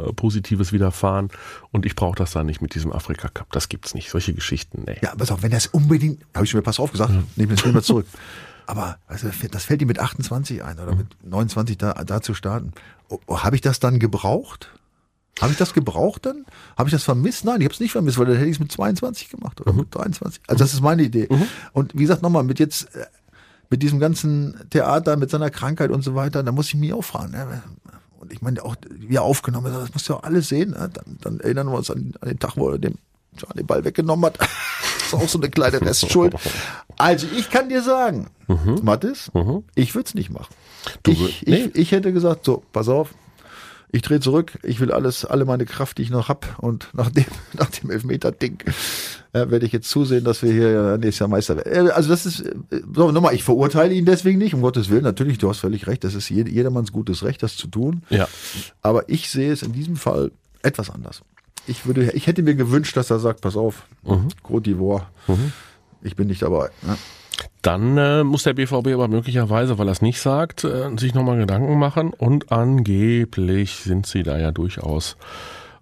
äh, 0.09 0.13
Positives 0.13 0.73
widerfahren 0.73 1.31
und 1.73 1.87
ich 1.87 1.97
brauche 1.97 2.15
das 2.15 2.31
dann 2.31 2.47
nicht 2.47 2.63
mit 2.63 2.77
diesem 2.77 2.93
Afrika 2.93 3.27
Cup. 3.27 3.51
Das 3.51 3.69
gibt's 3.69 3.95
nicht, 3.95 4.11
solche 4.11 4.33
Geschichten. 4.33 4.85
Nee. 4.87 4.99
Ja, 5.03 5.13
pass 5.17 5.33
auf, 5.33 5.43
wenn 5.43 5.51
das 5.51 5.67
unbedingt, 5.67 6.25
habe 6.35 6.47
ich 6.47 6.55
mir 6.55 6.63
pass 6.63 6.79
auf 6.79 6.93
gesagt, 6.93 7.11
mhm. 7.11 7.27
nehme 7.35 7.57
das 7.57 7.67
mal 7.67 7.83
zurück. 7.83 8.07
Aber 8.67 8.99
also, 9.07 9.29
das 9.51 9.65
fällt 9.65 9.81
ihm 9.81 9.89
mit 9.89 9.99
28 9.99 10.63
ein 10.63 10.79
oder 10.79 10.95
mit 10.95 11.07
29 11.25 11.79
da, 11.79 11.95
da 11.95 12.21
zu 12.21 12.35
starten. 12.35 12.75
Oh, 13.09 13.39
habe 13.39 13.57
ich 13.57 13.63
das 13.63 13.81
dann 13.81 13.99
gebraucht? 13.99 14.71
Habe 15.41 15.53
ich 15.53 15.59
das 15.59 15.73
gebraucht 15.75 16.27
dann? 16.27 16.45
Habe 16.77 16.89
ich 16.89 16.93
das 16.93 17.05
vermisst? 17.05 17.45
Nein, 17.45 17.61
ich 17.61 17.65
habe 17.65 17.75
es 17.75 17.81
nicht 17.81 17.93
vermisst, 17.93 18.19
weil 18.19 18.27
dann 18.27 18.37
hätte 18.37 18.49
ich 18.49 18.57
es 18.57 18.61
mit 18.61 18.73
22 18.73 19.29
gemacht 19.29 19.61
oder 19.61 19.73
mhm. 19.73 19.81
mit 19.81 19.95
23. 19.95 20.43
Also 20.47 20.65
das 20.65 20.73
ist 20.73 20.81
meine 20.81 21.03
Idee. 21.03 21.29
Mhm. 21.31 21.47
Und 21.73 21.95
wie 21.95 22.03
gesagt, 22.03 22.23
nochmal, 22.23 22.45
mit 22.45 22.59
jetzt, 22.59 22.95
äh, 22.95 23.07
mit 23.71 23.83
diesem 23.83 24.01
ganzen 24.01 24.59
Theater, 24.71 25.17
mit 25.17 25.31
seiner 25.31 25.51
Krankheit 25.51 25.91
und 25.91 26.03
so 26.03 26.15
weiter, 26.15 26.43
da 26.43 26.53
muss 26.53 26.69
ich 26.69 26.75
mich 26.75 26.93
auch 26.93 27.03
fragen. 27.03 27.33
Ne? 27.33 27.63
Und 28.19 28.33
ich 28.33 28.43
meine, 28.43 28.65
auch 28.65 28.77
wie 28.91 29.17
er 29.17 29.23
aufgenommen 29.23 29.73
ist, 29.73 29.81
das 29.81 29.95
musst 29.95 30.09
du 30.09 30.15
ja 30.15 30.21
alles 30.21 30.49
sehen. 30.49 30.71
Ne? 30.71 30.91
Dann, 30.93 31.19
dann 31.21 31.41
erinnern 31.41 31.69
wir 31.69 31.79
uns 31.79 31.91
an, 31.91 32.15
an 32.21 32.29
den 32.29 32.39
Tag, 32.39 32.57
wo 32.57 32.71
er 32.71 32.79
dem 32.79 32.95
John 33.37 33.51
den 33.57 33.67
Ball 33.67 33.85
weggenommen 33.85 34.27
hat. 34.27 34.39
das 34.41 34.49
ist 35.07 35.15
auch 35.15 35.29
so 35.29 35.39
eine 35.39 35.51
kleine 35.51 35.81
Restschuld. 35.81 36.35
Also 36.97 37.27
ich 37.37 37.51
kann 37.51 37.69
dir 37.69 37.83
sagen, 37.83 38.29
mhm. 38.49 38.81
Mathis, 38.83 39.31
mhm. 39.35 39.65
ich 39.75 39.95
würde 39.95 40.09
es 40.09 40.15
nicht 40.15 40.31
machen. 40.31 40.53
Du, 41.03 41.13
ich, 41.13 41.45
nee. 41.47 41.57
ich, 41.57 41.77
ich 41.77 41.93
hätte 41.93 42.13
gesagt, 42.13 42.45
so, 42.45 42.63
pass 42.73 42.89
auf, 42.89 43.15
ich 43.91 44.03
drehe 44.03 44.21
zurück, 44.21 44.59
ich 44.63 44.81
will 44.81 44.93
alles, 44.93 45.25
alle 45.25 45.45
meine 45.45 45.65
Kraft, 45.65 45.99
die 45.99 46.03
ich 46.03 46.11
noch 46.11 46.29
hab 46.29 46.59
und 46.59 46.89
nach 46.93 47.11
dem, 47.11 47.25
nach 47.55 47.71
dem 47.71 47.91
Elfmeter-Ding 47.91 48.59
äh, 49.33 49.51
werde 49.51 49.67
ich 49.67 49.73
jetzt 49.73 49.89
zusehen, 49.89 50.25
dass 50.25 50.43
wir 50.43 50.53
hier 50.53 50.99
nächstes 50.99 51.21
Jahr 51.21 51.29
Meister 51.29 51.57
werden. 51.57 51.89
Äh, 51.89 51.91
also 51.91 52.09
das 52.09 52.27
ist, 52.27 52.41
äh, 52.41 52.55
so, 52.95 53.13
nochmal, 53.13 53.35
ich 53.35 53.45
verurteile 53.45 53.95
ihn 53.95 54.05
deswegen 54.05 54.39
nicht, 54.39 54.55
um 54.55 54.63
Gottes 54.63 54.91
Willen, 54.91 55.05
natürlich, 55.05 55.39
du 55.39 55.49
hast 55.49 55.59
völlig 55.59 55.87
recht, 55.87 56.05
das 56.05 56.15
ist 56.15 56.29
jedermanns 56.29 56.93
gutes 56.93 57.23
Recht, 57.23 57.43
das 57.43 57.57
zu 57.57 57.69
tun. 57.69 58.03
Ja. 58.11 58.29
Aber 58.83 59.09
ich 59.09 59.31
sehe 59.31 59.53
es 59.53 59.63
in 59.63 59.73
diesem 59.73 59.97
Fall 59.97 60.33
etwas 60.63 60.91
anders 60.91 61.23
ich 61.69 61.87
würde, 61.87 62.11
ich 62.13 62.27
hätte 62.27 62.43
mir 62.43 62.55
gewünscht, 62.55 62.97
dass 62.97 63.11
er 63.11 63.19
sagt, 63.19 63.43
pass 63.43 63.57
auf, 63.57 63.87
mhm. 64.03 64.29
Côte 64.43 64.65
d'Ivoire, 64.65 65.03
mhm. 65.27 65.53
ich 66.03 66.17
bin 66.17 66.29
nicht 66.29 66.43
dabei. 66.43 66.71
Ne? 66.83 66.97
Dann 67.63 67.99
äh, 67.99 68.25
muss 68.25 68.45
der 68.45 68.55
BVB 68.55 68.89
aber 68.89 69.09
möglicherweise, 69.09 69.79
weil 69.79 69.89
er 69.89 69.93
es 69.93 70.03
nicht 70.03 70.21
sagt, 70.21 70.65
äh, 70.65 70.91
sich 70.97 71.15
nochmal 71.15 71.39
Gedanken 71.39 71.79
machen 71.79 72.13
und 72.13 72.53
angeblich 72.53 73.77
sind 73.77 74.07
sie 74.07 74.23
da 74.23 74.39
ja 74.39 74.51
durchaus 74.51 75.17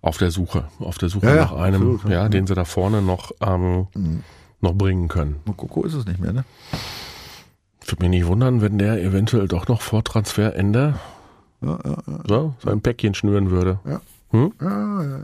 auf 0.03 0.19
der 0.19 0.31
Suche, 0.31 0.69
auf 0.81 0.99
der 0.99 1.09
Suche 1.09 1.27
ja, 1.27 1.35
nach 1.37 1.53
einem, 1.53 1.95
absolut, 1.95 2.13
ja, 2.13 2.29
den 2.29 2.47
sie 2.47 2.55
da 2.55 2.65
vorne 2.65 3.03
noch, 3.03 3.33
ähm, 3.41 3.89
mhm. 3.95 4.23
noch 4.61 4.75
bringen 4.75 5.09
können. 5.09 5.37
Mokoko 5.45 5.85
ist 5.85 5.95
es 5.95 6.07
nicht 6.07 6.21
mehr, 6.21 6.33
ne? 6.33 6.45
Würde 7.87 8.03
mich 8.03 8.11
nicht 8.11 8.27
wundern, 8.27 8.63
wenn 8.63 8.79
der 8.79 9.03
eventuell 9.03 9.49
doch 9.49 9.69
noch 9.69 9.81
vor 9.81 10.03
Transferende 10.03 10.95
ja, 11.63 11.79
ja, 11.85 11.97
ja. 12.07 12.21
So, 12.29 12.55
sein 12.63 12.81
Päckchen 12.81 13.15
schnüren 13.15 13.51
würde. 13.51 13.81
Ja. 13.85 14.01
Hm? 14.31 14.53
Ja, 14.61 15.03
ja, 15.03 15.21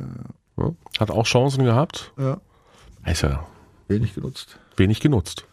ja. 0.58 0.72
Hat 0.98 1.10
auch 1.10 1.26
Chancen 1.26 1.64
gehabt. 1.64 2.12
Ja. 2.18 2.40
Ist 3.04 3.22
ja 3.22 3.46
wenig 3.88 4.14
genutzt. 4.14 4.58
Wenig 4.76 5.00
genutzt. 5.00 5.46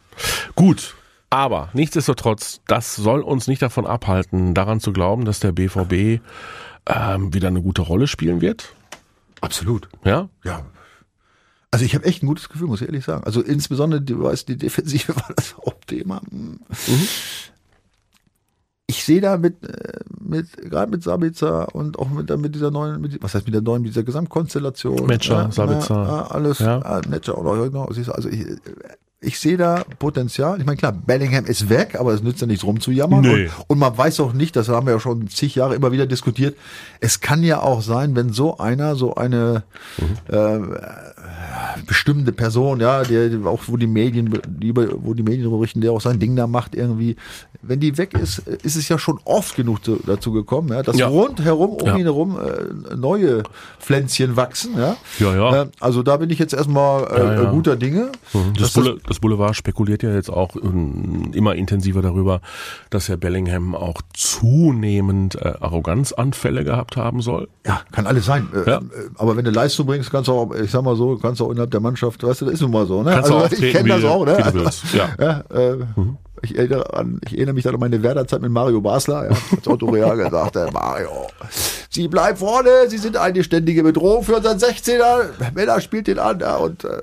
Gut. 0.55 0.95
Aber 1.29 1.69
nichtsdestotrotz, 1.73 2.61
das 2.67 2.95
soll 2.95 3.21
uns 3.21 3.47
nicht 3.47 3.61
davon 3.61 3.85
abhalten, 3.85 4.53
daran 4.53 4.79
zu 4.79 4.91
glauben, 4.91 5.25
dass 5.25 5.39
der 5.39 5.51
BVB 5.51 6.21
ähm, 6.87 7.33
wieder 7.33 7.49
eine 7.49 7.61
gute 7.61 7.83
Rolle 7.83 8.07
spielen 8.07 8.41
wird. 8.41 8.73
Absolut. 9.41 9.89
Ja? 10.03 10.29
Ja. 10.43 10.65
Also 11.71 11.85
ich 11.85 11.93
habe 11.93 12.05
echt 12.05 12.23
ein 12.23 12.27
gutes 12.27 12.49
Gefühl, 12.49 12.67
muss 12.67 12.81
ich 12.81 12.87
ehrlich 12.87 13.05
sagen. 13.05 13.23
Also 13.25 13.41
insbesondere, 13.41 14.01
du 14.01 14.23
weißt, 14.23 14.47
die 14.47 14.57
Defensive 14.57 15.15
war 15.15 15.29
das 15.35 15.55
Hauptthema. 15.57 16.21
Mhm 16.31 16.59
ich 18.89 19.05
sehe 19.05 19.21
da 19.21 19.37
mit, 19.37 19.63
äh, 19.63 19.99
mit 20.19 20.57
gerade 20.57 20.89
mit 20.89 21.03
Sabitzer 21.03 21.75
und 21.75 21.99
auch 21.99 22.09
mit, 22.09 22.35
mit 22.39 22.55
dieser 22.55 22.71
neuen, 22.71 22.99
mit, 22.99 23.21
was 23.21 23.35
heißt 23.35 23.45
mit 23.45 23.53
der 23.53 23.61
neuen, 23.61 23.83
mit 23.83 23.91
dieser 23.91 24.01
Gesamtkonstellation. 24.01 25.05
Metscher, 25.05 25.43
ja, 25.43 25.51
Sabitzer. 25.51 26.03
Ja, 26.03 26.27
alles, 26.27 26.57
ja. 26.57 26.79
ja 26.79 27.01
Metscher 27.07 27.37
oder 27.37 27.69
genau. 27.69 27.85
Also 27.85 28.01
ich, 28.29 28.47
ich 29.21 29.37
sehe 29.37 29.57
da 29.57 29.83
Potenzial. 29.99 30.59
Ich 30.59 30.65
meine, 30.65 30.77
klar, 30.77 30.93
Bellingham 30.93 31.45
ist 31.45 31.69
weg, 31.69 31.97
aber 31.99 32.13
es 32.13 32.23
nützt 32.23 32.39
ja 32.39 32.47
nichts 32.47 32.63
rumzujammern. 32.63 33.21
Nee. 33.21 33.43
Und, 33.43 33.51
und 33.67 33.79
man 33.79 33.97
weiß 33.97 34.21
auch 34.21 34.31
nicht, 34.31 34.55
das 34.55 34.69
haben 34.69 34.87
wir 34.87 34.93
ja 34.93 34.99
schon 34.99 35.27
zig 35.27 35.55
Jahre 35.55 35.75
immer 35.75 35.91
wieder 35.91 36.05
diskutiert. 36.05 36.55
Es 37.01 37.19
kann 37.19 37.43
ja 37.43 37.61
auch 37.61 37.81
sein, 37.81 38.15
wenn 38.15 38.31
so 38.31 38.57
einer, 38.59 38.95
so 38.95 39.15
eine 39.15 39.63
mhm. 39.97 40.33
äh, 40.33 40.59
bestimmte 41.85 42.31
Person, 42.31 42.79
ja, 42.79 43.03
der 43.03 43.45
auch 43.45 43.63
wo 43.67 43.75
die 43.75 43.87
Medien, 43.87 44.39
die, 44.47 44.73
wo 44.75 45.13
die 45.13 45.23
Medien 45.23 45.49
berichten, 45.49 45.81
der 45.81 45.91
auch 45.91 46.01
sein 46.01 46.19
Ding 46.19 46.37
da 46.37 46.47
macht 46.47 46.73
irgendwie. 46.73 47.17
Wenn 47.61 47.81
die 47.81 47.97
weg 47.97 48.13
ist, 48.13 48.39
ist 48.39 48.77
es 48.77 48.87
ja 48.87 48.97
schon 48.97 49.19
oft 49.25 49.57
genug 49.57 49.83
zu, 49.83 49.99
dazu 50.05 50.31
gekommen, 50.31 50.69
ja, 50.69 50.81
dass 50.81 50.97
ja. 50.97 51.07
rundherum 51.07 51.71
um 51.71 51.87
ja. 51.87 51.97
ihn 51.97 52.03
herum 52.03 52.39
äh, 52.39 52.95
neue 52.95 53.43
Pflänzchen 53.79 54.37
wachsen, 54.37 54.77
ja. 54.77 54.95
Ja, 55.19 55.35
ja. 55.35 55.63
Äh, 55.63 55.67
also 55.81 56.03
da 56.03 56.15
bin 56.15 56.29
ich 56.29 56.39
jetzt 56.39 56.53
erstmal 56.53 57.03
äh, 57.03 57.51
guter 57.51 57.75
Dinge. 57.75 58.13
Mhm. 58.33 58.53
Das, 58.57 58.73
das 59.09 59.19
Boulevard 59.19 59.55
spekuliert 59.55 60.03
ja 60.03 60.13
jetzt 60.13 60.29
auch 60.29 60.55
ähm, 60.55 61.31
immer 61.33 61.55
intensiver 61.55 62.01
darüber, 62.01 62.41
dass 62.89 63.09
Herr 63.09 63.17
Bellingham 63.17 63.75
auch 63.75 64.01
zunehmend 64.13 65.35
äh, 65.35 65.53
Arroganzanfälle 65.59 66.63
gehabt 66.63 66.95
haben 66.95 67.21
soll. 67.21 67.49
Ja, 67.65 67.81
kann 67.91 68.07
alles 68.07 68.25
sein. 68.25 68.47
Äh, 68.53 68.69
ja. 68.69 68.81
Aber 69.15 69.35
wenn 69.35 69.45
du 69.45 69.51
Leistung 69.51 69.87
bringst, 69.87 70.11
kannst 70.11 70.27
du 70.27 70.33
auch, 70.33 70.53
ich 70.53 70.71
sag 70.71 70.83
mal 70.83 70.95
so, 70.95 71.17
kannst 71.17 71.39
du 71.39 71.45
auch 71.45 71.51
innerhalb 71.51 71.71
der 71.71 71.79
Mannschaft, 71.79 72.23
weißt 72.23 72.41
du, 72.41 72.45
das 72.45 72.55
ist 72.55 72.61
nun 72.61 72.71
mal 72.71 72.85
so, 72.85 73.03
ne? 73.03 73.11
Kannst 73.11 73.31
also 73.31 73.55
ich 73.55 73.73
kenne 73.73 73.89
das 73.89 74.03
auch, 74.03 74.25
ne? 74.25 74.37
Also, 74.37 74.59
ja. 74.95 75.09
ja 75.19 75.43
äh, 75.49 75.75
mhm. 75.95 76.17
ich, 76.43 76.55
erinnere 76.55 76.93
an, 76.93 77.19
ich 77.25 77.33
erinnere 77.33 77.55
mich 77.55 77.63
dann 77.63 77.73
an 77.73 77.79
meine 77.79 78.01
Werderzeit 78.03 78.41
mit 78.41 78.51
Mario 78.51 78.79
Basler, 78.79 79.31
ja, 79.31 79.37
als 79.55 79.67
Otto 79.67 79.87
Real 79.87 80.15
gesagt, 80.15 80.55
der 80.55 80.71
Mario, 80.71 81.27
Sie 81.89 82.07
bleiben 82.07 82.37
vorne, 82.37 82.69
Sie 82.87 82.99
sind 82.99 83.17
eine 83.17 83.43
ständige 83.43 83.81
Bedrohung 83.81 84.23
für 84.23 84.35
unseren 84.35 84.59
16er. 84.59 85.53
Männer 85.55 85.81
spielt 85.81 86.05
den 86.05 86.19
an, 86.19 86.39
ja, 86.39 86.57
und 86.57 86.83
äh, 86.83 87.01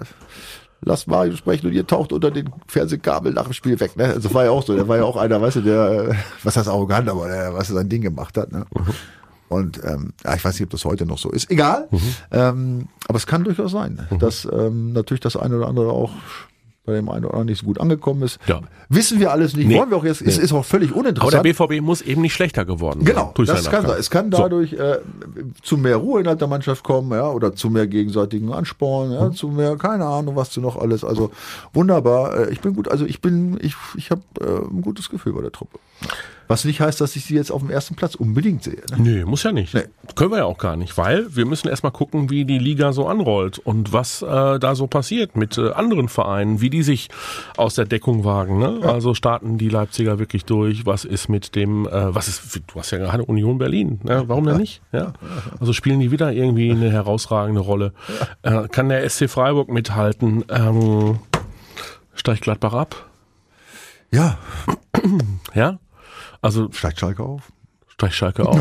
lasst 0.87 1.09
Mario 1.09 1.37
sprechen 1.37 1.67
und 1.67 1.73
ihr 1.73 1.87
taucht 1.87 2.13
unter 2.13 2.31
den 2.31 2.49
Fernsehkabel 2.69 3.33
nach 3.33 3.45
dem 3.45 3.53
Spiel 3.53 3.79
weg. 3.79 3.97
Ne? 3.97 4.05
Also 4.05 4.33
war 4.33 4.45
ja 4.45 4.51
auch 4.53 4.65
so, 4.65 4.75
der 4.75 4.89
war 4.89 4.97
ja 4.97 5.05
auch 5.05 5.17
einer, 5.17 5.43
weißt 5.43 5.57
du, 5.57 5.61
der, 5.61 5.91
äh, 5.91 6.15
was 6.45 6.57
heißt 6.57 6.69
arrogant, 6.69 7.09
aber 7.09 7.29
der, 7.29 7.53
was 7.53 7.69
sein 7.69 7.89
Ding 7.89 8.03
gemacht 8.03 8.39
hat. 8.39 8.53
Ne? 8.53 8.65
Mhm. 8.75 8.95
Und 9.49 9.81
ähm, 9.85 10.13
ja, 10.25 10.35
ich 10.35 10.45
weiß 10.45 10.55
nicht, 10.55 10.63
ob 10.63 10.71
das 10.71 10.85
heute 10.85 11.05
noch 11.05 11.19
so 11.19 11.31
ist. 11.31 11.51
Egal. 11.51 11.89
Mhm. 11.91 12.15
Ähm, 12.31 12.89
aber 13.09 13.17
es 13.17 13.27
kann 13.27 13.45
durchaus 13.45 13.73
sein, 13.73 14.07
mhm. 14.11 14.19
dass 14.21 14.49
ähm, 14.51 14.93
natürlich 14.93 15.21
das 15.21 15.37
eine 15.37 15.57
oder 15.57 15.67
andere 15.67 15.91
auch 15.91 16.13
bei 16.87 16.95
dem 16.95 17.09
einen 17.09 17.25
oder 17.25 17.35
anderen 17.35 17.47
nicht 17.49 17.61
so 17.61 17.67
gut 17.67 17.81
angekommen 17.81 18.23
ist. 18.23 18.39
Ja. 18.47 18.61
Wissen 18.89 19.19
wir 19.21 19.33
alles 19.33 19.55
nicht, 19.57 19.67
Nee. 19.67 19.77
wollen 19.79 19.91
wir 19.91 19.97
auch 19.97 20.05
jetzt, 20.05 20.23
es 20.23 20.39
Nee. 20.39 20.45
ist 20.45 20.53
auch 20.53 20.65
völlig 20.65 20.91
Aber 20.93 21.01
uninteressant. 21.01 21.45
der 21.45 21.53
BVB 21.53 21.81
muss 21.83 22.01
eben 22.03 22.23
nicht 22.23 22.33
schlechter 22.35 22.65
geworden 22.65 23.01
sein. 23.01 23.07
Genau, 23.15 23.33
durch 23.35 23.49
das 23.49 23.69
kann 23.69 23.85
sein. 23.87 23.97
Es 23.99 24.09
kann 24.11 24.31
So. 24.31 24.39
dadurch 24.39 24.73
äh, 24.73 24.99
zu 25.63 25.77
mehr 25.77 25.97
Ruhe 25.97 26.21
innerhalb 26.21 26.39
der 26.39 26.49
Mannschaft 26.49 26.85
kommen, 26.85 27.11
ja, 27.13 27.29
oder 27.31 27.55
zu 27.55 27.69
mehr 27.69 27.87
gegenseitigen 27.87 28.53
Ansporn, 28.53 29.09
Mhm. 29.09 29.15
ja, 29.15 29.31
zu 29.33 29.49
mehr, 29.49 29.77
keine 29.77 30.05
Ahnung, 30.07 30.37
was 30.37 30.51
zu 30.51 30.61
noch 30.61 30.77
alles. 30.77 31.05
Also 31.05 31.31
wunderbar. 31.73 32.37
Äh, 32.49 32.53
ich 32.53 32.61
bin 32.61 32.75
gut, 32.75 32.89
also 32.89 33.05
ich 33.05 33.21
bin, 33.21 33.59
ich, 33.61 33.75
ich 33.97 34.11
habe 34.11 34.23
äh, 34.41 34.45
ein 34.73 34.83
gutes 34.83 35.11
Gefühl 35.11 35.33
bei 35.33 35.43
der 35.43 35.53
Truppe. 35.53 35.79
Was 36.49 36.65
nicht 36.65 36.81
heißt, 36.81 37.01
dass 37.01 37.17
ich 37.17 37.25
sie 37.25 37.35
jetzt 37.35 37.51
auf 37.51 37.61
dem 37.61 37.71
ersten 37.71 37.97
Platz 37.97 38.15
unbedingt 38.15 38.63
sehe. 38.63 38.83
Ne? 38.91 38.99
Nee, 38.99 39.25
muss 39.25 39.43
ja 39.43 39.53
nicht. 39.53 39.75
Nee. 39.75 39.85
Können 40.15 40.31
wir 40.31 40.39
ja 40.39 40.45
auch 40.45 40.59
gar 40.59 40.77
nicht, 40.77 40.97
weil 40.97 41.35
wir 41.35 41.47
müssen 41.47 41.69
erstmal 41.69 41.93
gucken, 41.93 42.31
wie 42.31 42.45
die 42.45 42.59
Liga 42.59 42.93
so 42.93 43.07
anrollt 43.07 43.59
und 43.59 43.93
was 43.93 44.23
äh, 44.23 44.59
da 44.59 44.75
so 44.75 44.87
passiert 44.87 45.37
mit 45.37 45.59
äh, 45.59 45.73
anderen 45.73 46.09
Vereinen, 46.09 46.61
wie 46.61 46.71
die 46.71 46.83
sich 46.83 47.09
aus 47.57 47.75
der 47.75 47.85
Deckung 47.85 48.25
wagen. 48.25 48.59
Ne? 48.59 48.81
Also 48.83 49.15
starten 49.15 49.59
die 49.59 49.69
Leipziger 49.69 50.19
wirklich 50.19 50.45
durch, 50.45 50.87
was 50.87 51.05
ist 51.05 51.29
mit 51.29 51.55
dem, 51.57 51.87
äh, 51.87 52.15
was 52.15 52.29
ist, 52.29 52.61
du 52.67 52.79
hast 52.79 52.91
ja 52.91 52.99
gerade 52.99 53.25
Union 53.25 53.59
Berlin, 53.59 54.01
ne? 54.05 54.25
warum 54.27 54.47
denn 54.47 54.59
nicht? 54.59 54.83
Ja? 54.93 55.13
Also 55.61 55.73
spielen 55.73 56.01
die 56.01 56.11
wieder 56.11 56.33
irgendwie 56.33 56.71
eine 56.71 56.91
herausragende 56.91 57.61
Rolle. 57.61 57.93
Äh, 58.43 58.69
kann 58.69 58.89
der 58.89 59.09
SC 59.09 59.29
Freiburg 59.29 59.69
mithalten? 59.69 60.45
Ähm, 60.49 61.19
steigt 62.15 62.43
Gladbach 62.43 62.75
ab? 62.75 63.11
Ja, 64.13 64.39
Ja? 65.55 65.79
Also 66.43 66.71
steigt 66.73 66.99
Schalke 67.01 67.23
auf. 67.23 67.53
steigt 67.89 68.15
Schalke 68.15 68.45
auf. 68.49 68.59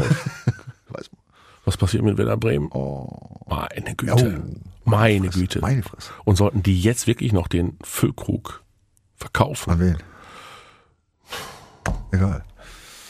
Weiß 0.90 1.12
man. 1.12 1.22
Was 1.66 1.78
passiert 1.78 2.04
mit 2.04 2.18
Werder 2.18 2.38
Bremen? 2.38 2.70
Oh, 2.72 3.40
Meine 3.48 3.96
Güte. 3.96 4.42
Oh. 4.46 4.90
Meine 4.90 5.30
Güte. 5.30 5.60
meine 5.62 5.82
Fresse. 5.82 6.12
Und 6.24 6.36
sollten 6.36 6.62
die 6.62 6.80
jetzt 6.80 7.08
wirklich 7.08 7.34
noch 7.34 7.48
den 7.48 7.78
Füllkrug 7.84 8.64
verkaufen? 9.16 9.72
An 9.72 9.80
wen? 9.80 9.98
Egal. 12.12 12.44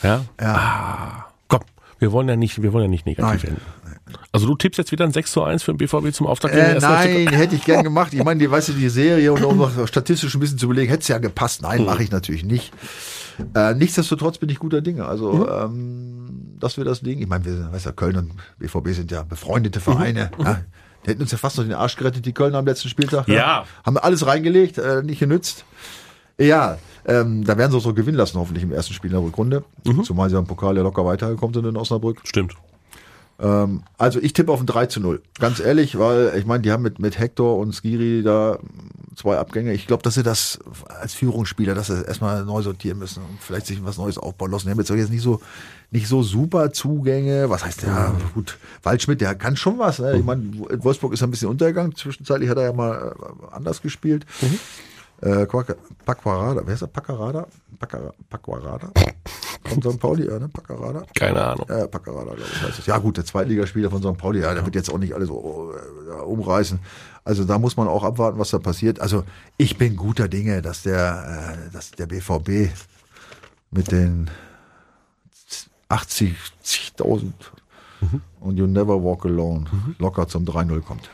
Ja? 0.03 0.25
Ja. 0.39 0.55
Ah, 0.55 1.25
komm, 1.47 1.61
wir 1.99 2.11
wollen 2.11 2.29
ja 2.29 2.35
nicht, 2.35 2.61
wir 2.61 2.71
wollen 2.73 2.85
ja 2.85 2.89
nicht 2.89 3.05
negativ 3.05 3.43
Nein. 3.43 3.57
enden. 3.57 4.17
Also 4.31 4.45
du 4.47 4.55
tippst 4.55 4.77
jetzt 4.77 4.91
wieder 4.91 5.03
ein 5.05 5.11
6 5.11 5.31
zu 5.31 5.43
1 5.43 5.63
für 5.63 5.73
den 5.73 5.77
BVB 5.77 6.13
zum 6.13 6.27
Auftakt 6.27 6.53
Äh, 6.53 6.77
nein, 6.79 7.27
hätte 7.29 7.55
ich 7.55 7.63
gern 7.65 7.83
gemacht. 7.83 8.13
Ich 8.13 8.23
meine, 8.23 8.39
die, 8.39 8.49
weißt 8.49 8.69
du, 8.69 8.73
die 8.73 8.89
Serie 8.89 9.33
und 9.33 9.43
um 9.43 9.57
noch 9.57 9.87
statistisch 9.87 10.33
ein 10.35 10.39
bisschen 10.39 10.57
zu 10.57 10.67
belegen, 10.67 10.89
hätte 10.89 11.01
es 11.01 11.07
ja 11.07 11.17
gepasst. 11.17 11.61
Nein, 11.63 11.85
mache 11.85 12.03
ich 12.03 12.11
natürlich 12.11 12.43
nicht. 12.45 12.71
Äh, 13.53 13.73
nichtsdestotrotz 13.75 14.37
bin 14.37 14.49
ich 14.49 14.59
guter 14.59 14.81
Dinge. 14.81 15.05
Also, 15.05 15.49
ähm, 15.49 16.57
dass 16.59 16.77
wir 16.77 16.85
das 16.85 17.01
Ding, 17.01 17.19
ich 17.19 17.27
meine, 17.27 17.45
wir, 17.45 17.71
weißt 17.71 17.85
ja, 17.85 17.91
Köln 17.91 18.17
und 18.17 18.33
BVB 18.59 18.89
sind 18.89 19.11
ja 19.11 19.23
befreundete 19.23 19.79
Vereine. 19.79 20.31
Ja. 20.39 20.61
Die 21.05 21.11
hätten 21.11 21.21
uns 21.21 21.31
ja 21.31 21.37
fast 21.37 21.57
noch 21.57 21.63
den 21.63 21.73
Arsch 21.73 21.97
gerettet, 21.97 22.25
die 22.25 22.33
Kölner 22.33 22.57
am 22.57 22.65
letzten 22.65 22.89
Spieltag. 22.89 23.27
Ja. 23.27 23.65
Haben 23.85 23.97
alles 23.97 24.25
reingelegt, 24.25 24.77
äh, 24.77 25.03
nicht 25.03 25.19
genützt. 25.19 25.65
Ja, 26.39 26.77
ähm, 27.05 27.43
da 27.43 27.57
werden 27.57 27.71
sie 27.71 27.77
uns 27.77 27.85
auch 27.85 27.93
gewinnen 27.93 28.17
lassen, 28.17 28.39
hoffentlich 28.39 28.63
im 28.63 28.71
ersten 28.71 28.93
Spiel 28.93 29.11
in 29.11 29.17
der 29.17 29.23
Rückrunde. 29.23 29.63
Zumal 30.03 30.29
sie 30.29 30.37
am 30.37 30.47
Pokal 30.47 30.75
ja 30.75 30.83
locker 30.83 31.05
weitergekommen 31.05 31.53
sind 31.53 31.65
in 31.65 31.77
Osnabrück. 31.77 32.21
Stimmt. 32.23 32.55
Ähm, 33.39 33.83
also 33.97 34.19
ich 34.19 34.33
tippe 34.33 34.51
auf 34.51 34.59
ein 34.59 34.65
3 34.65 34.87
zu 34.87 34.99
0. 34.99 35.21
Ganz 35.39 35.59
ehrlich, 35.59 35.97
weil 35.99 36.33
ich 36.37 36.45
meine, 36.45 36.61
die 36.61 36.71
haben 36.71 36.83
mit, 36.83 36.99
mit 36.99 37.19
Hector 37.19 37.57
und 37.57 37.73
Skiri 37.73 38.23
da 38.23 38.59
zwei 39.15 39.37
Abgänge. 39.37 39.73
Ich 39.73 39.87
glaube, 39.87 40.03
dass 40.03 40.15
sie 40.15 40.23
das 40.23 40.59
als 40.87 41.13
Führungsspieler, 41.13 41.73
dass 41.75 41.87
sie 41.87 42.03
erstmal 42.05 42.43
neu 42.45 42.61
sortieren 42.61 42.99
müssen 42.99 43.23
und 43.23 43.39
vielleicht 43.39 43.65
sich 43.67 43.83
was 43.83 43.97
Neues 43.97 44.17
aufbauen 44.17 44.51
lassen. 44.51 44.65
Die 44.67 44.71
haben 44.71 44.79
jetzt 44.79 44.91
auch 44.91 44.95
jetzt 44.95 45.09
nicht 45.11 45.21
so, 45.23 45.41
nicht 45.91 46.07
so 46.07 46.23
super 46.23 46.71
Zugänge. 46.73 47.49
Was 47.49 47.63
heißt 47.65 47.83
ja, 47.83 48.13
gut, 48.33 48.57
Waldschmidt, 48.83 49.21
der 49.21 49.35
kann 49.35 49.55
schon 49.57 49.79
was. 49.79 49.99
Ne? 49.99 50.17
Ich 50.17 50.23
meine, 50.23 50.43
Wolfsburg 50.83 51.13
ist 51.13 51.23
ein 51.23 51.31
bisschen 51.31 51.49
untergegangen. 51.49 51.95
Zwischenzeitlich 51.95 52.49
hat 52.49 52.57
er 52.57 52.63
ja 52.65 52.73
mal 52.73 53.15
äh, 53.19 53.55
anders 53.55 53.81
gespielt. 53.81 54.25
Äh, 55.21 55.45
Quack- 55.45 55.77
Pacquarada, 56.05 56.61
wer 56.65 56.73
ist 56.73 56.81
der? 56.81 56.87
Paccarada? 56.87 57.47
Paccara- 57.79 58.13
Pacquarada? 58.29 58.91
Von 59.65 59.81
St. 59.81 59.99
Pauli, 59.99 60.27
ja, 60.27 60.39
ne? 60.39 60.47
Paccarada? 60.47 61.03
Keine 61.15 61.43
Ahnung. 61.43 61.65
Ja, 61.67 61.87
Paccarada, 61.87 62.35
glaube 62.35 62.49
ich, 62.53 62.61
heißt 62.61 62.79
es. 62.79 62.85
Ja, 62.85 62.97
gut, 62.99 63.17
der 63.17 63.25
Zweitligaspieler 63.25 63.89
von 63.89 64.01
St. 64.01 64.17
Pauli, 64.17 64.41
ja, 64.41 64.53
der 64.53 64.63
wird 64.63 64.75
jetzt 64.75 64.91
auch 64.93 64.97
nicht 64.97 65.13
alles 65.13 65.27
so, 65.27 65.73
äh, 66.07 66.21
umreißen. 66.21 66.79
Also 67.23 67.43
da 67.43 67.57
muss 67.57 67.75
man 67.75 67.87
auch 67.87 68.03
abwarten, 68.03 68.37
was 68.37 68.51
da 68.51 68.59
passiert. 68.59 68.99
Also 68.99 69.23
ich 69.57 69.77
bin 69.77 69.95
guter 69.95 70.27
Dinge, 70.27 70.61
dass 70.61 70.83
der, 70.83 71.67
äh, 71.67 71.73
dass 71.73 71.91
der 71.91 72.05
BVB 72.05 72.71
mit 73.71 73.91
den 73.91 74.29
80.000 75.89 77.31
und 78.39 78.57
You 78.57 78.67
Never 78.67 79.03
Walk 79.03 79.25
Alone 79.25 79.65
locker 79.99 80.27
zum 80.27 80.45
3-0 80.45 80.81
kommt. 80.81 81.09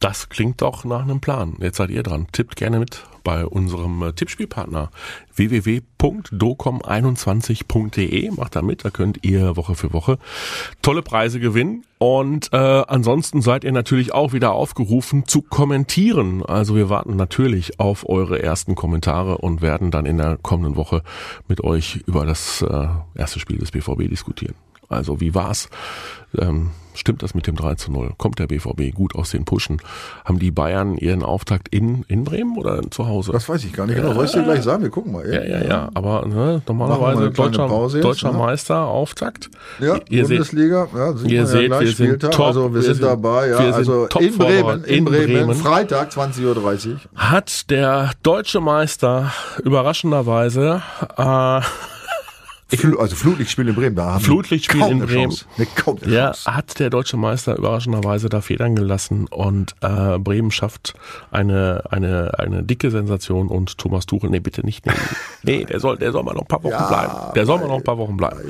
Das 0.00 0.28
klingt 0.28 0.60
doch 0.60 0.84
nach 0.84 1.02
einem 1.02 1.20
Plan. 1.20 1.54
Jetzt 1.60 1.76
seid 1.78 1.90
ihr 1.90 2.02
dran. 2.02 2.26
Tippt 2.30 2.56
gerne 2.56 2.78
mit 2.78 3.04
bei 3.24 3.44
unserem 3.44 4.02
äh, 4.02 4.12
Tippspielpartner 4.12 4.90
www.docom21.de. 5.34 8.30
Macht 8.30 8.54
da 8.54 8.62
mit, 8.62 8.84
da 8.84 8.90
könnt 8.90 9.24
ihr 9.24 9.56
Woche 9.56 9.74
für 9.74 9.92
Woche 9.92 10.18
tolle 10.80 11.02
Preise 11.02 11.40
gewinnen. 11.40 11.82
Und 11.98 12.52
äh, 12.52 12.56
ansonsten 12.56 13.42
seid 13.42 13.64
ihr 13.64 13.72
natürlich 13.72 14.14
auch 14.14 14.32
wieder 14.32 14.52
aufgerufen 14.52 15.26
zu 15.26 15.42
kommentieren. 15.42 16.44
Also 16.44 16.76
wir 16.76 16.88
warten 16.88 17.16
natürlich 17.16 17.80
auf 17.80 18.08
eure 18.08 18.40
ersten 18.40 18.76
Kommentare 18.76 19.38
und 19.38 19.60
werden 19.60 19.90
dann 19.90 20.06
in 20.06 20.18
der 20.18 20.36
kommenden 20.36 20.76
Woche 20.76 21.02
mit 21.48 21.64
euch 21.64 22.04
über 22.06 22.24
das 22.26 22.62
äh, 22.62 22.86
erste 23.16 23.40
Spiel 23.40 23.58
des 23.58 23.72
BVB 23.72 24.08
diskutieren. 24.08 24.54
Also 24.88 25.20
wie 25.20 25.34
war's? 25.34 25.68
Ähm, 26.38 26.70
stimmt 26.94 27.22
das 27.22 27.34
mit 27.34 27.46
dem 27.46 27.56
3 27.56 27.76
zu 27.76 27.90
0? 27.92 28.12
Kommt 28.18 28.38
der 28.38 28.46
BVB 28.46 28.92
gut 28.94 29.14
aus 29.14 29.30
den 29.30 29.44
Puschen? 29.44 29.80
Haben 30.24 30.38
die 30.38 30.50
Bayern 30.50 30.96
ihren 30.98 31.22
Auftakt 31.22 31.68
in, 31.68 32.04
in 32.08 32.24
Bremen 32.24 32.56
oder 32.58 32.82
zu 32.90 33.06
Hause? 33.06 33.32
Das 33.32 33.48
weiß 33.48 33.64
ich 33.64 33.72
gar 33.72 33.86
nicht 33.86 33.96
genau. 33.96 34.12
Soll 34.12 34.24
ich 34.26 34.32
dir 34.32 34.42
gleich 34.42 34.62
sagen? 34.62 34.82
Wir 34.82 34.90
gucken 34.90 35.12
mal. 35.12 35.26
ja, 35.26 35.42
ja, 35.44 35.64
ja. 35.64 35.88
Aber 35.94 36.26
ne, 36.26 36.62
normalerweise 36.66 37.30
deutscher, 37.30 37.68
jetzt, 37.94 38.04
deutscher 38.04 38.32
ne? 38.32 38.38
Meister, 38.38 38.82
Auftakt. 38.86 39.50
Ja, 39.80 39.98
ihr 40.10 40.26
seht, 40.26 40.38
Bundesliga, 40.38 40.88
ja, 40.94 41.12
sieht 41.14 41.30
ihr 41.30 41.38
ja 41.38 41.46
seht, 41.46 41.66
gleich, 41.68 41.80
wir 41.80 41.92
sind 41.92 42.20
top, 42.22 42.40
also 42.40 42.68
wir, 42.70 42.74
wir 42.74 42.82
sind, 42.82 42.94
sind- 42.96 43.04
dabei, 43.06 43.48
ja, 43.48 43.56
also 43.56 44.06
in 44.18 44.36
Bremen, 44.38 44.84
in 44.84 44.94
In 44.98 45.04
Bremen, 45.04 45.26
Bremen. 45.46 45.54
Freitag 45.54 46.10
20.30 46.10 46.88
Uhr. 46.90 46.96
hat 47.14 47.70
der 47.70 48.10
deutsche 48.22 48.60
Meister 48.60 49.32
überraschenderweise 49.62 50.82
äh, 51.16 51.60
Fl 52.68 52.96
also 52.98 53.14
Flutlichtspiel 53.14 53.68
in 53.68 53.74
Bremen, 53.76 53.94
da 53.94 54.14
haben 54.14 54.24
Flutlichtspiel 54.24 54.80
kaum 54.80 54.90
in 54.92 54.98
Bremen. 55.00 55.30
Chance. 55.30 55.44
Ne, 55.56 55.66
kaum 55.76 55.98
Ja, 56.06 56.32
Chance. 56.32 56.52
hat 56.54 56.78
der 56.80 56.90
deutsche 56.90 57.16
Meister 57.16 57.56
überraschenderweise 57.56 58.28
da 58.28 58.40
Federn 58.40 58.74
gelassen 58.74 59.28
und 59.28 59.74
äh, 59.82 60.18
Bremen 60.18 60.50
schafft 60.50 60.94
eine, 61.30 61.84
eine, 61.90 62.38
eine 62.38 62.64
dicke 62.64 62.90
Sensation 62.90 63.48
und 63.48 63.78
Thomas 63.78 64.06
Tuchel, 64.06 64.30
nee, 64.30 64.40
bitte 64.40 64.64
nicht 64.66 64.84
nehmen. 64.86 64.98
Nee, 65.44 65.64
der 65.64 65.78
soll, 65.78 65.96
der 65.96 66.10
soll 66.10 66.24
mal 66.24 66.34
noch 66.34 66.42
ein 66.42 66.48
paar 66.48 66.62
Wochen 66.64 66.72
Ja, 66.72 66.88
bleiben. 66.88 67.34
Der 67.36 67.46
soll 67.46 67.60
mal 67.60 67.68
noch 67.68 67.76
ein 67.76 67.84
paar 67.84 67.98
Wochen 67.98 68.16
bleiben. 68.16 68.40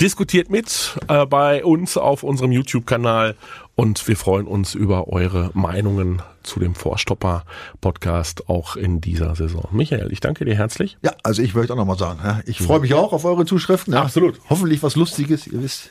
Diskutiert 0.00 0.50
mit 0.50 0.96
äh, 1.08 1.26
bei 1.26 1.64
uns 1.64 1.96
auf 1.96 2.24
unserem 2.24 2.50
YouTube-Kanal 2.50 3.36
und 3.76 4.06
wir 4.08 4.16
freuen 4.16 4.46
uns 4.48 4.74
über 4.74 5.08
eure 5.08 5.50
Meinungen 5.54 6.20
zu 6.42 6.58
dem 6.58 6.74
Vorstopper-Podcast 6.74 8.48
auch 8.48 8.74
in 8.74 9.00
dieser 9.00 9.36
Saison. 9.36 9.68
Michael, 9.70 10.10
ich 10.12 10.18
danke 10.18 10.44
dir 10.44 10.56
herzlich. 10.56 10.98
Ja, 11.02 11.12
also 11.22 11.40
ich 11.40 11.54
möchte 11.54 11.72
auch 11.72 11.76
nochmal 11.76 11.98
sagen, 11.98 12.18
ja, 12.24 12.40
ich 12.46 12.58
freue 12.58 12.80
mich 12.80 12.94
auch 12.94 13.12
auf 13.12 13.24
eure 13.24 13.44
Zuschriften. 13.46 13.94
Ja. 13.94 14.02
Absolut. 14.02 14.40
Hoffentlich 14.50 14.82
was 14.82 14.96
Lustiges, 14.96 15.46
ihr 15.46 15.62
wisst. 15.62 15.90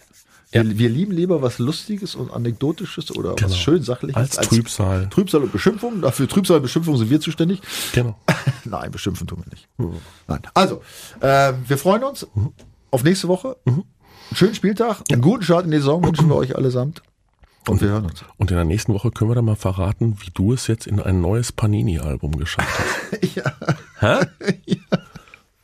Wir, 0.52 0.78
wir 0.78 0.90
lieben 0.90 1.14
lieber 1.14 1.42
was 1.42 1.60
Lustiges 1.60 2.14
und 2.14 2.30
Anekdotisches 2.34 3.16
oder 3.16 3.36
Genau. 3.36 3.50
was 3.50 3.58
schön 3.58 3.82
Sachliches 3.82 4.38
Als 4.38 4.50
Trübsal. 4.50 5.08
Trübsal 5.10 5.44
und 5.44 5.54
Beschimpfung. 5.54 6.02
Dafür 6.02 6.28
Trübsal 6.28 6.58
und 6.58 6.64
Beschimpfung 6.64 6.98
sind 6.98 7.10
wir 7.10 7.22
zuständig. 7.22 7.62
Genau. 7.94 8.18
Nein, 8.66 8.92
beschimpfen 8.92 9.26
tun 9.28 9.42
wir 9.46 9.50
nicht. 9.52 9.70
Nein. 10.28 10.42
Also, 10.54 10.82
äh, 11.22 11.54
wir 11.66 11.78
freuen 11.78 12.04
uns 12.04 12.28
auf 12.92 13.04
nächste 13.04 13.28
Woche. 13.28 13.58
Einen 13.66 13.84
schönen 14.34 14.56
Spieltag, 14.56 15.02
einen 15.12 15.22
guten 15.22 15.44
Start 15.44 15.66
in 15.66 15.72
die 15.72 15.78
Saison 15.78 16.04
wünschen 16.04 16.28
wir 16.30 16.36
euch 16.36 16.56
allesamt. 16.56 17.02
Und 17.68 17.80
wir 17.82 17.90
hören 17.90 18.06
uns. 18.06 18.24
Und 18.38 18.50
in 18.50 18.58
der 18.58 18.66
nächsten 18.66 18.94
Woche 18.94 19.12
können 19.12 19.30
wir 19.30 19.36
dann 19.36 19.46
mal 19.46 19.56
verraten, 19.56 20.18
wie 20.22 20.32
du 20.34 20.52
es 20.54 20.68
jetzt 20.68 20.88
in 20.88 21.00
ein 21.00 21.22
neues 21.22 21.52
Panini-Album 21.52 22.38
geschafft 22.38 22.68
hast. 23.12 23.24
ja, 23.36 23.44
Hä? 24.00 24.26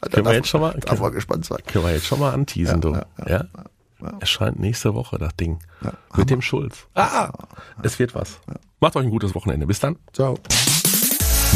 da 0.01 0.09
Können 0.09 0.25
wir 0.25 0.33
jetzt 0.33 0.47
schon 0.47 0.61
mal, 0.61 0.73
Darf 0.73 0.85
können, 0.85 1.01
man 1.01 1.11
gespannt 1.11 1.45
sein. 1.45 1.57
können 1.65 1.85
wir 1.85 1.93
jetzt 1.93 2.05
schon 2.05 2.19
mal 2.19 2.33
anteasen, 2.33 2.81
du. 2.81 2.95
Ja? 3.27 3.45
Erscheint 4.19 4.59
nächste 4.59 4.93
Woche 4.93 5.17
das 5.17 5.35
Ding. 5.37 5.59
Mit 6.15 6.29
dem 6.29 6.43
Schulz. 6.43 6.85
Ah, 6.93 7.31
es 7.81 7.97
wird 7.97 8.13
was. 8.13 8.39
Macht 8.79 8.95
euch 8.95 9.05
ein 9.05 9.09
gutes 9.09 9.33
Wochenende. 9.33 9.65
Bis 9.65 9.79
dann. 9.79 9.97
Ciao. 10.13 10.37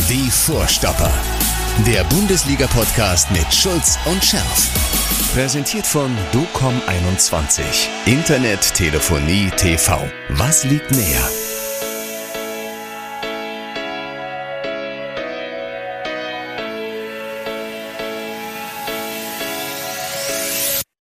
Die 0.09 0.31
Vorstopper. 0.31 1.11
Der 1.85 2.03
Bundesliga-Podcast 2.05 3.29
mit 3.29 3.53
Schulz 3.53 3.99
und 4.05 4.23
Scherf. 4.23 4.90
Präsentiert 5.33 5.87
von 5.87 6.11
DOCOM21. 6.33 7.63
Internet, 8.05 8.73
Telefonie, 8.73 9.49
TV. 9.55 10.11
Was 10.27 10.65
liegt 10.65 10.91
näher? 10.91 11.40